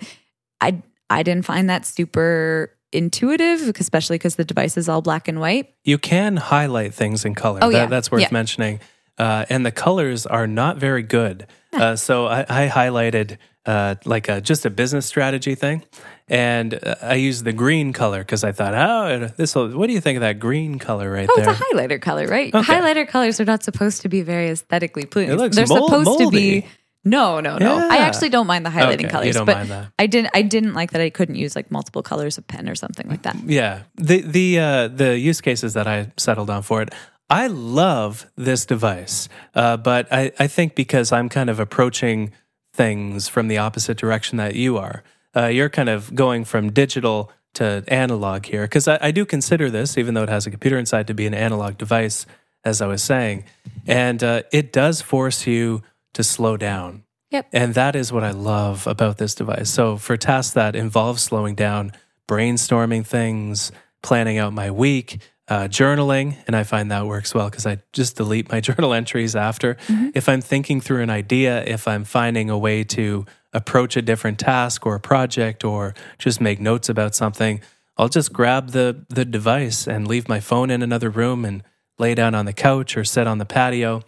I 0.60 0.82
I 1.08 1.22
didn't 1.22 1.44
find 1.44 1.70
that 1.70 1.86
super 1.86 2.72
intuitive, 2.92 3.72
especially 3.78 4.16
because 4.16 4.36
the 4.36 4.44
device 4.44 4.76
is 4.76 4.88
all 4.88 5.02
black 5.02 5.28
and 5.28 5.38
white. 5.40 5.72
You 5.84 5.98
can 5.98 6.36
highlight 6.36 6.94
things 6.94 7.24
in 7.24 7.34
color. 7.34 7.60
Oh, 7.62 7.70
That- 7.70 7.76
yeah. 7.76 7.86
That's 7.86 8.10
worth 8.10 8.22
Yeah. 8.22 8.28
mentioning. 8.32 8.80
Uh, 9.18 9.44
and 9.48 9.64
the 9.64 9.72
colors 9.72 10.26
are 10.26 10.46
not 10.46 10.76
very 10.78 11.02
good. 11.02 11.46
Uh, 11.76 11.94
so 11.94 12.26
I, 12.26 12.40
I 12.48 12.68
highlighted 12.68 13.36
uh, 13.66 13.96
like 14.06 14.30
a, 14.30 14.40
just 14.40 14.64
a 14.64 14.70
business 14.70 15.04
strategy 15.04 15.54
thing. 15.54 15.82
And 16.26 16.72
uh, 16.82 16.94
I 17.02 17.16
used 17.16 17.44
the 17.44 17.52
green 17.52 17.92
color 17.92 18.20
because 18.20 18.44
I 18.44 18.52
thought, 18.52 18.72
oh, 18.72 19.28
this 19.36 19.54
will, 19.54 19.68
what 19.76 19.86
do 19.88 19.92
you 19.92 20.00
think 20.00 20.16
of 20.16 20.22
that 20.22 20.38
green 20.38 20.78
color 20.78 21.10
right 21.10 21.28
Oh, 21.30 21.34
there? 21.38 21.50
it's 21.50 21.60
a 21.60 21.62
highlighter 21.64 22.00
color, 22.00 22.26
right? 22.28 22.54
Okay. 22.54 22.64
Highlighter 22.72 23.06
colors 23.06 23.38
are 23.40 23.44
not 23.44 23.62
supposed 23.62 24.00
to 24.02 24.08
be 24.08 24.22
very 24.22 24.48
aesthetically 24.48 25.04
pleasing. 25.04 25.34
It 25.34 25.36
looks 25.36 25.54
They're 25.54 25.66
mol- 25.66 25.86
supposed 25.88 26.18
to 26.18 26.30
be. 26.30 26.62
moldy. 26.62 26.66
No, 27.04 27.40
no, 27.40 27.58
no. 27.58 27.76
I 27.90 27.98
actually 27.98 28.30
don't 28.30 28.46
mind 28.46 28.64
the 28.64 28.70
highlighting 28.70 28.94
Okay, 28.94 29.02
you 29.04 29.08
colors, 29.10 29.34
don't 29.36 29.44
but 29.44 29.56
mind 29.58 29.68
that. 29.68 29.92
I 29.98 30.06
didn't. 30.06 30.30
I 30.34 30.40
didn't 30.42 30.72
like 30.74 30.90
that 30.92 31.00
I 31.02 31.10
couldn't 31.10 31.36
use 31.36 31.54
like 31.54 31.70
multiple 31.70 32.02
colors 32.02 32.36
of 32.38 32.46
pen 32.48 32.68
or 32.70 32.74
something 32.74 33.06
like 33.08 33.22
that. 33.22 33.36
Yeah, 33.44 33.82
the 33.96 34.22
the 34.22 34.58
uh, 34.58 34.88
the 34.88 35.16
use 35.18 35.40
cases 35.42 35.74
that 35.74 35.86
I 35.86 36.10
settled 36.16 36.50
on 36.50 36.62
for 36.62 36.82
it, 36.82 36.92
I 37.28 37.48
love 37.48 38.30
this 38.36 38.66
device, 38.66 39.28
uh, 39.54 39.76
but 39.76 40.12
I 40.12 40.32
I 40.38 40.46
think 40.46 40.74
because 40.74 41.12
I'm 41.12 41.28
kind 41.28 41.50
of 41.50 41.58
approaching 41.58 42.32
things 42.72 43.28
from 43.28 43.48
the 43.48 43.58
opposite 43.58 43.96
direction 43.96 44.36
that 44.38 44.54
you 44.54 44.76
are, 44.78 45.02
uh, 45.34 45.46
you're 45.46 45.70
kind 45.70 45.88
of 45.88 46.14
going 46.14 46.44
from 46.44 46.70
digital 46.70 47.32
to 47.54 47.82
analog 47.88 48.46
here. 48.46 48.62
Because 48.62 48.86
I, 48.86 48.98
I 49.00 49.10
do 49.10 49.26
consider 49.26 49.70
this, 49.70 49.98
even 49.98 50.14
though 50.14 50.22
it 50.22 50.28
has 50.28 50.46
a 50.46 50.50
computer 50.50 50.78
inside, 50.78 51.06
to 51.08 51.14
be 51.14 51.26
an 51.26 51.34
analog 51.34 51.78
device, 51.78 52.26
as 52.64 52.80
I 52.80 52.86
was 52.86 53.02
saying, 53.02 53.44
and 53.86 54.22
uh, 54.22 54.42
it 54.52 54.72
does 54.72 55.02
force 55.02 55.46
you 55.46 55.82
to 56.14 56.22
slow 56.22 56.56
down. 56.56 57.02
Yep. 57.30 57.48
And 57.52 57.74
that 57.74 57.96
is 57.96 58.12
what 58.12 58.22
I 58.22 58.30
love 58.30 58.86
about 58.86 59.18
this 59.18 59.34
device. 59.34 59.68
So, 59.68 59.96
for 59.96 60.16
tasks 60.16 60.54
that 60.54 60.76
involve 60.76 61.18
slowing 61.18 61.56
down, 61.56 61.92
brainstorming 62.28 63.04
things, 63.04 63.72
planning 64.02 64.38
out 64.38 64.52
my 64.52 64.70
week, 64.70 65.18
uh, 65.48 65.68
journaling, 65.68 66.36
and 66.46 66.56
I 66.56 66.64
find 66.64 66.90
that 66.90 67.06
works 67.06 67.34
well 67.34 67.48
because 67.48 67.66
I 67.66 67.78
just 67.92 68.16
delete 68.16 68.50
my 68.50 68.60
journal 68.68 68.92
entries 68.92 69.36
after. 69.36 69.76
If 70.14 70.28
I'm 70.28 70.40
thinking 70.40 70.80
through 70.80 71.02
an 71.02 71.10
idea, 71.10 71.64
if 71.64 71.86
I'm 71.86 72.04
finding 72.04 72.50
a 72.50 72.58
way 72.58 72.84
to 72.84 73.26
approach 73.52 73.96
a 73.96 74.02
different 74.02 74.38
task 74.38 74.84
or 74.84 74.96
a 74.96 75.00
project 75.00 75.64
or 75.64 75.94
just 76.18 76.40
make 76.40 76.60
notes 76.60 76.88
about 76.88 77.14
something, 77.14 77.60
I'll 77.96 78.08
just 78.08 78.32
grab 78.32 78.70
the 78.70 79.06
the 79.08 79.24
device 79.24 79.86
and 79.86 80.06
leave 80.06 80.28
my 80.28 80.40
phone 80.40 80.70
in 80.70 80.82
another 80.82 81.10
room 81.10 81.44
and 81.44 81.62
lay 81.98 82.14
down 82.14 82.34
on 82.34 82.44
the 82.44 82.52
couch 82.52 82.96
or 82.96 83.04
sit 83.04 83.26
on 83.26 83.38
the 83.38 83.46
patio 83.46 84.02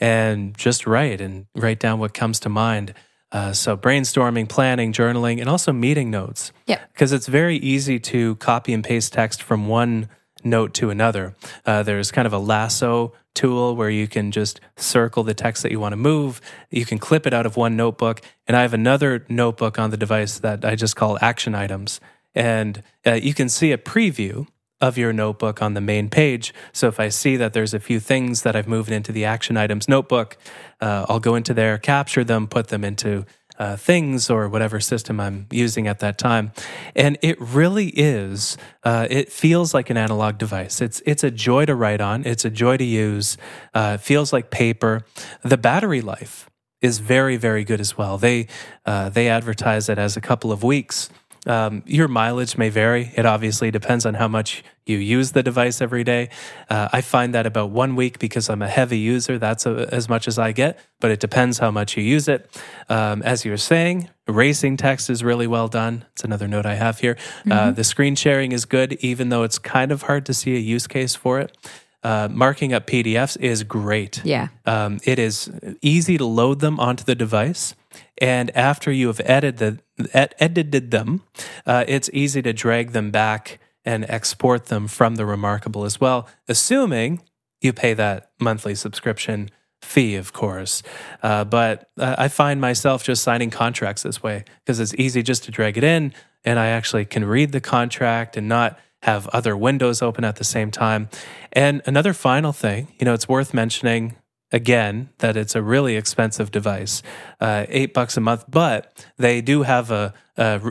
and 0.00 0.56
just 0.56 0.86
write 0.86 1.20
and 1.20 1.46
write 1.54 1.78
down 1.78 1.98
what 1.98 2.14
comes 2.14 2.40
to 2.40 2.48
mind. 2.48 2.94
Uh, 3.32 3.52
so 3.52 3.76
brainstorming, 3.76 4.48
planning, 4.48 4.92
journaling, 4.92 5.40
and 5.40 5.48
also 5.48 5.72
meeting 5.72 6.10
notes. 6.10 6.52
Yep. 6.66 6.92
Because 6.92 7.12
it's 7.12 7.26
very 7.26 7.56
easy 7.56 7.98
to 7.98 8.36
copy 8.36 8.72
and 8.72 8.84
paste 8.84 9.12
text 9.12 9.42
from 9.42 9.66
one 9.66 10.08
note 10.44 10.74
to 10.74 10.90
another. 10.90 11.34
Uh, 11.64 11.82
there's 11.82 12.10
kind 12.10 12.26
of 12.26 12.32
a 12.32 12.38
lasso 12.38 13.12
tool 13.34 13.74
where 13.74 13.90
you 13.90 14.06
can 14.06 14.30
just 14.30 14.60
circle 14.76 15.24
the 15.24 15.34
text 15.34 15.62
that 15.62 15.72
you 15.72 15.80
want 15.80 15.92
to 15.92 15.96
move. 15.96 16.40
You 16.70 16.84
can 16.84 16.98
clip 16.98 17.26
it 17.26 17.34
out 17.34 17.46
of 17.46 17.56
one 17.56 17.76
notebook. 17.76 18.20
And 18.46 18.56
I 18.56 18.62
have 18.62 18.74
another 18.74 19.24
notebook 19.28 19.78
on 19.78 19.90
the 19.90 19.96
device 19.96 20.38
that 20.38 20.64
I 20.64 20.76
just 20.76 20.96
call 20.96 21.18
action 21.20 21.54
items. 21.54 22.00
And 22.34 22.82
uh, 23.06 23.14
you 23.14 23.34
can 23.34 23.48
see 23.48 23.72
a 23.72 23.78
preview 23.78 24.46
of 24.80 24.98
your 24.98 25.12
notebook 25.12 25.62
on 25.62 25.74
the 25.74 25.80
main 25.80 26.10
page. 26.10 26.52
So 26.72 26.88
if 26.88 27.00
I 27.00 27.08
see 27.08 27.36
that 27.36 27.52
there's 27.52 27.74
a 27.74 27.80
few 27.80 28.00
things 28.00 28.42
that 28.42 28.54
I've 28.54 28.68
moved 28.68 28.90
into 28.90 29.12
the 29.12 29.24
action 29.24 29.56
items 29.56 29.88
notebook, 29.88 30.36
uh, 30.80 31.06
I'll 31.08 31.20
go 31.20 31.36
into 31.36 31.54
there, 31.54 31.78
capture 31.78 32.24
them, 32.24 32.46
put 32.46 32.68
them 32.68 32.84
into 32.84 33.24
uh, 33.58 33.76
things 33.76 34.30
or 34.30 34.48
whatever 34.48 34.80
system 34.80 35.20
I'm 35.20 35.46
using 35.50 35.86
at 35.86 36.00
that 36.00 36.18
time. 36.18 36.52
And 36.94 37.18
it 37.22 37.40
really 37.40 37.88
is, 37.88 38.56
uh, 38.82 39.06
it 39.10 39.30
feels 39.30 39.74
like 39.74 39.90
an 39.90 39.96
analog 39.96 40.38
device. 40.38 40.80
It's, 40.80 41.02
it's 41.06 41.24
a 41.24 41.30
joy 41.30 41.66
to 41.66 41.74
write 41.74 42.00
on, 42.00 42.24
it's 42.24 42.44
a 42.44 42.50
joy 42.50 42.76
to 42.76 42.84
use. 42.84 43.36
Uh, 43.72 43.96
feels 43.96 44.32
like 44.32 44.50
paper. 44.50 45.02
The 45.42 45.56
battery 45.56 46.00
life 46.00 46.50
is 46.80 46.98
very, 46.98 47.36
very 47.36 47.64
good 47.64 47.80
as 47.80 47.96
well. 47.96 48.18
They, 48.18 48.46
uh, 48.84 49.08
they 49.08 49.28
advertise 49.28 49.88
it 49.88 49.98
as 49.98 50.16
a 50.16 50.20
couple 50.20 50.52
of 50.52 50.62
weeks. 50.62 51.08
Um, 51.46 51.82
your 51.86 52.08
mileage 52.08 52.56
may 52.56 52.70
vary. 52.70 53.12
It 53.16 53.26
obviously 53.26 53.70
depends 53.70 54.06
on 54.06 54.14
how 54.14 54.28
much 54.28 54.64
you 54.86 54.98
use 54.98 55.32
the 55.32 55.42
device 55.42 55.80
every 55.80 56.04
day. 56.04 56.28
Uh, 56.68 56.88
I 56.92 57.00
find 57.00 57.34
that 57.34 57.46
about 57.46 57.70
one 57.70 57.96
week 57.96 58.18
because 58.18 58.48
I'm 58.50 58.62
a 58.62 58.68
heavy 58.68 58.98
user, 58.98 59.38
that's 59.38 59.66
a, 59.66 59.88
as 59.92 60.08
much 60.08 60.28
as 60.28 60.38
I 60.38 60.52
get, 60.52 60.78
but 61.00 61.10
it 61.10 61.20
depends 61.20 61.58
how 61.58 61.70
much 61.70 61.96
you 61.96 62.02
use 62.02 62.28
it. 62.28 62.50
Um, 62.88 63.22
as 63.22 63.44
you 63.44 63.50
were 63.50 63.56
saying, 63.56 64.08
erasing 64.28 64.76
text 64.76 65.10
is 65.10 65.24
really 65.24 65.46
well 65.46 65.68
done. 65.68 66.04
It's 66.12 66.24
another 66.24 66.48
note 66.48 66.66
I 66.66 66.74
have 66.74 66.98
here. 66.98 67.16
Uh, 67.50 67.70
the 67.70 67.84
screen 67.84 68.14
sharing 68.14 68.52
is 68.52 68.64
good, 68.64 68.94
even 68.94 69.28
though 69.28 69.42
it's 69.42 69.58
kind 69.58 69.92
of 69.92 70.02
hard 70.02 70.26
to 70.26 70.34
see 70.34 70.54
a 70.56 70.60
use 70.60 70.86
case 70.86 71.14
for 71.14 71.40
it. 71.40 71.56
Uh, 72.02 72.28
marking 72.30 72.74
up 72.74 72.86
PDFs 72.86 73.40
is 73.40 73.62
great. 73.62 74.20
Yeah. 74.24 74.48
Um, 74.66 75.00
it 75.04 75.18
is 75.18 75.50
easy 75.80 76.18
to 76.18 76.26
load 76.26 76.60
them 76.60 76.78
onto 76.78 77.02
the 77.02 77.14
device. 77.14 77.74
And 78.18 78.54
after 78.56 78.90
you 78.90 79.08
have 79.08 79.20
edited, 79.24 79.82
ed- 80.12 80.34
edited 80.38 80.90
them, 80.90 81.22
uh, 81.66 81.84
it's 81.86 82.10
easy 82.12 82.42
to 82.42 82.52
drag 82.52 82.92
them 82.92 83.10
back 83.10 83.58
and 83.84 84.04
export 84.08 84.66
them 84.66 84.88
from 84.88 85.16
the 85.16 85.26
Remarkable 85.26 85.84
as 85.84 86.00
well, 86.00 86.26
assuming 86.48 87.20
you 87.60 87.72
pay 87.72 87.94
that 87.94 88.30
monthly 88.40 88.74
subscription 88.74 89.50
fee, 89.82 90.16
of 90.16 90.32
course. 90.32 90.82
Uh, 91.22 91.44
but 91.44 91.90
uh, 91.98 92.14
I 92.16 92.28
find 92.28 92.60
myself 92.60 93.04
just 93.04 93.22
signing 93.22 93.50
contracts 93.50 94.02
this 94.02 94.22
way 94.22 94.44
because 94.64 94.80
it's 94.80 94.94
easy 94.94 95.22
just 95.22 95.44
to 95.44 95.50
drag 95.50 95.76
it 95.76 95.84
in 95.84 96.14
and 96.44 96.58
I 96.58 96.68
actually 96.68 97.04
can 97.04 97.24
read 97.24 97.52
the 97.52 97.60
contract 97.60 98.36
and 98.36 98.48
not 98.48 98.78
have 99.02 99.28
other 99.28 99.56
windows 99.56 100.00
open 100.02 100.24
at 100.24 100.36
the 100.36 100.44
same 100.44 100.70
time. 100.70 101.08
And 101.52 101.82
another 101.86 102.12
final 102.12 102.52
thing, 102.52 102.88
you 102.98 103.04
know, 103.04 103.14
it's 103.14 103.28
worth 103.28 103.52
mentioning 103.52 104.16
again 104.54 105.10
that 105.18 105.36
it's 105.36 105.56
a 105.56 105.60
really 105.62 105.96
expensive 105.96 106.52
device, 106.52 107.02
uh, 107.40 107.66
eight 107.68 107.92
bucks 107.92 108.16
a 108.16 108.20
month, 108.20 108.44
but 108.48 109.04
they 109.18 109.40
do 109.40 109.62
have 109.62 109.90
a 109.90 110.14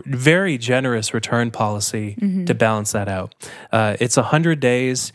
very 0.06 0.58
generous 0.58 1.14
return 1.14 1.52
policy 1.52 2.16
to 2.46 2.54
balance 2.54 2.94
that 2.94 3.10
out. 3.10 3.36
Uh, 3.72 3.98
it's 4.00 4.16
100 4.16 4.60
days, 4.60 5.12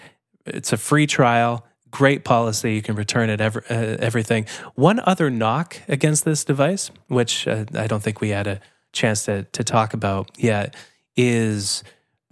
it's 0.46 0.72
a 0.72 0.76
free 0.76 1.06
trial. 1.06 1.64
Great 1.90 2.22
policy. 2.22 2.74
You 2.74 2.82
can 2.82 2.96
return 2.96 3.30
it 3.30 3.40
ever, 3.40 3.64
uh, 3.70 3.96
everything. 3.98 4.44
One 4.74 5.00
other 5.00 5.30
knock 5.30 5.80
against 5.88 6.26
this 6.26 6.44
device, 6.44 6.90
which 7.08 7.48
uh, 7.48 7.64
I 7.74 7.86
don't 7.86 8.02
think 8.02 8.20
we 8.20 8.28
had 8.28 8.46
a 8.46 8.60
chance 8.92 9.24
to, 9.24 9.44
to 9.44 9.64
talk 9.64 9.94
about 9.94 10.30
yet, 10.36 10.74
is 11.16 11.82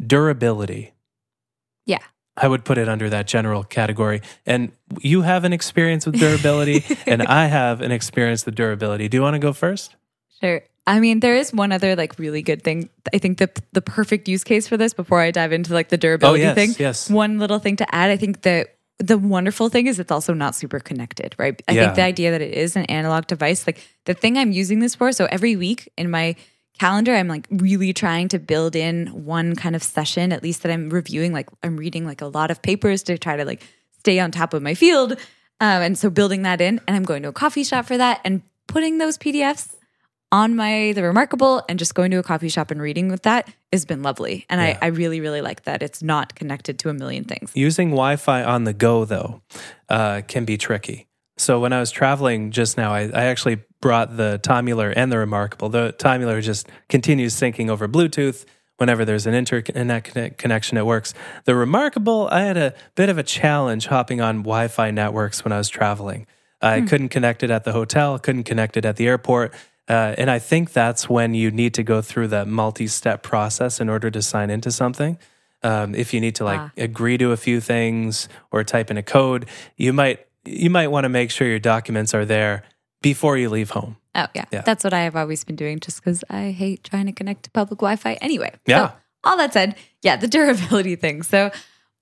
durability. 0.06 0.92
I 2.36 2.48
would 2.48 2.64
put 2.64 2.78
it 2.78 2.88
under 2.88 3.08
that 3.10 3.26
general 3.26 3.64
category. 3.64 4.20
And 4.44 4.72
you 5.00 5.22
have 5.22 5.44
an 5.44 5.52
experience 5.52 6.04
with 6.06 6.18
durability, 6.18 6.84
and 7.06 7.22
I 7.22 7.46
have 7.46 7.80
an 7.80 7.92
experience 7.92 8.44
with 8.46 8.54
durability. 8.54 9.08
Do 9.08 9.16
you 9.16 9.22
want 9.22 9.34
to 9.34 9.38
go 9.38 9.52
first? 9.52 9.96
Sure. 10.40 10.62
I 10.86 11.00
mean, 11.00 11.20
there 11.20 11.34
is 11.34 11.52
one 11.52 11.72
other 11.72 11.96
like 11.96 12.18
really 12.18 12.42
good 12.42 12.62
thing. 12.62 12.88
I 13.12 13.18
think 13.18 13.38
the 13.38 13.50
the 13.72 13.80
perfect 13.82 14.28
use 14.28 14.44
case 14.44 14.68
for 14.68 14.76
this 14.76 14.94
before 14.94 15.20
I 15.20 15.30
dive 15.32 15.52
into 15.52 15.72
like 15.74 15.88
the 15.88 15.96
durability 15.96 16.42
Oh, 16.44 16.46
yes, 16.48 16.54
thing. 16.54 16.74
yes. 16.78 17.10
One 17.10 17.38
little 17.38 17.58
thing 17.58 17.76
to 17.76 17.94
add. 17.94 18.10
I 18.10 18.16
think 18.16 18.42
that 18.42 18.68
the 18.98 19.18
wonderful 19.18 19.68
thing 19.68 19.86
is 19.88 19.98
it's 19.98 20.12
also 20.12 20.32
not 20.32 20.54
super 20.54 20.78
connected, 20.78 21.34
right? 21.38 21.60
I 21.68 21.72
Yeah. 21.72 21.84
think 21.86 21.96
the 21.96 22.02
idea 22.02 22.30
that 22.30 22.40
it 22.40 22.54
is 22.54 22.76
an 22.76 22.84
analog 22.84 23.26
device, 23.26 23.66
like 23.66 23.78
the 24.04 24.14
thing 24.14 24.38
I'm 24.38 24.52
using 24.52 24.78
this 24.78 24.94
for. 24.94 25.10
So 25.12 25.26
every 25.26 25.56
week 25.56 25.90
in 25.98 26.10
my 26.10 26.36
calendar, 26.78 27.14
I'm 27.14 27.28
like 27.28 27.46
really 27.50 27.92
trying 27.92 28.28
to 28.28 28.38
build 28.38 28.76
in 28.76 29.24
one 29.24 29.54
kind 29.56 29.76
of 29.76 29.82
session, 29.82 30.32
at 30.32 30.42
least 30.42 30.62
that 30.62 30.72
I'm 30.72 30.90
reviewing. 30.90 31.32
Like 31.32 31.48
I'm 31.62 31.76
reading 31.76 32.04
like 32.04 32.20
a 32.20 32.26
lot 32.26 32.50
of 32.50 32.62
papers 32.62 33.02
to 33.04 33.18
try 33.18 33.36
to 33.36 33.44
like 33.44 33.62
stay 34.00 34.18
on 34.20 34.30
top 34.30 34.54
of 34.54 34.62
my 34.62 34.74
field. 34.74 35.12
Um, 35.60 35.82
and 35.82 35.98
so 35.98 36.10
building 36.10 36.42
that 36.42 36.60
in, 36.60 36.80
and 36.86 36.96
I'm 36.96 37.02
going 37.02 37.22
to 37.22 37.28
a 37.28 37.32
coffee 37.32 37.64
shop 37.64 37.86
for 37.86 37.96
that 37.96 38.20
and 38.24 38.42
putting 38.66 38.98
those 38.98 39.16
PDFs 39.16 39.74
on 40.32 40.56
my 40.56 40.92
the 40.94 41.02
remarkable 41.02 41.62
and 41.68 41.78
just 41.78 41.94
going 41.94 42.10
to 42.10 42.18
a 42.18 42.22
coffee 42.22 42.48
shop 42.48 42.70
and 42.72 42.82
reading 42.82 43.08
with 43.08 43.22
that 43.22 43.48
has 43.72 43.84
been 43.84 44.02
lovely 44.02 44.44
and 44.50 44.60
Yeah. 44.60 44.76
I, 44.82 44.86
I 44.86 44.88
really 44.88 45.20
really 45.20 45.40
like 45.40 45.62
that 45.64 45.84
it's 45.84 46.02
not 46.02 46.34
connected 46.34 46.80
to 46.80 46.88
a 46.88 46.92
million 46.92 47.22
things 47.24 47.52
Using 47.54 47.90
Wi 47.90 48.16
Fi 48.16 48.42
on 48.42 48.64
the 48.64 48.72
go, 48.72 49.04
though, 49.04 49.42
uh, 49.88 50.22
can 50.26 50.44
be 50.44 50.56
tricky. 50.58 51.05
So 51.38 51.60
when 51.60 51.72
I 51.72 51.80
was 51.80 51.90
traveling 51.90 52.50
just 52.50 52.76
now, 52.76 52.92
I, 52.92 53.02
I 53.02 53.24
actually 53.26 53.58
brought 53.80 54.16
the 54.16 54.40
Timeular 54.42 54.92
and 54.96 55.12
the 55.12 55.18
Remarkable. 55.18 55.68
The 55.68 55.94
Timeular 55.98 56.40
just 56.42 56.68
continues 56.88 57.34
syncing 57.34 57.68
over 57.68 57.86
Bluetooth. 57.86 58.44
Whenever 58.78 59.04
there's 59.06 59.26
an 59.26 59.32
internet 59.34 60.36
connection, 60.38 60.76
it 60.76 60.84
works. 60.84 61.14
The 61.44 61.54
Remarkable, 61.54 62.28
I 62.30 62.42
had 62.42 62.56
a 62.58 62.74
bit 62.94 63.08
of 63.08 63.16
a 63.16 63.22
challenge 63.22 63.86
hopping 63.86 64.20
on 64.20 64.38
Wi 64.38 64.68
Fi 64.68 64.90
networks 64.90 65.44
when 65.44 65.52
I 65.52 65.58
was 65.58 65.68
traveling. 65.70 66.26
I 66.60 66.80
couldn't 66.80 67.10
connect 67.10 67.42
it 67.42 67.50
at 67.50 67.64
the 67.64 67.72
hotel, 67.72 68.18
couldn't 68.18 68.44
connect 68.44 68.76
it 68.76 68.84
at 68.84 68.96
the 68.96 69.06
airport. 69.06 69.54
Uh, 69.88 70.14
and 70.18 70.30
I 70.30 70.38
think 70.40 70.72
that's 70.72 71.08
when 71.08 71.32
you 71.34 71.50
need 71.50 71.74
to 71.74 71.82
go 71.82 72.02
through 72.02 72.28
that 72.28 72.48
multi 72.48 72.86
step 72.86 73.22
process 73.22 73.80
in 73.80 73.88
order 73.88 74.10
to 74.10 74.20
sign 74.20 74.50
into 74.50 74.72
something. 74.72 75.16
Um, 75.62 75.94
if 75.94 76.12
you 76.12 76.20
need 76.20 76.34
to 76.36 76.44
like 76.44 76.60
Ah. 76.60 76.70
agree 76.76 77.18
to 77.18 77.32
a 77.32 77.36
few 77.36 77.60
things 77.60 78.28
or 78.50 78.64
type 78.64 78.90
in 78.90 78.96
a 78.96 79.02
code, 79.02 79.46
you 79.76 79.92
might 79.92 80.25
you 80.46 80.70
might 80.70 80.88
want 80.88 81.04
to 81.04 81.08
make 81.08 81.30
sure 81.30 81.46
your 81.46 81.58
documents 81.58 82.14
are 82.14 82.24
there 82.24 82.62
before 83.02 83.36
you 83.36 83.48
leave 83.50 83.70
home. 83.70 83.96
oh 84.14 84.26
yeah, 84.34 84.44
Yeah. 84.50 84.62
that's 84.62 84.82
what 84.84 84.92
i 84.94 85.00
have 85.00 85.16
always 85.16 85.44
been 85.44 85.56
doing 85.56 85.78
just 85.80 86.02
because 86.02 86.24
i 86.30 86.50
hate 86.50 86.82
trying 86.84 87.06
to 87.06 87.12
connect 87.12 87.42
to 87.44 87.50
public 87.50 87.78
wi-fi 87.80 88.14
anyway 88.14 88.52
Yeah. 88.66 88.88
so, 88.88 88.92
all 89.24 89.36
that 89.38 89.52
said 89.52 89.76
yeah 90.02 90.16
the 90.16 90.28
durability 90.36 90.96
thing 90.96 91.22
so 91.22 91.50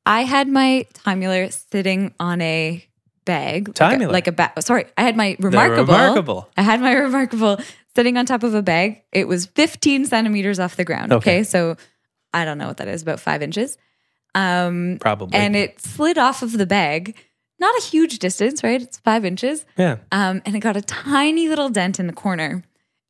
i 0.07 0.22
had 0.22 0.48
my 0.48 0.87
Timeular 0.94 1.50
sitting 1.70 2.14
on 2.20 2.40
a 2.40 2.85
bag 3.24 3.68
like 3.68 3.78
a- 3.78 3.96
Timeular? 3.96 4.12
like 4.12 4.26
a 4.28 4.33
bag 4.33 4.50
sorry 4.62 4.85
i 4.96 5.02
had 5.02 5.16
my 5.16 5.37
remarkable 5.40 5.92
Remarkable. 5.94 6.48
I 6.57 6.62
had 6.62 6.80
my 6.80 6.92
remarkable 7.07 7.59
sitting 7.96 8.16
on 8.16 8.26
top 8.26 8.42
of 8.42 8.54
a 8.54 8.62
bag. 8.62 9.02
It 9.12 9.28
was 9.28 9.46
15 9.46 10.07
centimeters 10.07 10.59
off 10.59 10.74
the 10.74 10.85
ground. 10.85 11.12
Okay. 11.12 11.37
Okay. 11.38 11.42
So 11.44 11.76
I 12.33 12.44
don't 12.44 12.59
know 12.59 12.66
what 12.66 12.78
that 12.78 12.88
is, 12.88 13.02
about 13.02 13.20
five 13.20 13.40
inches. 13.40 13.78
Um, 14.35 14.98
Probably. 15.00 15.38
and 15.38 15.54
it 15.54 15.80
slid 15.80 16.18
off 16.18 16.42
of 16.42 16.50
the 16.59 16.66
bag. 16.66 17.14
Not 17.58 17.74
a 17.78 17.82
huge 17.82 18.18
distance, 18.18 18.62
right? 18.64 18.82
It's 18.82 18.98
five 18.98 19.24
inches. 19.24 19.64
yeah. 19.76 19.96
Um, 20.12 20.42
and 20.44 20.56
it 20.56 20.60
got 20.60 20.76
a 20.76 20.82
tiny 20.82 21.48
little 21.48 21.68
dent 21.68 22.00
in 22.00 22.06
the 22.06 22.12
corner. 22.12 22.64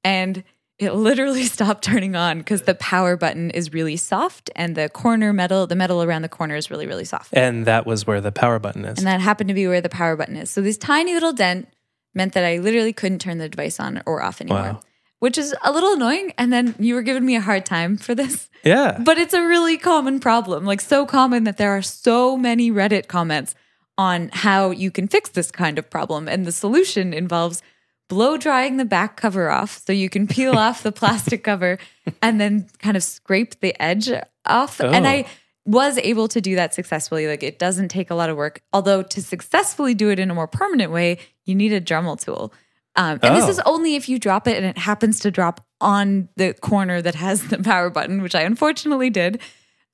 And 0.05 0.45
it 0.79 0.93
literally 0.93 1.45
stopped 1.57 1.83
turning 1.85 2.15
on 2.17 2.39
because 2.39 2.63
the 2.63 2.75
power 2.75 3.17
button 3.17 3.51
is 3.51 3.73
really 3.73 3.97
soft 3.97 4.51
and 4.55 4.77
the 4.77 4.89
corner 4.89 5.33
metal, 5.33 5.67
the 5.67 5.77
metal 5.77 6.03
around 6.03 6.23
the 6.23 6.29
corner 6.29 6.57
is 6.57 6.71
really, 6.71 6.87
really 6.87 7.05
soft. 7.05 7.31
And 7.33 7.65
that 7.67 7.87
was 7.87 8.07
where 8.07 8.21
the 8.21 8.33
power 8.33 8.59
button 8.59 8.85
is. 8.85 8.99
And 8.99 9.07
that 9.07 9.21
happened 9.21 9.49
to 9.49 9.55
be 9.55 9.67
where 9.67 9.81
the 9.81 9.89
power 9.89 10.17
button 10.17 10.37
is. 10.37 10.51
So 10.51 10.61
this 10.61 10.77
tiny 10.77 11.15
little 11.15 11.33
dent 11.33 11.69
meant 12.15 12.35
that 12.35 12.45
I 12.45 12.59
literally 12.59 12.93
couldn't 12.93 13.21
turn 13.21 13.39
the 13.39 13.49
device 13.49 13.81
on 13.81 14.03
or 14.07 14.23
off 14.23 14.41
anymore, 14.41 14.59
Wow. 14.61 14.81
which 15.21 15.39
is 15.39 15.55
a 15.65 15.73
little 15.73 15.95
annoying. 15.95 16.33
And 16.39 16.53
then 16.53 16.75
you 16.79 16.95
were 16.95 17.03
giving 17.03 17.25
me 17.25 17.35
a 17.37 17.41
hard 17.41 17.65
time 17.65 17.97
for 17.97 18.15
this, 18.15 18.51
yeah. 18.63 18.99
but 19.03 19.17
it's 19.19 19.35
a 19.35 19.43
really 19.47 19.79
common 19.79 20.21
problem. 20.21 20.65
Like 20.65 20.81
so 20.81 21.07
common 21.07 21.45
that 21.45 21.57
there 21.57 21.71
are 21.71 21.83
so 21.83 22.37
many 22.37 22.71
Reddit 22.71 23.07
comments 23.09 23.55
on 23.97 24.31
how 24.33 24.71
you 24.71 24.91
can 24.91 25.09
fix 25.09 25.31
this 25.31 25.51
kind 25.51 25.79
of 25.79 25.89
problem. 25.89 26.29
And 26.29 26.45
the 26.47 26.53
solution 26.53 27.13
involves 27.15 27.63
blow 28.09 28.37
drying 28.37 28.77
the 28.77 28.85
back 28.85 29.17
cover 29.17 29.51
off 29.51 29.81
so 29.87 29.93
you 29.93 30.11
can 30.11 30.27
peel 30.27 30.57
off 30.59 30.83
the 30.83 30.93
plastic 30.93 31.45
cover 31.45 31.79
and 32.21 32.41
then 32.41 32.67
kind 32.81 32.97
of 32.97 33.03
scrape 33.03 33.61
the 33.61 33.81
edge 33.83 34.11
off. 34.47 34.81
And 34.81 35.07
Oh. 35.07 35.09
I 35.09 35.27
was 35.65 35.97
able 35.99 36.29
to 36.29 36.41
do 36.43 36.55
that 36.57 36.75
successfully. 36.75 37.27
Like 37.27 37.43
it 37.43 37.59
doesn't 37.59 37.89
take 37.89 38.11
a 38.11 38.15
lot 38.15 38.29
of 38.29 38.37
work. 38.37 38.61
Although 38.73 39.03
to 39.03 39.23
successfully 39.23 39.95
do 39.95 40.11
it 40.11 40.19
in 40.19 40.31
a 40.31 40.35
more 40.35 40.47
permanent 40.49 40.93
way, 40.93 41.19
you 41.47 41.55
need 41.55 41.73
a 41.73 41.81
Dremel 41.81 42.21
tool. 42.23 42.53
Um, 42.97 43.19
and 43.23 43.35
this 43.35 43.47
Oh. 43.47 43.51
is 43.51 43.61
only 43.61 43.95
if 43.97 44.09
you 44.09 44.19
drop 44.19 44.47
it 44.47 44.57
and 44.57 44.67
it 44.67 44.79
happens 44.79 45.19
to 45.21 45.31
drop 45.31 45.65
on 45.81 46.29
the 46.37 46.53
corner 46.55 47.01
that 47.01 47.15
has 47.15 47.49
the 47.49 47.59
power 47.63 47.91
button, 47.91 48.21
which 48.23 48.35
I 48.35 48.43
unfortunately 48.43 49.09
did. 49.11 49.41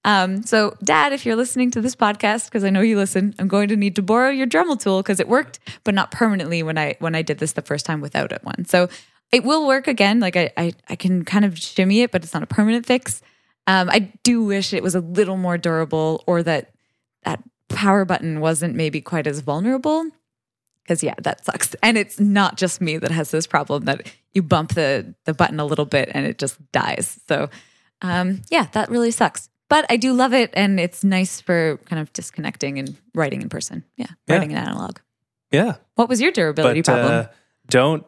Um, 0.04 0.42
so, 0.42 0.76
Dad, 0.82 1.12
if 1.12 1.26
you're 1.26 1.36
listening 1.36 1.70
to 1.72 1.80
this 1.80 1.94
podcast, 1.94 2.46
because 2.46 2.64
I 2.64 2.70
know 2.70 2.80
you 2.80 2.96
listen, 2.96 3.34
I'm 3.38 3.48
going 3.48 3.68
to 3.68 3.76
need 3.76 3.96
to 3.96 4.02
borrow 4.02 4.30
your 4.30 4.46
Dremel 4.46 4.80
tool 4.80 5.02
because 5.02 5.20
it 5.20 5.28
worked, 5.28 5.58
but 5.84 5.94
not 5.94 6.10
permanently 6.10 6.62
when 6.62 6.78
I 6.78 6.96
when 7.00 7.14
I 7.14 7.22
did 7.22 7.38
this 7.38 7.52
the 7.52 7.62
first 7.62 7.84
time 7.84 8.00
without 8.00 8.32
it 8.32 8.42
one. 8.42 8.64
So 8.64 8.88
it 9.30 9.44
will 9.44 9.66
work 9.66 9.88
again. 9.88 10.20
Like 10.20 10.36
I 10.36 10.50
I, 10.56 10.72
I 10.88 10.96
can 10.96 11.24
kind 11.24 11.44
of 11.44 11.58
shimmy 11.58 12.00
it, 12.00 12.10
but 12.10 12.24
it's 12.24 12.32
not 12.32 12.42
a 12.42 12.46
permanent 12.46 12.86
fix. 12.86 13.20
Um, 13.66 13.90
I 13.90 14.10
do 14.22 14.42
wish 14.42 14.72
it 14.72 14.82
was 14.82 14.94
a 14.94 15.00
little 15.00 15.36
more 15.36 15.58
durable, 15.58 16.24
or 16.26 16.42
that 16.42 16.72
that 17.24 17.42
power 17.68 18.04
button 18.04 18.40
wasn't 18.40 18.74
maybe 18.74 19.00
quite 19.00 19.26
as 19.26 19.40
vulnerable. 19.40 20.06
Because 20.82 21.02
yeah, 21.02 21.14
that 21.22 21.44
sucks. 21.44 21.76
And 21.82 21.96
it's 21.96 22.18
not 22.18 22.56
just 22.56 22.80
me 22.80 22.96
that 22.96 23.10
has 23.10 23.30
this 23.30 23.46
problem 23.46 23.84
that 23.84 24.10
you 24.32 24.42
bump 24.42 24.74
the 24.74 25.14
the 25.24 25.34
button 25.34 25.60
a 25.60 25.64
little 25.64 25.84
bit 25.84 26.10
and 26.14 26.26
it 26.26 26.38
just 26.38 26.58
dies. 26.72 27.20
So 27.28 27.50
um, 28.02 28.42
yeah, 28.50 28.66
that 28.72 28.90
really 28.90 29.10
sucks. 29.10 29.50
But 29.70 29.86
I 29.88 29.96
do 29.96 30.12
love 30.12 30.34
it, 30.34 30.50
and 30.52 30.78
it's 30.78 31.02
nice 31.02 31.40
for 31.40 31.78
kind 31.86 32.02
of 32.02 32.12
disconnecting 32.12 32.78
and 32.78 32.94
writing 33.14 33.40
in 33.40 33.48
person. 33.48 33.84
Yeah, 33.96 34.06
Yeah. 34.28 34.34
writing 34.34 34.50
in 34.50 34.58
analog. 34.58 34.98
Yeah. 35.50 35.76
What 35.94 36.08
was 36.10 36.20
your 36.20 36.32
durability 36.32 36.80
But 36.82 36.86
problem? 36.86 37.12
uh, 37.12 37.26
don't 37.68 38.04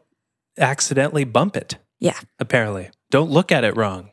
accidentally 0.58 1.24
bump 1.24 1.56
it, 1.56 1.76
yeah, 2.00 2.18
apparently. 2.38 2.90
Don't 3.10 3.30
look 3.30 3.50
at 3.52 3.64
it 3.64 3.76
wrong. 3.76 4.10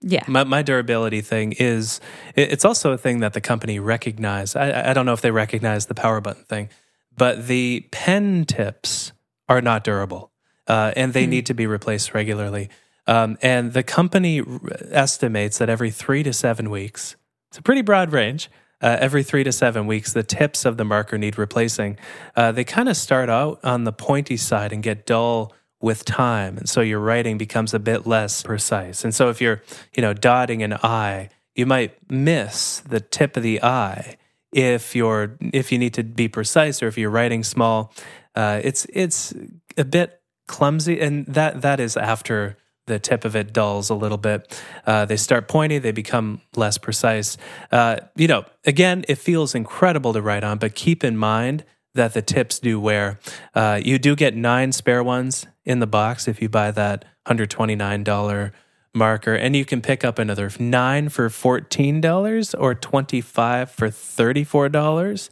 yeah, 0.00 0.22
My, 0.28 0.44
my 0.44 0.62
durability 0.62 1.20
thing 1.22 1.52
is, 1.58 2.00
it- 2.36 2.52
it's 2.52 2.64
also 2.64 2.92
a 2.92 2.98
thing 2.98 3.20
that 3.20 3.32
the 3.32 3.40
company 3.40 3.78
recognized. 3.80 4.56
I, 4.56 4.90
I 4.90 4.92
don't 4.92 5.06
know 5.06 5.12
if 5.12 5.20
they 5.22 5.30
recognize 5.32 5.86
the 5.86 5.94
power 5.94 6.20
button 6.20 6.44
thing, 6.44 6.68
but 7.16 7.46
the 7.48 7.86
pen 7.90 8.44
tips 8.44 9.10
are 9.48 9.60
not 9.60 9.82
durable 9.82 10.30
uh, 10.68 10.92
and 10.96 11.12
they 11.14 11.26
need 11.26 11.46
to 11.46 11.54
be 11.54 11.66
replaced 11.66 12.14
regularly. 12.14 12.68
Um, 13.08 13.38
and 13.42 13.72
the 13.72 13.82
company 13.82 14.42
estimates 14.90 15.58
that 15.58 15.68
every 15.68 15.90
three 15.90 16.22
to 16.22 16.32
seven 16.32 16.70
weeks, 16.70 17.16
it's 17.50 17.58
a 17.58 17.62
pretty 17.62 17.82
broad 17.82 18.12
range. 18.12 18.50
Uh, 18.80 18.96
every 19.00 19.24
three 19.24 19.42
to 19.42 19.50
seven 19.50 19.88
weeks, 19.88 20.12
the 20.12 20.22
tips 20.22 20.64
of 20.64 20.76
the 20.76 20.84
marker 20.84 21.18
need 21.18 21.36
replacing. 21.36 21.98
Uh, 22.36 22.52
they 22.52 22.62
kind 22.62 22.88
of 22.88 22.96
start 22.96 23.28
out 23.28 23.58
on 23.64 23.82
the 23.82 23.92
pointy 23.92 24.36
side 24.36 24.72
and 24.72 24.84
get 24.84 25.04
dull 25.04 25.52
with 25.80 26.04
time, 26.04 26.58
and 26.58 26.68
so 26.68 26.80
your 26.80 27.00
writing 27.00 27.38
becomes 27.38 27.72
a 27.74 27.78
bit 27.78 28.06
less 28.06 28.42
precise. 28.42 29.04
And 29.04 29.14
so 29.14 29.30
if 29.30 29.40
you're, 29.40 29.62
you 29.96 30.00
know, 30.00 30.12
dotting 30.12 30.62
an 30.62 30.74
I, 30.74 31.30
you 31.54 31.66
might 31.66 31.96
miss 32.10 32.80
the 32.80 33.00
tip 33.00 33.36
of 33.36 33.42
the 33.42 33.62
I 33.62 34.16
if 34.52 34.94
you're 34.94 35.36
if 35.40 35.72
you 35.72 35.78
need 35.78 35.94
to 35.94 36.04
be 36.04 36.28
precise 36.28 36.82
or 36.82 36.86
if 36.86 36.98
you're 36.98 37.10
writing 37.10 37.42
small. 37.42 37.92
Uh, 38.34 38.60
it's 38.62 38.86
it's 38.92 39.34
a 39.76 39.84
bit 39.84 40.20
clumsy, 40.46 41.00
and 41.00 41.26
that 41.26 41.62
that 41.62 41.80
is 41.80 41.96
after 41.96 42.56
the 42.88 42.98
tip 42.98 43.24
of 43.24 43.36
it 43.36 43.52
dulls 43.52 43.90
a 43.90 43.94
little 43.94 44.18
bit. 44.18 44.60
Uh, 44.84 45.04
they 45.04 45.16
start 45.16 45.46
pointy, 45.46 45.78
they 45.78 45.92
become 45.92 46.40
less 46.56 46.76
precise. 46.78 47.36
Uh, 47.70 47.98
you 48.16 48.26
know, 48.26 48.44
again, 48.64 49.04
it 49.08 49.16
feels 49.16 49.54
incredible 49.54 50.12
to 50.12 50.20
write 50.20 50.42
on, 50.42 50.58
but 50.58 50.74
keep 50.74 51.04
in 51.04 51.16
mind 51.16 51.64
that 51.94 52.14
the 52.14 52.22
tips 52.22 52.58
do 52.58 52.80
wear. 52.80 53.18
Uh, 53.54 53.80
you 53.82 53.98
do 53.98 54.16
get 54.16 54.34
nine 54.34 54.72
spare 54.72 55.02
ones 55.02 55.46
in 55.64 55.78
the 55.78 55.86
box 55.86 56.26
if 56.26 56.42
you 56.42 56.48
buy 56.48 56.70
that 56.70 57.04
$129 57.26 58.52
marker, 58.94 59.34
and 59.34 59.54
you 59.54 59.64
can 59.64 59.80
pick 59.80 60.04
up 60.04 60.18
another 60.18 60.50
nine 60.58 61.08
for 61.08 61.28
$14 61.28 62.54
or 62.58 62.74
25 62.74 63.70
for 63.70 63.88
$34. 63.88 65.28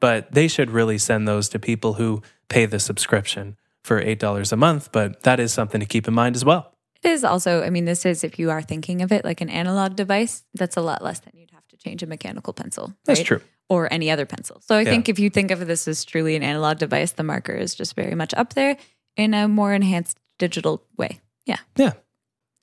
But 0.00 0.32
they 0.32 0.48
should 0.48 0.70
really 0.70 0.98
send 0.98 1.26
those 1.26 1.48
to 1.50 1.58
people 1.58 1.94
who 1.94 2.22
pay 2.48 2.66
the 2.66 2.78
subscription 2.78 3.56
for 3.82 4.02
$8 4.02 4.52
a 4.52 4.56
month. 4.56 4.90
But 4.92 5.22
that 5.22 5.40
is 5.40 5.52
something 5.52 5.80
to 5.80 5.86
keep 5.86 6.06
in 6.06 6.14
mind 6.14 6.36
as 6.36 6.44
well. 6.44 6.77
It 7.02 7.10
is 7.10 7.24
also. 7.24 7.62
I 7.62 7.70
mean, 7.70 7.84
this 7.84 8.04
is 8.06 8.24
if 8.24 8.38
you 8.38 8.50
are 8.50 8.62
thinking 8.62 9.02
of 9.02 9.12
it 9.12 9.24
like 9.24 9.40
an 9.40 9.48
analog 9.50 9.96
device, 9.96 10.44
that's 10.54 10.76
a 10.76 10.80
lot 10.80 11.02
less 11.02 11.20
than 11.20 11.32
you'd 11.36 11.50
have 11.52 11.66
to 11.68 11.76
change 11.76 12.02
a 12.02 12.06
mechanical 12.06 12.52
pencil. 12.52 12.94
That's 13.04 13.20
right? 13.20 13.26
true. 13.26 13.40
Or 13.68 13.92
any 13.92 14.10
other 14.10 14.24
pencil. 14.26 14.60
So 14.66 14.76
I 14.76 14.80
Yeah. 14.80 14.90
think 14.90 15.08
if 15.08 15.18
you 15.18 15.28
think 15.30 15.50
of 15.50 15.66
this 15.66 15.86
as 15.86 16.04
truly 16.04 16.34
an 16.36 16.42
analog 16.42 16.78
device, 16.78 17.12
the 17.12 17.22
marker 17.22 17.52
is 17.52 17.74
just 17.74 17.94
very 17.94 18.14
much 18.14 18.32
up 18.34 18.54
there 18.54 18.76
in 19.16 19.34
a 19.34 19.46
more 19.48 19.74
enhanced 19.74 20.18
digital 20.38 20.82
way. 20.96 21.20
Yeah. 21.46 21.58
Yeah. 21.76 21.92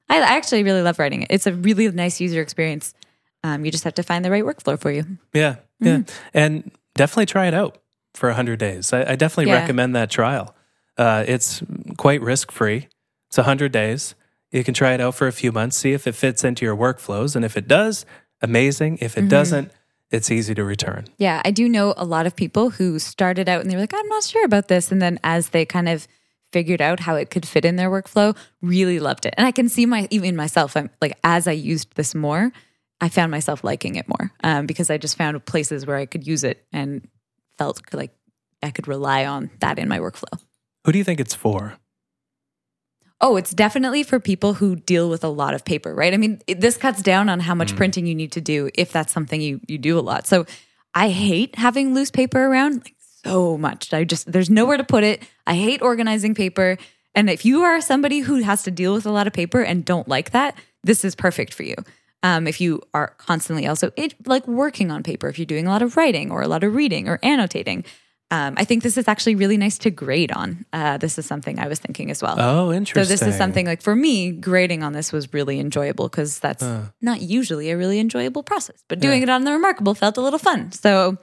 I 0.10 0.18
actually 0.20 0.64
really 0.64 0.82
love 0.82 1.00
writing 1.00 1.24
it. 1.24 1.28
It's 1.32 1.48
a 1.48 1.54
really 1.54 1.90
nice 1.92 2.22
user 2.22 2.42
experience. 2.42 2.94
Um, 3.44 3.66
you 3.66 3.72
just 3.72 3.84
have 3.84 3.96
to 3.96 4.04
find 4.04 4.24
the 4.26 4.32
right 4.32 4.44
workflow 4.44 4.80
for 4.80 4.92
you. 4.92 5.04
Yeah, 5.34 5.56
yeah, 5.80 6.02
and 6.34 6.72
definitely 6.96 7.26
try 7.28 7.48
it 7.48 7.54
out 7.54 7.78
for 8.14 8.32
hundred 8.32 8.60
days. 8.60 8.94
I, 8.94 9.12
I 9.12 9.16
definitely 9.16 9.52
Yeah. 9.52 9.60
recommend 9.62 9.96
that 9.96 10.10
trial. 10.10 10.56
Uh, 10.98 11.26
it's 11.28 11.62
quite 11.98 12.22
risk 12.22 12.52
free. 12.52 12.88
It's 13.30 13.38
hundred 13.38 13.72
days. 13.72 14.16
You 14.56 14.64
can 14.64 14.74
try 14.74 14.94
it 14.94 15.02
out 15.02 15.16
for 15.16 15.28
a 15.28 15.34
few 15.34 15.52
months, 15.52 15.76
see 15.76 15.92
if 15.92 16.08
it 16.08 16.14
fits 16.16 16.46
into 16.46 16.64
your 16.64 16.78
workflows, 16.78 17.36
and 17.36 17.44
if 17.44 17.58
it 17.58 17.68
does, 17.68 18.06
amazing. 18.42 19.00
If 19.02 19.18
it 19.18 19.28
doesn't, 19.28 19.70
it's 20.12 20.32
easy 20.32 20.56
to 20.56 20.64
return. 20.64 21.08
Yeah, 21.18 21.42
I 21.44 21.52
do 21.52 21.68
know 21.68 21.94
a 21.98 22.06
lot 22.06 22.26
of 22.26 22.38
people 22.38 22.70
who 22.70 22.98
started 22.98 23.50
out 23.50 23.60
and 23.60 23.70
they 23.70 23.76
were 23.76 23.82
like, 23.82 23.94
I'm 23.94 24.08
not 24.08 24.24
sure 24.24 24.46
about 24.46 24.70
this. 24.70 24.94
And 24.94 25.02
then 25.02 25.20
as 25.26 25.50
they 25.50 25.66
kind 25.66 25.90
of 25.90 26.08
figured 26.54 26.82
out 26.82 27.02
how 27.02 27.16
it 27.16 27.32
could 27.32 27.46
fit 27.46 27.66
in 27.66 27.76
their 27.76 27.90
workflow, 27.90 28.34
really 28.62 29.00
loved 29.00 29.26
it. 29.26 29.34
And 29.38 29.46
I 29.46 29.52
can 29.52 29.68
see 29.68 29.86
my, 29.86 30.08
even 30.10 30.38
myself, 30.38 30.78
I'm 30.78 30.90
like, 31.02 31.18
as 31.22 31.50
I 31.50 31.52
used 31.52 31.94
this 31.96 32.16
more, 32.16 32.54
I 33.02 33.10
found 33.10 33.32
myself 33.32 33.62
liking 33.62 33.96
it 33.96 34.08
more 34.08 34.32
um, 34.42 34.68
because 34.68 34.90
I 34.90 34.98
just 34.98 35.18
found 35.18 35.44
places 35.46 35.86
where 35.86 35.98
I 35.98 36.06
could 36.06 36.26
use 36.26 36.46
it 36.46 36.66
and 36.72 37.06
felt 37.58 37.82
like 37.94 38.12
I 38.64 38.72
could 38.72 38.88
rely 38.88 39.26
on 39.26 39.50
that 39.60 39.80
in 39.80 39.90
my 39.90 40.00
workflow. 40.00 40.40
Who 40.86 40.94
do 40.94 40.98
you 40.98 41.04
think 41.04 41.20
it's 41.20 41.36
for? 41.36 41.78
Oh, 43.22 43.38
it's 43.38 43.52
definitely 43.52 44.04
for 44.04 44.20
people 44.20 44.56
who 44.56 44.76
deal 44.76 45.10
with 45.10 45.24
a 45.24 45.30
lot 45.30 45.54
of 45.54 45.64
paper, 45.64 45.94
right? 45.96 46.14
I 46.14 46.18
mean, 46.18 46.42
it, 46.48 46.60
this 46.60 46.78
cuts 46.78 47.02
down 47.02 47.30
on 47.30 47.40
how 47.40 47.56
much 47.56 47.76
printing 47.76 48.06
you 48.06 48.16
need 48.16 48.34
to 48.34 48.42
do 48.42 48.70
if 48.76 48.92
that's 48.92 49.14
something 49.14 49.42
you 49.42 49.62
you 49.68 49.78
do 49.78 49.98
a 49.98 50.02
lot. 50.02 50.28
So, 50.28 50.46
I 50.94 51.10
hate 51.10 51.56
having 51.56 51.94
loose 51.94 52.12
paper 52.12 52.46
around 52.46 52.84
like 52.84 52.96
so 53.26 53.58
much. 53.58 53.94
I 53.94 54.04
just 54.04 54.32
there's 54.32 54.50
nowhere 54.50 54.78
to 54.78 54.84
put 54.84 55.04
it. 55.04 55.24
I 55.46 55.56
hate 55.56 55.82
organizing 55.82 56.36
paper. 56.36 56.78
And 57.14 57.30
if 57.30 57.46
you 57.46 57.64
are 57.64 57.80
somebody 57.82 58.20
who 58.20 58.42
has 58.44 58.64
to 58.64 58.72
deal 58.72 58.94
with 58.94 59.06
a 59.06 59.12
lot 59.12 59.28
of 59.28 59.34
paper 59.34 59.62
and 59.62 59.86
don't 59.86 60.08
like 60.08 60.32
that, 60.32 60.58
this 60.84 61.06
is 61.06 61.16
perfect 61.16 61.54
for 61.54 61.64
you. 61.64 61.76
Um, 62.24 62.48
if 62.48 62.60
you 62.60 62.82
are 62.94 63.14
constantly 63.18 63.68
also 63.68 63.92
it, 63.96 64.16
like 64.28 64.48
working 64.48 64.92
on 64.92 65.04
paper, 65.04 65.28
if 65.28 65.38
you're 65.38 65.46
doing 65.46 65.68
a 65.68 65.70
lot 65.70 65.82
of 65.82 65.96
writing 65.96 66.32
or 66.32 66.42
a 66.42 66.48
lot 66.48 66.64
of 66.64 66.76
reading 66.76 67.08
or 67.08 67.20
annotating, 67.24 67.86
um, 68.32 68.56
I 68.58 68.66
think 68.66 68.82
this 68.82 68.98
is 68.98 69.08
actually 69.08 69.36
really 69.36 69.58
nice 69.58 69.78
to 69.80 69.92
grade 69.92 70.32
on. 70.32 70.66
Uh, 70.74 70.98
this 70.98 71.20
is 71.20 71.26
something 71.26 71.60
I 71.60 71.68
was 71.68 71.80
thinking 71.80 72.10
as 72.10 72.24
well. 72.24 72.36
Oh, 72.40 72.72
interesting. 72.74 73.04
So 73.04 73.08
this 73.08 73.22
is 73.22 73.38
something 73.38 73.66
like 73.68 73.82
for 73.84 73.96
me, 73.96 74.32
grading 74.32 74.82
on 74.82 74.94
this 74.94 75.12
was 75.12 75.32
really 75.34 75.60
enjoyable 75.60 76.08
because 76.08 76.40
that's 76.40 76.66
not 77.02 77.22
usually 77.22 77.70
a 77.70 77.78
really 77.78 78.00
enjoyable 78.00 78.42
process. 78.42 78.84
But 78.88 79.00
doing 79.00 79.22
it 79.22 79.30
on 79.30 79.44
the 79.44 79.52
Remarkable 79.52 79.94
felt 79.94 80.18
a 80.18 80.22
little 80.22 80.40
fun. 80.40 80.72
So 80.72 81.18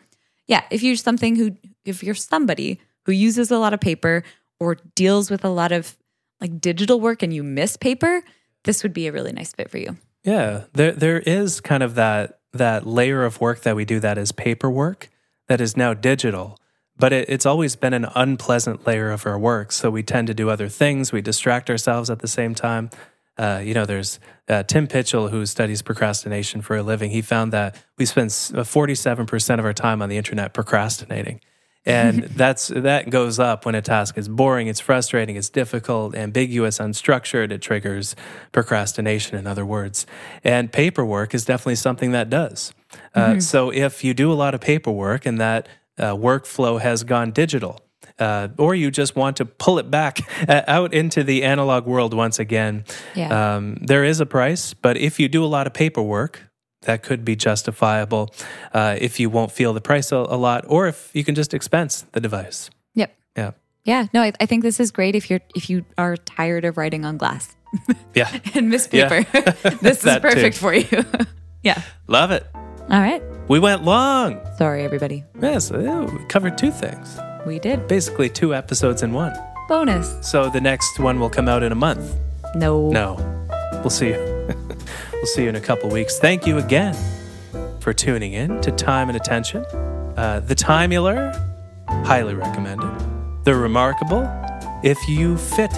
yeah, 0.47 0.63
if 0.71 0.83
you're 0.83 0.97
something 0.97 1.35
who 1.37 1.57
if 1.85 2.03
you're 2.03 2.15
somebody 2.15 2.81
who 3.07 3.13
uses 3.13 3.51
a 3.51 3.59
lot 3.59 3.75
of 3.75 3.81
paper 3.81 4.23
or 4.61 4.77
deals 4.95 5.31
with 5.31 5.45
a 5.45 5.49
lot 5.49 5.73
of 5.73 5.97
like 6.41 6.61
digital 6.61 7.01
work 7.01 7.23
and 7.23 7.35
you 7.35 7.43
miss 7.43 7.77
paper, 7.77 8.23
this 8.65 8.83
would 8.85 8.93
be 8.93 9.09
a 9.09 9.13
really 9.13 9.33
nice 9.33 9.53
fit 9.53 9.71
for 9.71 9.79
you. 9.79 9.97
Yeah, 10.23 10.65
there 10.73 10.93
there 10.93 11.19
is 11.19 11.61
kind 11.61 11.83
of 11.83 11.97
that 11.97 12.39
that 12.53 12.87
layer 12.87 13.25
of 13.25 13.41
work 13.41 13.63
that 13.63 13.75
we 13.75 13.85
do 13.85 13.99
that 14.01 14.19
is 14.19 14.31
paperwork 14.31 15.09
that 15.49 15.61
is 15.61 15.77
now 15.77 15.95
digital, 15.95 16.59
but 16.97 17.13
it, 17.13 17.29
it's 17.29 17.47
always 17.47 17.77
been 17.77 17.95
an 17.95 18.07
unpleasant 18.15 18.87
layer 18.87 19.11
of 19.11 19.27
our 19.27 19.39
work. 19.39 19.73
So 19.73 19.91
we 19.91 20.03
tend 20.03 20.29
to 20.29 20.35
do 20.35 20.51
other 20.51 20.69
things. 20.69 21.13
We 21.13 21.23
distract 21.23 21.71
ourselves 21.71 22.11
at 22.11 22.21
the 22.21 22.29
same 22.29 22.55
time. 22.55 22.91
Uh, 23.39 23.63
you 23.65 23.73
know, 23.75 23.87
there's 23.87 24.21
uh, 24.49 24.63
Tim 24.65 24.87
Pychyl 24.87 25.31
who 25.31 25.47
studies 25.47 25.81
procrastination 25.81 26.61
for 26.61 26.77
a 26.77 26.83
living. 26.83 27.11
He 27.11 27.23
found 27.23 27.53
that 27.53 27.77
we 27.97 28.05
spend 28.05 28.33
forty 28.67 28.95
seven 28.95 29.27
percent 29.27 29.59
of 29.59 29.65
our 29.65 29.73
time 29.73 30.03
on 30.03 30.09
the 30.09 30.19
internet 30.19 30.53
procrastinating. 30.53 31.41
And 31.85 32.23
that's 32.37 32.69
that 32.69 33.11
goes 33.11 33.39
up 33.39 33.65
when 33.65 33.75
a 33.75 33.83
task 33.83 34.19
is 34.19 34.29
boring, 34.29 34.67
it's 34.67 34.81
frustrating, 34.81 35.37
it's 35.37 35.49
difficult, 35.49 36.15
ambiguous, 36.15 36.79
unstructured. 36.79 37.51
It 37.51 37.63
triggers 37.63 38.15
procrastination, 38.53 39.37
in 39.39 39.47
other 39.47 39.65
words. 39.65 40.07
And 40.45 40.71
paperwork 40.71 41.35
is 41.35 41.45
definitely 41.45 41.77
something 41.77 42.13
that 42.13 42.29
does. 42.29 42.75
Uh, 43.15 43.41
so 43.41 43.71
if 43.73 44.05
you 44.05 44.13
do 44.13 44.31
a 44.31 44.35
lot 44.35 44.55
of 44.55 44.61
paperwork 44.61 45.25
and 45.25 45.41
that 45.41 45.67
uh, 45.99 46.15
workflow 46.17 46.81
has 46.81 47.05
gone 47.05 47.31
digital, 47.33 47.81
uh, 48.19 48.49
or 48.59 48.75
you 48.75 48.91
just 48.91 49.17
want 49.17 49.37
to 49.39 49.45
pull 49.45 49.79
it 49.79 49.91
back 49.91 50.19
uh, 50.49 50.63
out 50.67 50.93
into 50.95 51.23
the 51.25 51.43
analog 51.45 51.87
world 51.87 52.15
once 52.15 52.39
again, 52.39 52.85
Yeah. 53.15 53.57
um, 53.57 53.77
there 53.81 54.05
is 54.05 54.21
a 54.21 54.27
price. 54.27 54.75
But 54.75 54.97
if 54.97 55.19
you 55.21 55.29
do 55.29 55.45
a 55.45 55.47
lot 55.47 55.67
of 55.67 55.73
paperwork, 55.75 56.43
that 56.83 57.03
could 57.03 57.25
be 57.25 57.37
justifiable 57.37 58.35
uh, 58.75 58.97
if 59.01 59.21
you 59.21 59.31
won't 59.31 59.53
feel 59.53 59.73
the 59.73 59.81
price 59.81 60.11
a, 60.13 60.17
a 60.17 60.37
lot, 60.37 60.65
or 60.67 60.89
if 60.89 61.11
you 61.15 61.23
can 61.25 61.35
just 61.35 61.55
expense 61.55 62.05
the 62.13 62.21
device. 62.21 62.71
Yep. 62.95 63.15
Yeah, 63.37 63.51
Yeah. 63.85 64.07
No, 64.13 64.23
I, 64.23 64.33
I 64.41 64.47
think 64.47 64.63
this 64.65 64.81
is 64.81 64.91
great 64.91 65.15
if 65.15 65.31
you're 65.31 65.41
if 65.55 65.71
you 65.71 65.85
are 65.97 66.17
tired 66.17 66.65
of 66.65 66.77
writing 66.77 67.05
on 67.05 67.17
glass 67.19 67.55
yeah, 68.15 68.29
and 68.55 68.69
miss 68.69 68.89
Yeah. 68.93 69.09
paper. 69.09 69.43
this 69.81 69.99
is 69.99 70.03
That 70.05 70.23
too. 70.23 70.29
perfect 70.29 70.57
for 70.59 70.75
you. 70.75 71.05
yeah. 71.63 71.81
love 72.09 72.33
it. 72.33 72.45
All 72.91 73.01
right. 73.01 73.23
We 73.53 73.59
went 73.59 73.85
long. 73.85 74.41
Sorry, 74.57 74.83
everybody. 74.83 75.25
Yes, 75.39 75.71
we 75.71 75.85
covered 76.31 76.57
two 76.57 76.71
things. 76.71 77.19
We 77.45 77.59
did. 77.59 77.87
Basically, 77.87 78.31
two 78.31 78.55
episodes 78.55 79.03
in 79.03 79.13
one. 79.13 79.35
Bonus. 79.69 80.17
So 80.23 80.49
the 80.49 80.59
next 80.63 80.99
one 80.99 81.21
will 81.21 81.29
come 81.29 81.51
out 81.51 81.63
in 81.63 81.71
a 81.71 81.75
month. 81.75 82.17
No. 82.55 82.89
No. 82.89 83.17
We'll 83.81 83.91
see 83.91 84.09
you. 84.09 84.17
we'll 85.13 85.27
see 85.27 85.43
you 85.43 85.51
in 85.51 85.57
a 85.57 85.61
couple 85.61 85.91
weeks. 85.91 86.19
Thank 86.19 86.47
you 86.47 86.57
again 86.57 86.97
for 87.81 87.93
tuning 87.93 88.33
in 88.33 88.59
to 88.63 88.73
Time 88.73 89.11
and 89.11 89.19
Attention. 89.19 89.67
Uh, 90.17 90.41
the 90.47 90.55
Timeular, 90.55 91.35
highly 92.07 92.33
recommended. 92.33 92.91
The 93.45 93.55
Remarkable, 93.55 94.23
if 94.83 94.97
you 95.07 95.37
fit 95.37 95.73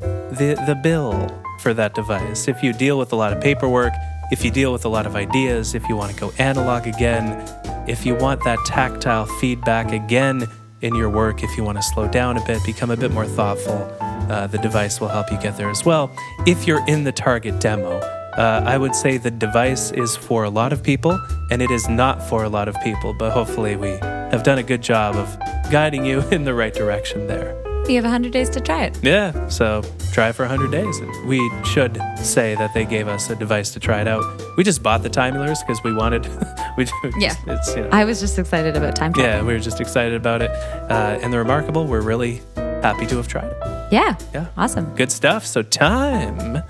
the, 0.00 0.58
the 0.66 0.80
bill 0.82 1.28
for 1.60 1.74
that 1.74 1.94
device, 1.94 2.48
if 2.48 2.62
you 2.62 2.72
deal 2.72 2.98
with 2.98 3.12
a 3.12 3.16
lot 3.16 3.34
of 3.34 3.42
paperwork, 3.42 3.92
if 4.30 4.44
you 4.44 4.50
deal 4.50 4.72
with 4.72 4.84
a 4.84 4.88
lot 4.88 5.06
of 5.06 5.16
ideas, 5.16 5.74
if 5.74 5.88
you 5.88 5.96
want 5.96 6.12
to 6.12 6.18
go 6.18 6.32
analog 6.38 6.86
again, 6.86 7.42
if 7.88 8.04
you 8.04 8.14
want 8.14 8.44
that 8.44 8.58
tactile 8.66 9.26
feedback 9.26 9.92
again 9.92 10.46
in 10.82 10.94
your 10.94 11.08
work, 11.08 11.42
if 11.42 11.56
you 11.56 11.64
want 11.64 11.78
to 11.78 11.82
slow 11.82 12.06
down 12.08 12.36
a 12.36 12.44
bit, 12.44 12.64
become 12.64 12.90
a 12.90 12.96
bit 12.96 13.10
more 13.10 13.26
thoughtful, 13.26 13.88
uh, 14.30 14.46
the 14.46 14.58
device 14.58 15.00
will 15.00 15.08
help 15.08 15.30
you 15.32 15.38
get 15.38 15.56
there 15.56 15.70
as 15.70 15.84
well. 15.84 16.14
If 16.46 16.66
you're 16.66 16.86
in 16.86 17.04
the 17.04 17.12
target 17.12 17.60
demo, 17.60 17.98
uh, 18.38 18.62
I 18.64 18.78
would 18.78 18.94
say 18.94 19.16
the 19.16 19.30
device 19.30 19.90
is 19.90 20.14
for 20.14 20.44
a 20.44 20.50
lot 20.50 20.72
of 20.72 20.82
people 20.82 21.18
and 21.50 21.60
it 21.60 21.70
is 21.70 21.88
not 21.88 22.22
for 22.22 22.44
a 22.44 22.48
lot 22.48 22.68
of 22.68 22.76
people, 22.82 23.14
but 23.14 23.30
hopefully 23.30 23.74
we 23.74 23.90
have 24.30 24.42
done 24.42 24.58
a 24.58 24.62
good 24.62 24.82
job 24.82 25.16
of 25.16 25.36
guiding 25.72 26.04
you 26.04 26.20
in 26.30 26.44
the 26.44 26.54
right 26.54 26.74
direction 26.74 27.26
there. 27.26 27.56
You 27.88 27.94
have 27.94 28.04
100 28.04 28.32
days 28.32 28.50
to 28.50 28.60
try 28.60 28.84
it. 28.84 28.98
Yeah, 29.02 29.48
so 29.48 29.82
try 30.12 30.28
it 30.28 30.34
for 30.34 30.42
100 30.46 30.70
days. 30.70 30.98
And 30.98 31.26
we 31.28 31.38
should 31.64 32.00
say 32.18 32.54
that 32.56 32.74
they 32.74 32.84
gave 32.84 33.08
us 33.08 33.30
a 33.30 33.36
device 33.36 33.70
to 33.72 33.80
try 33.80 34.00
it 34.00 34.08
out. 34.08 34.24
We 34.56 34.64
just 34.64 34.82
bought 34.82 35.02
the 35.02 35.10
Timeulars 35.10 35.60
because 35.66 35.82
we 35.84 35.92
wanted, 35.92 36.26
we 36.76 36.84
just, 36.84 36.94
Yeah. 37.18 37.34
it's, 37.46 37.74
you 37.76 37.82
know, 37.82 37.88
I 37.92 38.04
was 38.04 38.20
just 38.20 38.38
excited 38.38 38.76
about 38.76 38.96
time 38.96 39.12
travel. 39.12 39.30
yeah, 39.32 39.42
we 39.42 39.52
were 39.52 39.58
just 39.60 39.80
excited 39.80 40.14
about 40.14 40.42
it. 40.42 40.50
Uh, 40.90 41.18
and 41.22 41.32
the 41.32 41.38
remarkable, 41.38 41.86
we're 41.86 42.00
really 42.00 42.40
happy 42.56 43.06
to 43.06 43.16
have 43.16 43.28
tried 43.28 43.50
it. 43.50 43.56
Yeah. 43.92 44.16
Yeah. 44.34 44.46
Awesome. 44.56 44.94
Good 44.94 45.10
stuff. 45.12 45.44
So 45.46 45.62
time 45.62 46.62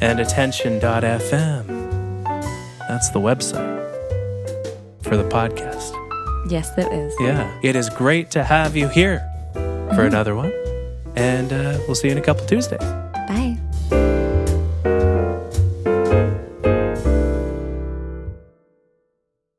and 0.00 0.20
attention.fm. 0.20 1.66
That's 2.88 3.10
the 3.10 3.20
website 3.20 3.78
for 5.02 5.16
the 5.16 5.24
podcast. 5.28 5.92
Yes, 6.50 6.70
that 6.76 6.92
is. 6.92 7.14
Yeah. 7.20 7.50
It 7.62 7.76
is 7.76 7.88
great 7.90 8.30
to 8.32 8.42
have 8.44 8.76
you 8.76 8.88
here 8.88 9.20
for 9.94 10.04
another 10.04 10.34
one. 10.34 10.52
And 11.18 11.52
uh, 11.52 11.80
we'll 11.86 11.96
see 11.96 12.06
you 12.06 12.12
in 12.12 12.18
a 12.18 12.22
couple 12.22 12.46
Tuesdays. 12.46 13.07